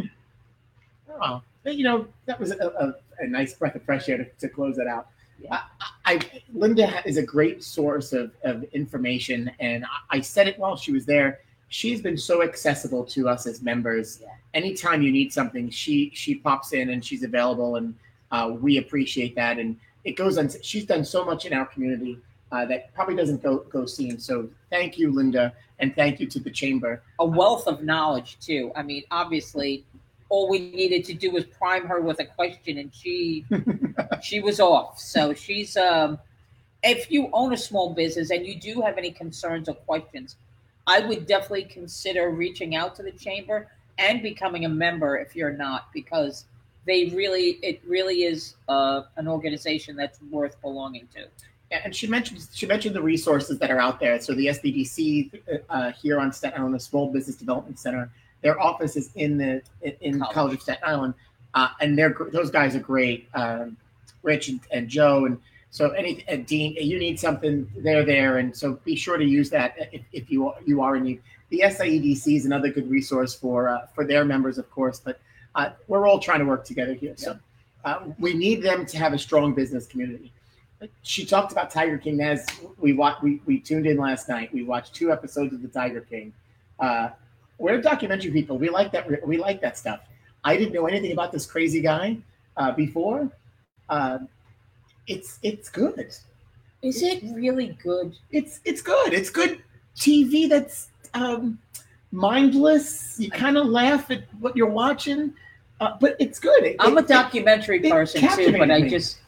Oh, 1.20 1.42
you 1.64 1.82
know, 1.82 2.06
that 2.26 2.38
was 2.38 2.52
a, 2.52 2.68
a, 2.68 2.94
a 3.20 3.26
nice 3.26 3.54
breath 3.54 3.74
of 3.74 3.82
fresh 3.82 4.08
air 4.08 4.18
to, 4.18 4.24
to 4.24 4.48
close 4.48 4.78
it 4.78 4.86
out. 4.86 5.08
I, 5.50 5.62
I, 6.04 6.20
Linda 6.52 7.06
is 7.06 7.16
a 7.16 7.22
great 7.22 7.62
source 7.62 8.12
of, 8.12 8.32
of 8.42 8.64
information, 8.72 9.50
and 9.60 9.84
I, 9.84 10.16
I 10.18 10.20
said 10.20 10.48
it 10.48 10.58
while 10.58 10.76
she 10.76 10.92
was 10.92 11.06
there. 11.06 11.40
She's 11.68 12.00
been 12.00 12.16
so 12.16 12.42
accessible 12.42 13.04
to 13.06 13.28
us 13.28 13.46
as 13.46 13.62
members. 13.62 14.18
Yeah. 14.20 14.28
Anytime 14.54 15.02
you 15.02 15.12
need 15.12 15.32
something, 15.32 15.70
she 15.70 16.10
she 16.14 16.34
pops 16.34 16.72
in 16.72 16.90
and 16.90 17.04
she's 17.04 17.22
available, 17.22 17.76
and 17.76 17.94
uh, 18.32 18.52
we 18.58 18.78
appreciate 18.78 19.34
that. 19.36 19.58
And 19.58 19.76
it 20.04 20.12
goes 20.12 20.38
on. 20.38 20.48
She's 20.62 20.86
done 20.86 21.04
so 21.04 21.24
much 21.24 21.44
in 21.44 21.52
our 21.52 21.66
community 21.66 22.18
uh, 22.50 22.64
that 22.66 22.92
probably 22.94 23.14
doesn't 23.14 23.42
go 23.42 23.58
go 23.70 23.86
seen. 23.86 24.18
So 24.18 24.48
thank 24.70 24.98
you, 24.98 25.12
Linda, 25.12 25.52
and 25.78 25.94
thank 25.94 26.20
you 26.20 26.26
to 26.28 26.40
the 26.40 26.50
chamber. 26.50 27.02
a 27.18 27.26
wealth 27.26 27.66
of 27.66 27.82
knowledge 27.82 28.38
too. 28.40 28.72
I 28.74 28.82
mean, 28.82 29.04
obviously, 29.10 29.84
all 30.28 30.48
we 30.48 30.58
needed 30.58 31.04
to 31.06 31.14
do 31.14 31.30
was 31.30 31.44
prime 31.44 31.86
her 31.86 32.00
with 32.00 32.20
a 32.20 32.24
question, 32.24 32.78
and 32.78 32.94
she 32.94 33.44
she 34.22 34.40
was 34.40 34.60
off. 34.60 34.98
So 34.98 35.34
she's 35.34 35.76
um, 35.76 36.18
if 36.82 37.10
you 37.10 37.28
own 37.32 37.52
a 37.52 37.56
small 37.56 37.94
business 37.94 38.30
and 38.30 38.46
you 38.46 38.58
do 38.58 38.80
have 38.80 38.98
any 38.98 39.10
concerns 39.10 39.68
or 39.68 39.74
questions, 39.74 40.36
I 40.86 41.00
would 41.00 41.26
definitely 41.26 41.64
consider 41.64 42.30
reaching 42.30 42.76
out 42.76 42.94
to 42.96 43.02
the 43.02 43.12
chamber 43.12 43.68
and 43.98 44.22
becoming 44.22 44.64
a 44.64 44.68
member 44.68 45.18
if 45.18 45.34
you're 45.34 45.52
not, 45.52 45.92
because 45.92 46.44
they 46.86 47.06
really 47.06 47.58
it 47.62 47.80
really 47.86 48.24
is 48.24 48.54
uh, 48.68 49.02
an 49.16 49.28
organization 49.28 49.96
that's 49.96 50.20
worth 50.30 50.60
belonging 50.62 51.08
to. 51.14 51.26
Yeah, 51.70 51.82
and 51.84 51.94
she 51.94 52.06
mentioned 52.06 52.46
she 52.52 52.66
mentioned 52.66 52.94
the 52.94 53.02
resources 53.02 53.58
that 53.58 53.70
are 53.70 53.80
out 53.80 54.00
there. 54.00 54.20
So 54.20 54.34
the 54.34 54.46
SBDC 54.46 55.62
uh, 55.68 55.92
here 55.92 56.18
on 56.18 56.32
Staten 56.32 56.60
Island, 56.60 56.74
the 56.74 56.80
Small 56.80 57.12
Business 57.12 57.36
Development 57.36 57.78
Center, 57.78 58.10
their 58.42 58.60
office 58.60 58.96
is 58.96 59.10
in 59.14 59.38
the 59.38 59.62
in, 60.00 60.18
College. 60.20 60.34
College 60.34 60.54
of 60.54 60.62
Staten 60.62 60.84
Island, 60.84 61.14
uh, 61.54 61.68
and 61.80 61.98
they're 61.98 62.16
those 62.32 62.50
guys 62.50 62.76
are 62.76 62.80
great. 62.80 63.28
Um, 63.34 63.76
Rich 64.22 64.48
and, 64.48 64.60
and 64.72 64.88
Joe, 64.88 65.26
and 65.26 65.40
so 65.70 65.90
any 65.90 66.24
and 66.28 66.46
Dean, 66.46 66.74
you 66.74 66.98
need 66.98 67.18
something, 67.20 67.70
they're 67.76 68.04
there, 68.04 68.38
and 68.38 68.56
so 68.56 68.74
be 68.84 68.96
sure 68.96 69.16
to 69.16 69.24
use 69.24 69.50
that 69.50 69.76
if, 69.92 70.02
if 70.12 70.30
you 70.30 70.52
you 70.66 70.82
are 70.82 70.96
in 70.96 71.04
need. 71.04 71.22
The 71.50 71.62
SIEDC 71.64 72.36
is 72.36 72.44
another 72.44 72.68
good 72.68 72.90
resource 72.90 73.34
for 73.34 73.68
uh, 73.68 73.86
for 73.94 74.04
their 74.04 74.24
members, 74.24 74.58
of 74.58 74.70
course, 74.70 75.00
but 75.00 75.20
uh, 75.54 75.70
we're 75.86 76.06
all 76.06 76.18
trying 76.18 76.40
to 76.40 76.44
work 76.44 76.64
together 76.64 76.94
here. 76.94 77.14
So 77.16 77.38
uh, 77.84 78.00
we 78.18 78.34
need 78.34 78.62
them 78.62 78.84
to 78.86 78.98
have 78.98 79.12
a 79.14 79.18
strong 79.18 79.54
business 79.54 79.86
community 79.86 80.32
she 81.02 81.24
talked 81.24 81.52
about 81.52 81.70
Tiger 81.70 81.98
King 81.98 82.20
as 82.20 82.46
we 82.78 82.92
watched. 82.92 83.22
We, 83.22 83.40
we 83.46 83.58
tuned 83.58 83.86
in 83.86 83.96
last 83.96 84.28
night. 84.28 84.52
We 84.52 84.62
watched 84.62 84.94
two 84.94 85.10
episodes 85.10 85.52
of 85.52 85.62
the 85.62 85.68
Tiger 85.68 86.00
King. 86.00 86.32
Uh, 86.78 87.10
we're 87.58 87.80
documentary 87.80 88.30
people. 88.30 88.56
We 88.58 88.70
like 88.70 88.92
that. 88.92 89.26
We 89.26 89.36
like 89.36 89.60
that 89.60 89.76
stuff. 89.76 90.00
I 90.44 90.56
didn't 90.56 90.72
know 90.72 90.86
anything 90.86 91.12
about 91.12 91.32
this 91.32 91.44
crazy 91.44 91.80
guy 91.80 92.18
uh, 92.56 92.72
before. 92.72 93.30
Uh, 93.88 94.18
it's 95.06 95.38
it's 95.42 95.68
good. 95.68 96.12
Is 96.82 97.02
it 97.02 97.22
really 97.34 97.76
good? 97.82 98.16
It's 98.30 98.60
it's 98.64 98.80
good. 98.80 99.12
It's 99.12 99.30
good 99.30 99.62
TV. 99.96 100.48
That's 100.48 100.88
um, 101.14 101.58
mindless. 102.12 103.16
You 103.18 103.30
kind 103.30 103.56
of 103.58 103.66
laugh 103.66 104.10
at 104.10 104.22
what 104.38 104.56
you're 104.56 104.70
watching, 104.70 105.32
uh, 105.80 105.96
but 106.00 106.16
it's 106.20 106.38
good. 106.38 106.62
It- 106.64 106.76
I'm 106.78 106.96
a 106.96 107.00
it- 107.00 107.04
it- 107.04 107.08
documentary 107.08 107.80
it 107.82 107.90
person 107.90 108.20
too, 108.36 108.52
but 108.52 108.70
I 108.70 108.80
me. 108.80 108.88
just, 108.88 109.18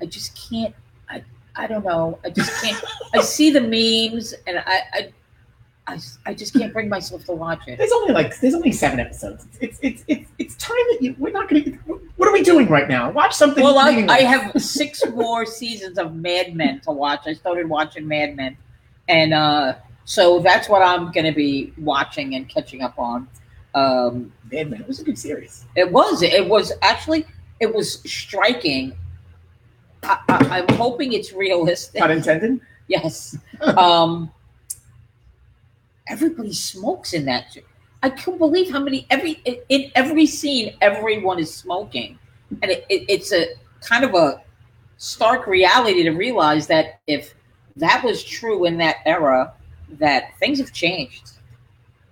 I 0.00 0.06
just 0.06 0.36
can't. 0.50 0.74
I, 1.08 1.22
I 1.54 1.66
don't 1.66 1.84
know. 1.84 2.18
I 2.24 2.30
just 2.30 2.62
can't. 2.62 2.82
I 3.14 3.20
see 3.20 3.50
the 3.50 3.60
memes, 3.60 4.34
and 4.46 4.58
I, 4.58 4.80
I, 4.92 5.12
I, 5.88 6.00
I 6.24 6.34
just 6.34 6.52
can't 6.52 6.72
bring 6.72 6.88
myself 6.88 7.24
to 7.26 7.32
watch 7.32 7.68
it. 7.68 7.78
There's 7.78 7.92
only 7.92 8.12
like 8.12 8.38
there's 8.40 8.54
only 8.54 8.72
seven 8.72 8.98
episodes. 8.98 9.46
It's 9.60 9.78
it's 9.82 10.04
it's 10.08 10.30
it's 10.38 10.56
time 10.56 10.76
that 10.90 10.98
you. 11.00 11.14
We're 11.18 11.30
not 11.30 11.48
gonna. 11.48 11.62
What 12.16 12.28
are 12.28 12.32
we 12.32 12.42
doing 12.42 12.68
right 12.68 12.88
now? 12.88 13.10
Watch 13.10 13.34
something. 13.34 13.62
Well, 13.62 13.78
I. 13.78 14.04
I 14.08 14.22
have 14.22 14.60
six 14.60 15.04
more 15.06 15.46
seasons 15.46 15.96
of 15.98 16.14
Mad 16.16 16.56
Men 16.56 16.80
to 16.80 16.90
watch. 16.90 17.20
I 17.26 17.34
started 17.34 17.68
watching 17.68 18.06
Mad 18.08 18.34
Men, 18.34 18.56
and 19.08 19.32
uh, 19.32 19.76
so 20.04 20.40
that's 20.40 20.68
what 20.68 20.82
I'm 20.82 21.12
going 21.12 21.26
to 21.26 21.32
be 21.32 21.72
watching 21.78 22.34
and 22.34 22.48
catching 22.48 22.82
up 22.82 22.98
on. 22.98 23.28
Um, 23.74 24.32
Mad 24.50 24.70
Men. 24.70 24.80
It 24.80 24.88
was 24.88 25.00
a 25.00 25.04
good 25.04 25.18
series. 25.18 25.66
It 25.76 25.90
was. 25.90 26.22
It 26.22 26.48
was 26.48 26.72
actually. 26.82 27.26
It 27.60 27.72
was 27.72 28.02
striking. 28.10 28.92
I, 30.02 30.18
I, 30.28 30.60
I'm 30.60 30.76
hoping 30.76 31.12
it's 31.12 31.32
realistic. 31.32 32.00
Pun 32.00 32.10
intended. 32.10 32.60
Yes. 32.88 33.36
Um, 33.60 34.30
everybody 36.08 36.52
smokes 36.52 37.12
in 37.12 37.24
that. 37.26 37.56
I 38.02 38.10
can't 38.10 38.38
believe 38.38 38.70
how 38.70 38.80
many 38.80 39.06
every 39.10 39.42
in- 39.68 39.90
every 39.94 40.26
scene 40.26 40.74
everyone 40.80 41.38
is 41.38 41.52
smoking, 41.54 42.18
and 42.62 42.70
it, 42.70 42.84
it, 42.88 43.04
it's 43.08 43.32
a 43.32 43.46
kind 43.80 44.04
of 44.04 44.14
a 44.14 44.42
stark 44.98 45.46
reality 45.46 46.02
to 46.04 46.10
realize 46.10 46.66
that 46.68 47.00
if 47.06 47.34
that 47.76 48.02
was 48.04 48.22
true 48.24 48.64
in 48.64 48.78
that 48.78 48.96
era, 49.06 49.52
that 49.98 50.30
things 50.38 50.58
have 50.58 50.72
changed. 50.72 51.32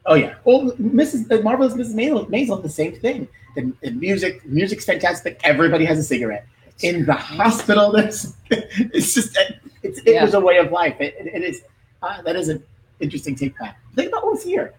Oh 0.07 0.15
yeah. 0.15 0.35
Well, 0.45 0.73
Mrs. 0.73 1.29
The 1.29 1.43
Marvelous 1.43 1.75
Mrs. 1.75 1.95
Maisel, 2.29 2.63
the 2.63 2.69
same 2.69 2.95
thing. 2.97 3.27
The, 3.57 3.73
the 3.83 3.93
music, 3.93 4.45
music's 4.45 4.85
fantastic. 4.85 5.41
Everybody 5.45 5.85
has 5.85 5.99
a 5.99 6.03
cigarette 6.03 6.47
in 6.81 7.07
the 7.07 7.15
hospital. 7.15 7.93
There's, 7.93 8.35
it's 8.51 9.15
just, 9.15 9.39
it's, 9.83 10.01
it 10.01 10.15
Yeah. 10.15 10.25
was 10.25 10.35
a 10.35 10.41
way 10.41 10.59
of 10.59 10.73
life. 10.73 10.97
It, 11.01 11.15
it, 11.19 11.27
it 11.29 11.43
is. 11.43 11.63
Uh, 12.03 12.21
that 12.23 12.37
is 12.37 12.49
an 12.51 12.63
interesting 13.01 13.35
take 13.35 13.59
back. 13.59 13.79
Think 13.95 14.09
about 14.09 14.25
what's 14.25 14.45
here. 14.45 14.75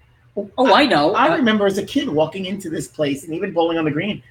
Oh, 0.58 0.74
I 0.74 0.86
know. 0.86 1.14
I 1.16 1.34
remember 1.36 1.66
as 1.66 1.78
a 1.78 1.86
kid 1.86 2.10
walking 2.10 2.46
into 2.46 2.70
this 2.70 2.88
place 2.88 3.24
and 3.24 3.34
even 3.34 3.54
bowling 3.54 3.78
on 3.78 3.86
the 3.86 3.92
green. 3.92 4.22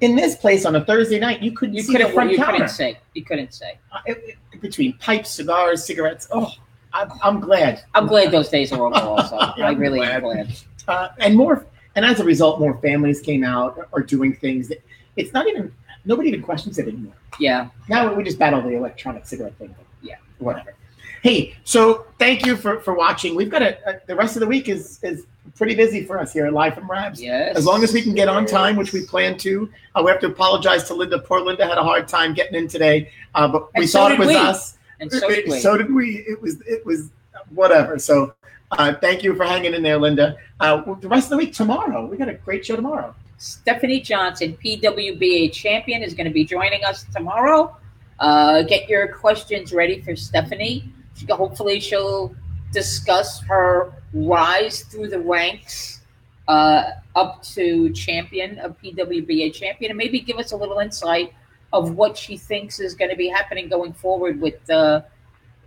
In 0.00 0.16
this 0.16 0.34
place 0.36 0.66
on 0.66 0.76
a 0.76 0.84
Thursday 0.84 1.18
night, 1.18 1.42
you 1.42 1.52
couldn't 1.52 1.74
you 1.76 1.82
see 1.82 1.92
couldn't. 1.92 2.12
front 2.12 2.30
You 2.30 2.36
counter. 2.38 2.52
couldn't 2.52 2.68
say. 2.68 2.98
You 3.14 3.24
couldn't 3.24 3.54
say. 3.54 3.78
Uh, 3.92 3.98
it- 4.06 4.22
it- 4.52 4.60
between 4.60 4.94
pipes, 4.98 5.30
cigars, 5.30 5.84
cigarettes. 5.84 6.26
Oh, 6.32 6.50
I'm, 6.94 7.10
I'm 7.22 7.40
glad. 7.40 7.84
I'm 7.94 8.06
glad 8.06 8.30
those 8.30 8.48
days 8.48 8.72
are 8.72 8.86
over. 8.86 8.96
Also, 8.96 9.36
I 9.38 9.72
really 9.72 9.98
glad. 9.98 10.10
am 10.14 10.22
glad. 10.22 10.56
uh, 10.88 11.08
and 11.18 11.36
more 11.36 11.66
and 11.94 12.04
as 12.06 12.20
a 12.20 12.24
result 12.24 12.58
more 12.60 12.78
families 12.78 13.20
came 13.20 13.44
out 13.44 13.78
or, 13.92 14.02
doing 14.02 14.34
things 14.34 14.68
that 14.68 14.82
it's 15.16 15.32
not 15.32 15.46
even 15.46 15.72
nobody 16.04 16.28
even 16.30 16.42
questions 16.42 16.78
it 16.78 16.86
anymore 16.88 17.14
Yeah. 17.40 17.68
now 17.88 18.12
we 18.14 18.22
just 18.24 18.38
battle 18.38 18.60
the 18.62 18.76
electronic 18.76 19.26
cigarette 19.26 19.56
thing 19.58 19.74
but 19.76 19.86
Yeah. 20.02 20.16
whatever 20.38 20.74
hey 21.22 21.54
so 21.64 22.06
thank 22.18 22.44
you 22.46 22.56
for 22.56 22.80
for 22.80 22.94
watching 22.94 23.34
we've 23.34 23.50
got 23.50 23.62
a, 23.62 23.76
a 23.88 24.00
the 24.06 24.14
rest 24.14 24.36
of 24.36 24.40
the 24.40 24.46
week 24.46 24.68
is 24.68 24.98
is 25.02 25.26
pretty 25.54 25.74
busy 25.74 26.04
for 26.04 26.18
us 26.18 26.32
here 26.32 26.46
at 26.46 26.52
live 26.52 26.74
from 26.74 26.90
rabs 26.90 27.20
Yes. 27.22 27.56
as 27.56 27.64
long 27.64 27.82
as 27.84 27.92
we 27.92 28.02
can 28.02 28.14
get 28.14 28.28
on 28.28 28.44
time 28.46 28.76
which 28.76 28.92
we 28.92 29.04
plan 29.06 29.38
to 29.38 29.70
uh, 29.94 30.02
we 30.04 30.10
have 30.10 30.20
to 30.20 30.26
apologize 30.26 30.84
to 30.84 30.94
linda 30.94 31.18
poor 31.18 31.40
linda 31.40 31.66
had 31.66 31.78
a 31.78 31.82
hard 31.82 32.06
time 32.08 32.34
getting 32.34 32.54
in 32.54 32.68
today 32.68 33.10
uh, 33.34 33.46
but 33.48 33.72
we 33.74 33.82
And 33.82 33.88
so 33.90 33.98
thought 34.00 34.12
it 34.12 34.18
was 34.18 34.28
we. 34.28 34.36
us 34.36 34.76
And 35.00 35.10
so 35.10 35.28
did 35.28 35.48
we. 35.48 35.60
so 35.60 35.76
did 35.76 35.92
we. 35.94 36.24
It 36.26 36.40
was 36.40 36.60
it 36.66 36.84
was 36.86 37.10
whatever. 37.54 37.98
So 37.98 38.32
uh, 38.72 38.94
thank 38.94 39.22
you 39.22 39.34
for 39.36 39.44
hanging 39.44 39.74
in 39.74 39.82
there, 39.82 39.98
Linda. 39.98 40.36
Uh, 40.58 40.94
the 41.00 41.06
rest 41.08 41.26
of 41.26 41.30
the 41.32 41.36
week 41.36 41.52
tomorrow, 41.52 42.06
we 42.06 42.16
got 42.16 42.30
a 42.30 42.34
great 42.34 42.64
show 42.64 42.76
tomorrow. 42.76 43.14
Stephanie 43.36 44.00
Johnson, 44.00 44.56
PWBA 44.64 45.52
champion, 45.52 46.02
is 46.02 46.14
going 46.14 46.26
to 46.26 46.32
be 46.32 46.44
joining 46.46 46.82
us 46.84 47.04
tomorrow. 47.14 47.76
Uh, 48.18 48.62
get 48.62 48.88
your 48.88 49.06
questions 49.08 49.72
ready 49.74 50.00
for 50.00 50.16
Stephanie. 50.16 50.90
Hopefully, 51.28 51.80
she'll 51.80 52.34
discuss 52.72 53.40
her 53.42 53.92
rise 54.12 54.82
through 54.82 55.08
the 55.08 55.20
ranks 55.20 56.00
uh, 56.48 56.90
up 57.14 57.42
to 57.42 57.90
champion, 57.92 58.58
a 58.58 58.70
PWBA 58.70 59.52
champion, 59.52 59.90
and 59.90 59.98
maybe 59.98 60.20
give 60.20 60.38
us 60.38 60.52
a 60.52 60.56
little 60.56 60.78
insight 60.78 61.32
of 61.72 61.92
what 61.92 62.16
she 62.16 62.36
thinks 62.36 62.80
is 62.80 62.94
going 62.94 63.10
to 63.10 63.16
be 63.16 63.28
happening 63.28 63.68
going 63.68 63.92
forward 63.92 64.40
with 64.40 64.64
the 64.66 65.04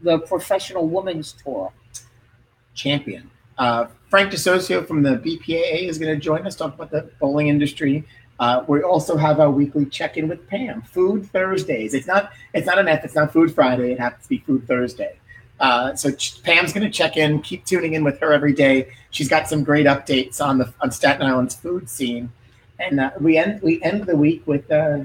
the 0.01 0.19
professional 0.19 0.87
women's 0.87 1.33
tour. 1.33 1.73
Champion. 2.73 3.29
Uh, 3.57 3.87
Frank 4.09 4.31
DeSocio 4.31 4.87
from 4.87 5.03
the 5.03 5.17
BPAA 5.17 5.89
is 5.89 5.99
going 5.99 6.13
to 6.13 6.19
join 6.19 6.47
us, 6.47 6.55
talk 6.55 6.73
about 6.73 6.89
the 6.89 7.09
bowling 7.19 7.49
industry. 7.49 8.05
Uh, 8.39 8.63
we 8.67 8.81
also 8.81 9.17
have 9.17 9.41
our 9.41 9.51
weekly 9.51 9.85
check-in 9.85 10.29
with 10.29 10.47
Pam, 10.47 10.81
Food 10.83 11.25
Thursdays. 11.25 11.93
It's 11.93 12.07
not 12.07 12.31
it's 12.53 12.65
not 12.65 12.79
an 12.79 12.87
F, 12.87 13.03
it's 13.03 13.15
not 13.15 13.33
Food 13.33 13.53
Friday. 13.53 13.91
It 13.91 13.99
happens 13.99 14.23
to 14.23 14.29
be 14.29 14.37
Food 14.39 14.65
Thursday. 14.65 15.18
Uh, 15.59 15.93
so 15.95 16.09
Pam's 16.43 16.71
going 16.71 16.85
to 16.85 16.89
check 16.89 17.17
in. 17.17 17.41
Keep 17.41 17.65
tuning 17.65 17.93
in 17.93 18.03
with 18.03 18.19
her 18.19 18.31
every 18.31 18.53
day. 18.53 18.89
She's 19.11 19.27
got 19.27 19.47
some 19.47 19.63
great 19.63 19.85
updates 19.85 20.39
on 20.43 20.57
the 20.57 20.73
on 20.81 20.91
Staten 20.91 21.21
Island's 21.25 21.55
food 21.55 21.89
scene. 21.89 22.31
And 22.79 22.99
uh, 22.99 23.11
we 23.19 23.37
end 23.37 23.61
we 23.61 23.81
end 23.83 24.05
the 24.05 24.15
week 24.15 24.45
with 24.47 24.71
uh, 24.71 24.99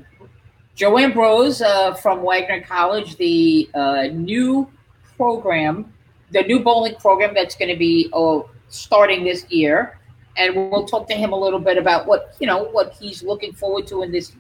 Joanne 0.76 1.12
Bros 1.12 1.60
uh, 1.60 1.94
from 1.94 2.22
Wagner 2.22 2.60
College, 2.60 3.16
the 3.16 3.68
uh, 3.74 4.08
new 4.12 4.70
program, 5.16 5.92
the 6.30 6.42
new 6.42 6.60
bowling 6.60 6.94
program 6.96 7.34
that's 7.34 7.56
going 7.56 7.70
to 7.70 7.76
be 7.76 8.08
oh, 8.12 8.48
starting 8.68 9.24
this 9.24 9.48
year, 9.50 9.98
and 10.36 10.54
we'll 10.54 10.86
talk 10.86 11.08
to 11.08 11.14
him 11.14 11.32
a 11.32 11.36
little 11.36 11.58
bit 11.58 11.78
about 11.78 12.06
what 12.06 12.36
you 12.40 12.46
know 12.46 12.64
what 12.64 12.92
he's 12.94 13.22
looking 13.22 13.52
forward 13.52 13.86
to 13.88 14.02
in 14.02 14.12
this 14.12 14.32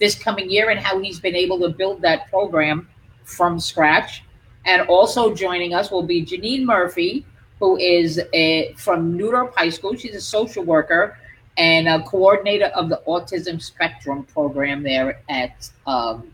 this 0.00 0.16
coming 0.16 0.50
year 0.50 0.70
and 0.70 0.80
how 0.80 0.98
he's 0.98 1.20
been 1.20 1.36
able 1.36 1.58
to 1.60 1.68
build 1.68 2.02
that 2.02 2.28
program 2.30 2.88
from 3.24 3.60
scratch. 3.60 4.24
And 4.66 4.82
also 4.88 5.34
joining 5.34 5.74
us 5.74 5.90
will 5.90 6.02
be 6.02 6.24
Janine 6.24 6.64
Murphy, 6.64 7.24
who 7.58 7.76
is 7.78 8.20
a, 8.32 8.74
from 8.76 9.16
New 9.16 9.30
Dorp 9.30 9.54
High 9.56 9.70
School. 9.70 9.96
She's 9.96 10.14
a 10.14 10.20
social 10.20 10.64
worker 10.64 11.18
and 11.56 11.88
a 11.88 12.02
coordinator 12.02 12.66
of 12.66 12.88
the 12.88 13.02
Autism 13.06 13.60
Spectrum 13.60 14.24
program 14.24 14.82
there 14.82 15.20
at 15.28 15.70
um, 15.86 16.30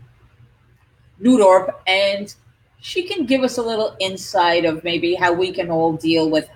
New 1.19 1.37
Dorp. 1.37 1.73
And 1.87 2.33
she 2.79 3.03
can 3.03 3.25
give 3.25 3.43
us 3.43 3.57
a 3.57 3.61
little 3.61 3.95
insight 3.99 4.65
of 4.65 4.83
maybe 4.83 5.15
how 5.15 5.33
we 5.33 5.51
can 5.51 5.69
all 5.69 5.93
deal 5.93 6.29
with 6.29 6.49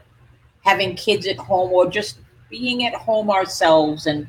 having 0.61 0.95
kids 0.95 1.25
at 1.27 1.37
home 1.37 1.71
or 1.71 1.89
just 1.89 2.19
being 2.49 2.85
at 2.85 2.93
home 2.93 3.29
ourselves 3.29 4.07
and 4.07 4.27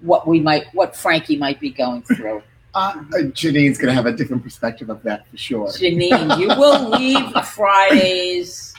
what 0.00 0.26
we 0.26 0.40
might, 0.40 0.66
what 0.74 0.94
Frankie 0.94 1.36
might 1.36 1.58
be 1.60 1.70
going 1.70 2.02
through. 2.02 2.42
Uh, 2.74 2.94
Janine's 3.32 3.78
going 3.78 3.88
to 3.88 3.94
have 3.94 4.06
a 4.06 4.12
different 4.12 4.42
perspective 4.42 4.90
of 4.90 5.02
that 5.02 5.26
for 5.28 5.36
sure. 5.36 5.68
Janine, 5.68 6.38
you 6.38 6.48
will 6.48 6.88
leave 6.98 7.32
Friday's 7.44 8.74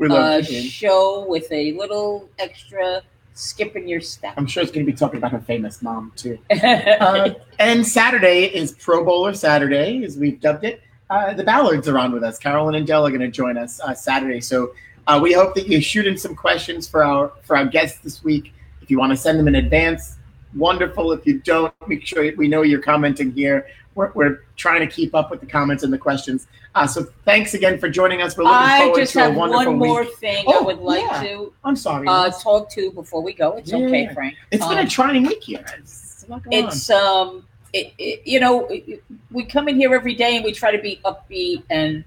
uh, 0.00 0.42
show 0.42 1.26
with 1.28 1.50
a 1.52 1.72
little 1.72 2.28
extra 2.38 3.02
skip 3.34 3.76
in 3.76 3.86
your 3.86 4.00
step. 4.00 4.34
I'm 4.36 4.46
sure 4.46 4.62
it's 4.62 4.72
going 4.72 4.84
to 4.84 4.90
be 4.90 4.96
talking 4.96 5.18
about 5.18 5.32
her 5.32 5.40
famous 5.40 5.82
mom 5.82 6.12
too. 6.16 6.38
Uh, 6.50 7.34
and 7.58 7.86
Saturday 7.86 8.44
is 8.44 8.72
Pro 8.72 9.04
Bowler 9.04 9.34
Saturday, 9.34 10.04
as 10.04 10.16
we've 10.16 10.40
dubbed 10.40 10.64
it. 10.64 10.82
Uh, 11.10 11.32
the 11.32 11.44
Ballards 11.44 11.88
are 11.88 11.98
on 11.98 12.12
with 12.12 12.22
us. 12.22 12.38
Carolyn 12.38 12.74
and 12.74 12.86
Del 12.86 13.06
are 13.06 13.10
going 13.10 13.20
to 13.20 13.28
join 13.28 13.56
us 13.56 13.80
uh, 13.80 13.94
Saturday. 13.94 14.40
So 14.40 14.74
uh, 15.06 15.18
we 15.22 15.32
hope 15.32 15.54
that 15.54 15.68
you 15.68 15.80
shoot 15.80 16.06
in 16.06 16.18
some 16.18 16.34
questions 16.34 16.86
for 16.88 17.02
our 17.04 17.32
for 17.42 17.56
our 17.56 17.66
guests 17.66 18.00
this 18.00 18.22
week. 18.22 18.52
If 18.82 18.90
you 18.90 18.98
want 18.98 19.10
to 19.12 19.16
send 19.16 19.38
them 19.38 19.48
in 19.48 19.54
advance, 19.54 20.17
wonderful. 20.54 21.12
If 21.12 21.26
you 21.26 21.40
don't, 21.40 21.72
make 21.86 22.06
sure 22.06 22.30
we 22.36 22.48
know 22.48 22.62
you're 22.62 22.82
commenting 22.82 23.32
here. 23.32 23.66
We're, 23.94 24.12
we're 24.14 24.44
trying 24.56 24.80
to 24.80 24.86
keep 24.86 25.14
up 25.14 25.30
with 25.30 25.40
the 25.40 25.46
comments 25.46 25.82
and 25.82 25.92
the 25.92 25.98
questions. 25.98 26.46
Uh, 26.74 26.86
so 26.86 27.04
thanks 27.24 27.54
again 27.54 27.78
for 27.78 27.88
joining 27.88 28.22
us. 28.22 28.36
We're 28.36 28.44
looking 28.44 28.56
I 28.58 28.78
forward 28.80 29.00
just 29.00 29.12
to 29.14 29.18
a 29.18 29.22
have 29.24 29.34
wonderful 29.34 29.66
one 29.76 29.78
more 29.88 30.00
week. 30.02 30.14
thing 30.18 30.44
I 30.46 30.52
Oh, 30.54 30.64
would 30.64 30.78
like 30.78 31.02
yeah. 31.02 31.22
to 31.24 31.52
I'm 31.64 31.74
sorry. 31.74 32.06
uh, 32.06 32.30
talk 32.30 32.70
to 32.72 32.92
before 32.92 33.22
we 33.22 33.32
go. 33.32 33.56
It's 33.56 33.72
okay, 33.72 34.08
Frank. 34.14 34.36
it's 34.52 34.64
been 34.66 34.78
um, 34.78 34.86
a 34.86 34.88
trying 34.88 35.24
week 35.24 35.42
here. 35.42 35.64
It's, 35.78 36.24
a 36.28 36.30
lot 36.30 36.44
going 36.44 36.62
on. 36.64 36.68
It's 36.68 36.90
um, 36.90 37.44
it, 37.72 37.92
it, 37.98 38.22
you 38.26 38.38
know, 38.38 38.66
it- 38.68 39.02
we 39.32 39.44
come 39.44 39.66
in 39.68 39.76
here 39.76 39.92
every 39.94 40.14
day 40.14 40.36
and 40.36 40.44
we 40.44 40.52
try 40.52 40.70
to 40.70 40.80
be 40.80 41.00
upbeat, 41.04 41.64
and 41.70 42.04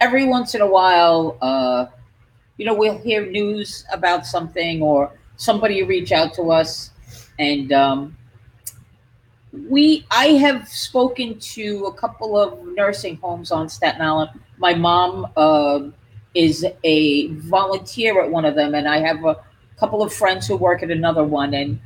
every 0.00 0.24
once 0.24 0.54
in 0.54 0.60
a 0.60 0.66
while, 0.66 1.38
uh, 1.40 1.86
you 2.58 2.66
know, 2.66 2.74
we'll 2.74 2.98
hear 2.98 3.24
news 3.24 3.86
about 3.92 4.26
something 4.26 4.82
or 4.82 5.10
somebody 5.36 5.82
reach 5.82 6.12
out 6.12 6.34
to 6.34 6.50
us, 6.52 6.89
and 7.40 7.72
um, 7.72 8.16
we 9.68 10.06
I 10.10 10.26
have 10.44 10.68
spoken 10.68 11.38
to 11.38 11.86
a 11.86 11.92
couple 11.94 12.38
of 12.38 12.64
nursing 12.76 13.16
homes 13.16 13.50
on 13.50 13.68
Staten 13.68 14.02
Island. 14.02 14.30
My 14.58 14.74
mom 14.74 15.32
uh, 15.36 15.80
is 16.34 16.66
a 16.84 17.28
volunteer 17.28 18.22
at 18.22 18.30
one 18.30 18.44
of 18.44 18.54
them, 18.54 18.74
and 18.74 18.86
I 18.86 18.98
have 18.98 19.24
a 19.24 19.42
couple 19.78 20.02
of 20.02 20.12
friends 20.12 20.46
who 20.46 20.56
work 20.56 20.82
at 20.82 20.90
another 20.90 21.24
one, 21.24 21.54
and 21.54 21.80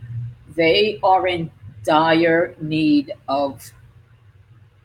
they 0.57 0.99
are 1.05 1.29
in 1.29 1.51
dire 1.85 2.57
need 2.61 3.13
of 3.29 3.73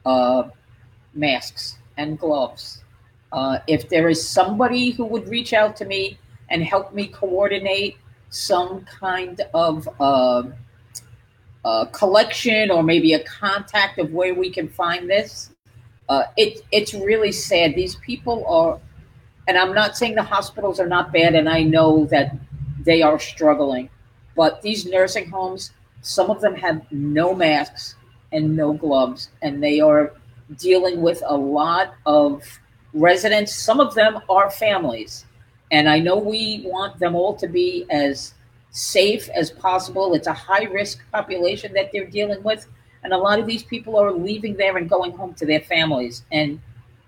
uh, 0.05 0.43
masks 1.15 1.79
and 1.97 2.19
gloves. 2.19 2.83
Uh, 3.31 3.57
if 3.65 3.89
there 3.89 4.07
is 4.07 4.25
somebody 4.27 4.91
who 4.91 5.05
would 5.05 5.27
reach 5.27 5.51
out 5.53 5.75
to 5.77 5.85
me 5.85 6.19
and 6.49 6.63
help 6.63 6.93
me 6.93 7.07
coordinate 7.07 7.97
some 8.29 8.85
kind 8.85 9.41
of 9.53 9.87
uh, 9.99 10.43
collection 11.91 12.71
or 12.71 12.83
maybe 12.83 13.13
a 13.13 13.23
contact 13.23 13.99
of 13.99 14.11
where 14.13 14.33
we 14.33 14.49
can 14.49 14.67
find 14.69 15.09
this, 15.09 15.51
uh, 16.07 16.23
it, 16.37 16.61
it's 16.71 16.93
really 16.93 17.31
sad. 17.31 17.75
These 17.75 17.95
people 17.95 18.45
are, 18.47 18.79
and 19.47 19.57
I'm 19.57 19.73
not 19.73 19.97
saying 19.97 20.15
the 20.15 20.23
hospitals 20.23 20.79
are 20.79 20.87
not 20.87 21.11
bad, 21.11 21.35
and 21.35 21.47
I 21.47 21.63
know 21.63 22.05
that 22.05 22.35
they 22.83 23.01
are 23.01 23.19
struggling, 23.19 23.89
but 24.35 24.61
these 24.61 24.85
nursing 24.85 25.29
homes, 25.29 25.71
some 26.01 26.29
of 26.29 26.41
them 26.41 26.55
have 26.55 26.81
no 26.91 27.35
masks 27.35 27.95
and 28.31 28.55
no 28.55 28.73
gloves, 28.73 29.29
and 29.41 29.61
they 29.61 29.79
are 29.79 30.13
dealing 30.57 31.01
with 31.01 31.21
a 31.25 31.35
lot 31.35 31.93
of 32.05 32.43
residents. 32.93 33.53
Some 33.53 33.79
of 33.79 33.93
them 33.93 34.19
are 34.29 34.49
families. 34.49 35.25
And 35.71 35.87
I 35.87 35.99
know 35.99 36.17
we 36.17 36.63
want 36.65 36.99
them 36.99 37.15
all 37.15 37.35
to 37.35 37.47
be 37.47 37.85
as 37.89 38.33
safe 38.71 39.29
as 39.29 39.51
possible. 39.51 40.13
It's 40.13 40.27
a 40.27 40.33
high 40.33 40.63
risk 40.63 40.99
population 41.11 41.73
that 41.73 41.91
they're 41.91 42.05
dealing 42.05 42.43
with. 42.43 42.67
And 43.03 43.13
a 43.13 43.17
lot 43.17 43.39
of 43.39 43.45
these 43.45 43.63
people 43.63 43.97
are 43.97 44.11
leaving 44.11 44.55
there 44.55 44.77
and 44.77 44.89
going 44.89 45.11
home 45.11 45.33
to 45.35 45.45
their 45.45 45.61
families. 45.61 46.23
And 46.31 46.59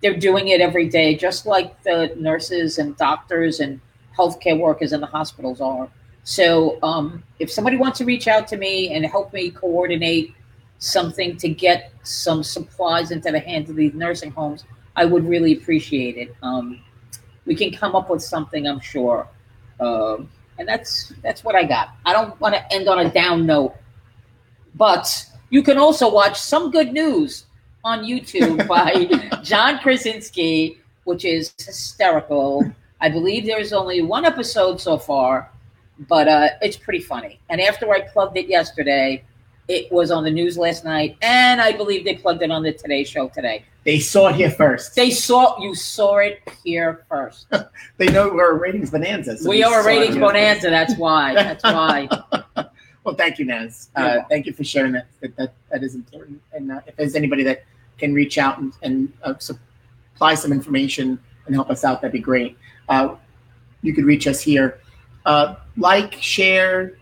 they're 0.02 0.18
doing 0.18 0.50
it 0.50 0.62
every 0.62 0.90
day, 0.90 1.16
just 1.16 1.46
like 1.46 1.82
the 1.84 2.14
nurses 2.18 2.78
and 2.78 2.96
doctors 2.98 3.60
and 3.60 3.80
healthcare 4.18 4.60
workers 4.60 4.94
in 4.94 5.02
the 5.02 5.08
hospitals 5.08 5.62
are. 5.62 5.90
So 6.24 6.80
um, 6.84 7.24
if 7.40 7.52
somebody 7.52 7.78
wants 7.78 7.98
to 8.00 8.06
reach 8.06 8.28
out 8.28 8.48
to 8.50 8.58
me 8.58 8.94
and 8.94 9.06
help 9.06 9.34
me 9.34 9.50
coordinate 9.52 10.34
something 10.78 11.38
to 11.38 11.50
get 11.50 11.92
some 12.04 12.44
supplies 12.44 13.12
into 13.12 13.32
the 13.32 13.40
hands 13.40 13.70
of 13.70 13.76
these 13.76 13.94
nursing 13.94 14.32
homes, 14.32 14.66
I 14.96 15.06
would 15.06 15.28
really 15.28 15.54
appreciate 15.54 16.18
it. 16.18 16.36
Um, 16.42 16.82
we 17.46 17.56
can 17.56 17.72
come 17.72 17.96
up 17.96 18.10
with 18.10 18.22
something, 18.22 18.68
I'm 18.68 18.80
sure. 18.80 19.28
Um, 19.80 20.30
and 20.58 20.68
that's 20.68 21.14
that's 21.24 21.44
what 21.44 21.56
I 21.56 21.64
got. 21.64 21.90
I 22.06 22.14
don't 22.14 22.40
want 22.40 22.56
to 22.56 22.74
end 22.74 22.88
on 22.88 23.00
a 23.00 23.10
down 23.10 23.46
note, 23.46 23.76
but 24.76 25.26
you 25.50 25.64
can 25.64 25.78
also 25.78 26.12
watch 26.12 26.40
some 26.40 26.72
good 26.72 26.94
news 26.94 27.46
on 27.84 28.04
YouTube 28.04 28.68
by 29.32 29.42
John 29.42 29.80
Krasinski, 29.80 30.80
which 31.06 31.26
is 31.26 31.54
hysterical. 31.58 32.72
I 33.00 33.10
believe 33.10 33.46
there's 33.46 33.74
only 33.74 34.02
one 34.04 34.26
episode 34.26 34.80
so 34.80 34.98
far, 34.98 35.50
but 36.08 36.28
uh, 36.28 36.50
it's 36.62 36.78
pretty 36.78 37.02
funny. 37.02 37.40
And 37.50 37.60
after 37.60 37.92
I 37.92 38.02
plugged 38.02 38.38
it 38.38 38.48
yesterday, 38.48 39.24
it 39.68 39.92
was 39.92 40.12
on 40.12 40.24
the 40.24 40.32
news 40.32 40.58
last 40.58 40.84
night, 40.84 41.18
and 41.22 41.62
I 41.62 41.72
believe 41.72 42.04
they 42.04 42.16
plugged 42.16 42.42
it 42.42 42.52
on 42.52 42.64
the 42.64 42.74
Today 42.74 43.04
Show 43.04 43.30
today. 43.30 43.66
They 43.84 44.00
saw 44.00 44.28
it 44.28 44.36
here 44.36 44.52
first. 44.52 44.96
They 44.96 45.10
saw 45.10 45.60
you 45.60 45.74
saw 45.74 46.18
it 46.18 46.42
here 46.64 47.04
first. 47.10 47.48
They 47.98 48.08
know 48.08 48.30
we're 48.30 48.52
a 48.52 48.56
ratings 48.56 48.92
bonanza. 48.92 49.38
so 49.38 49.50
we 49.50 49.64
are 49.64 49.82
a 49.82 49.86
ratings 49.86 50.16
here 50.16 50.22
first. 50.22 50.34
bonanza. 50.34 50.70
That's 50.70 50.98
why. 50.98 51.34
That's 51.34 51.64
why. 51.64 52.10
Well, 53.04 53.16
thank 53.16 53.40
you, 53.40 53.46
Naz. 53.46 53.90
Uh, 53.96 54.20
thank 54.30 54.46
you 54.46 54.54
for 54.54 54.64
sharing 54.64 54.92
that. 54.92 55.08
That 55.22 55.36
that, 55.36 55.54
that 55.72 55.84
is 55.84 55.96
important. 55.96 56.40
And 56.54 56.72
uh, 56.72 56.82
if 56.86 56.96
there's 56.98 57.16
anybody 57.16 57.42
that 57.44 57.64
can 57.98 58.14
reach 58.14 58.38
out 58.38 58.60
and, 58.60 58.74
and 58.84 59.12
uh, 59.24 59.34
supply 59.40 60.36
some 60.36 60.52
information 60.52 61.18
and 61.48 61.56
help 61.56 61.72
us 61.72 61.84
out, 61.84 62.02
that'd 62.02 62.12
be 62.12 62.20
great. 62.20 62.58
Uh, 62.90 63.16
you 63.82 63.96
could 63.96 64.06
reach 64.06 64.28
us 64.28 64.40
here. 64.40 64.80
Uh, 65.26 65.56
like, 65.78 66.14
share. 66.22 66.94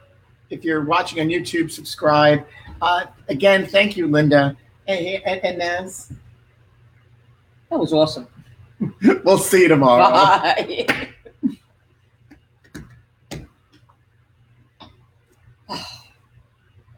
If 0.49 0.63
you're 0.63 0.83
watching 0.83 1.19
on 1.19 1.27
YouTube, 1.27 1.71
subscribe. 1.71 2.45
Uh, 2.81 3.05
again, 3.27 3.65
thank 3.65 3.97
you, 3.97 4.07
Linda 4.07 4.55
and, 4.89 5.23
and, 5.23 5.45
and 5.45 5.57
Naz. 5.59 6.11
That 7.69 7.79
was 7.79 7.93
awesome. 7.93 8.27
We'll 9.25 9.37
see 9.37 9.63
you 9.63 9.67
tomorrow. 9.67 10.09
Bye. 10.09 10.87
oh, 15.69 16.03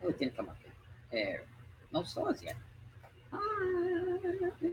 it 0.07 0.19
didn't 0.19 0.37
come 0.37 0.49
up 0.49 0.57
yet. 0.63 0.73
There. 1.11 1.45
No 1.91 2.03
stars 2.03 2.43
yet. 2.43 2.55
Bye. 3.31 4.69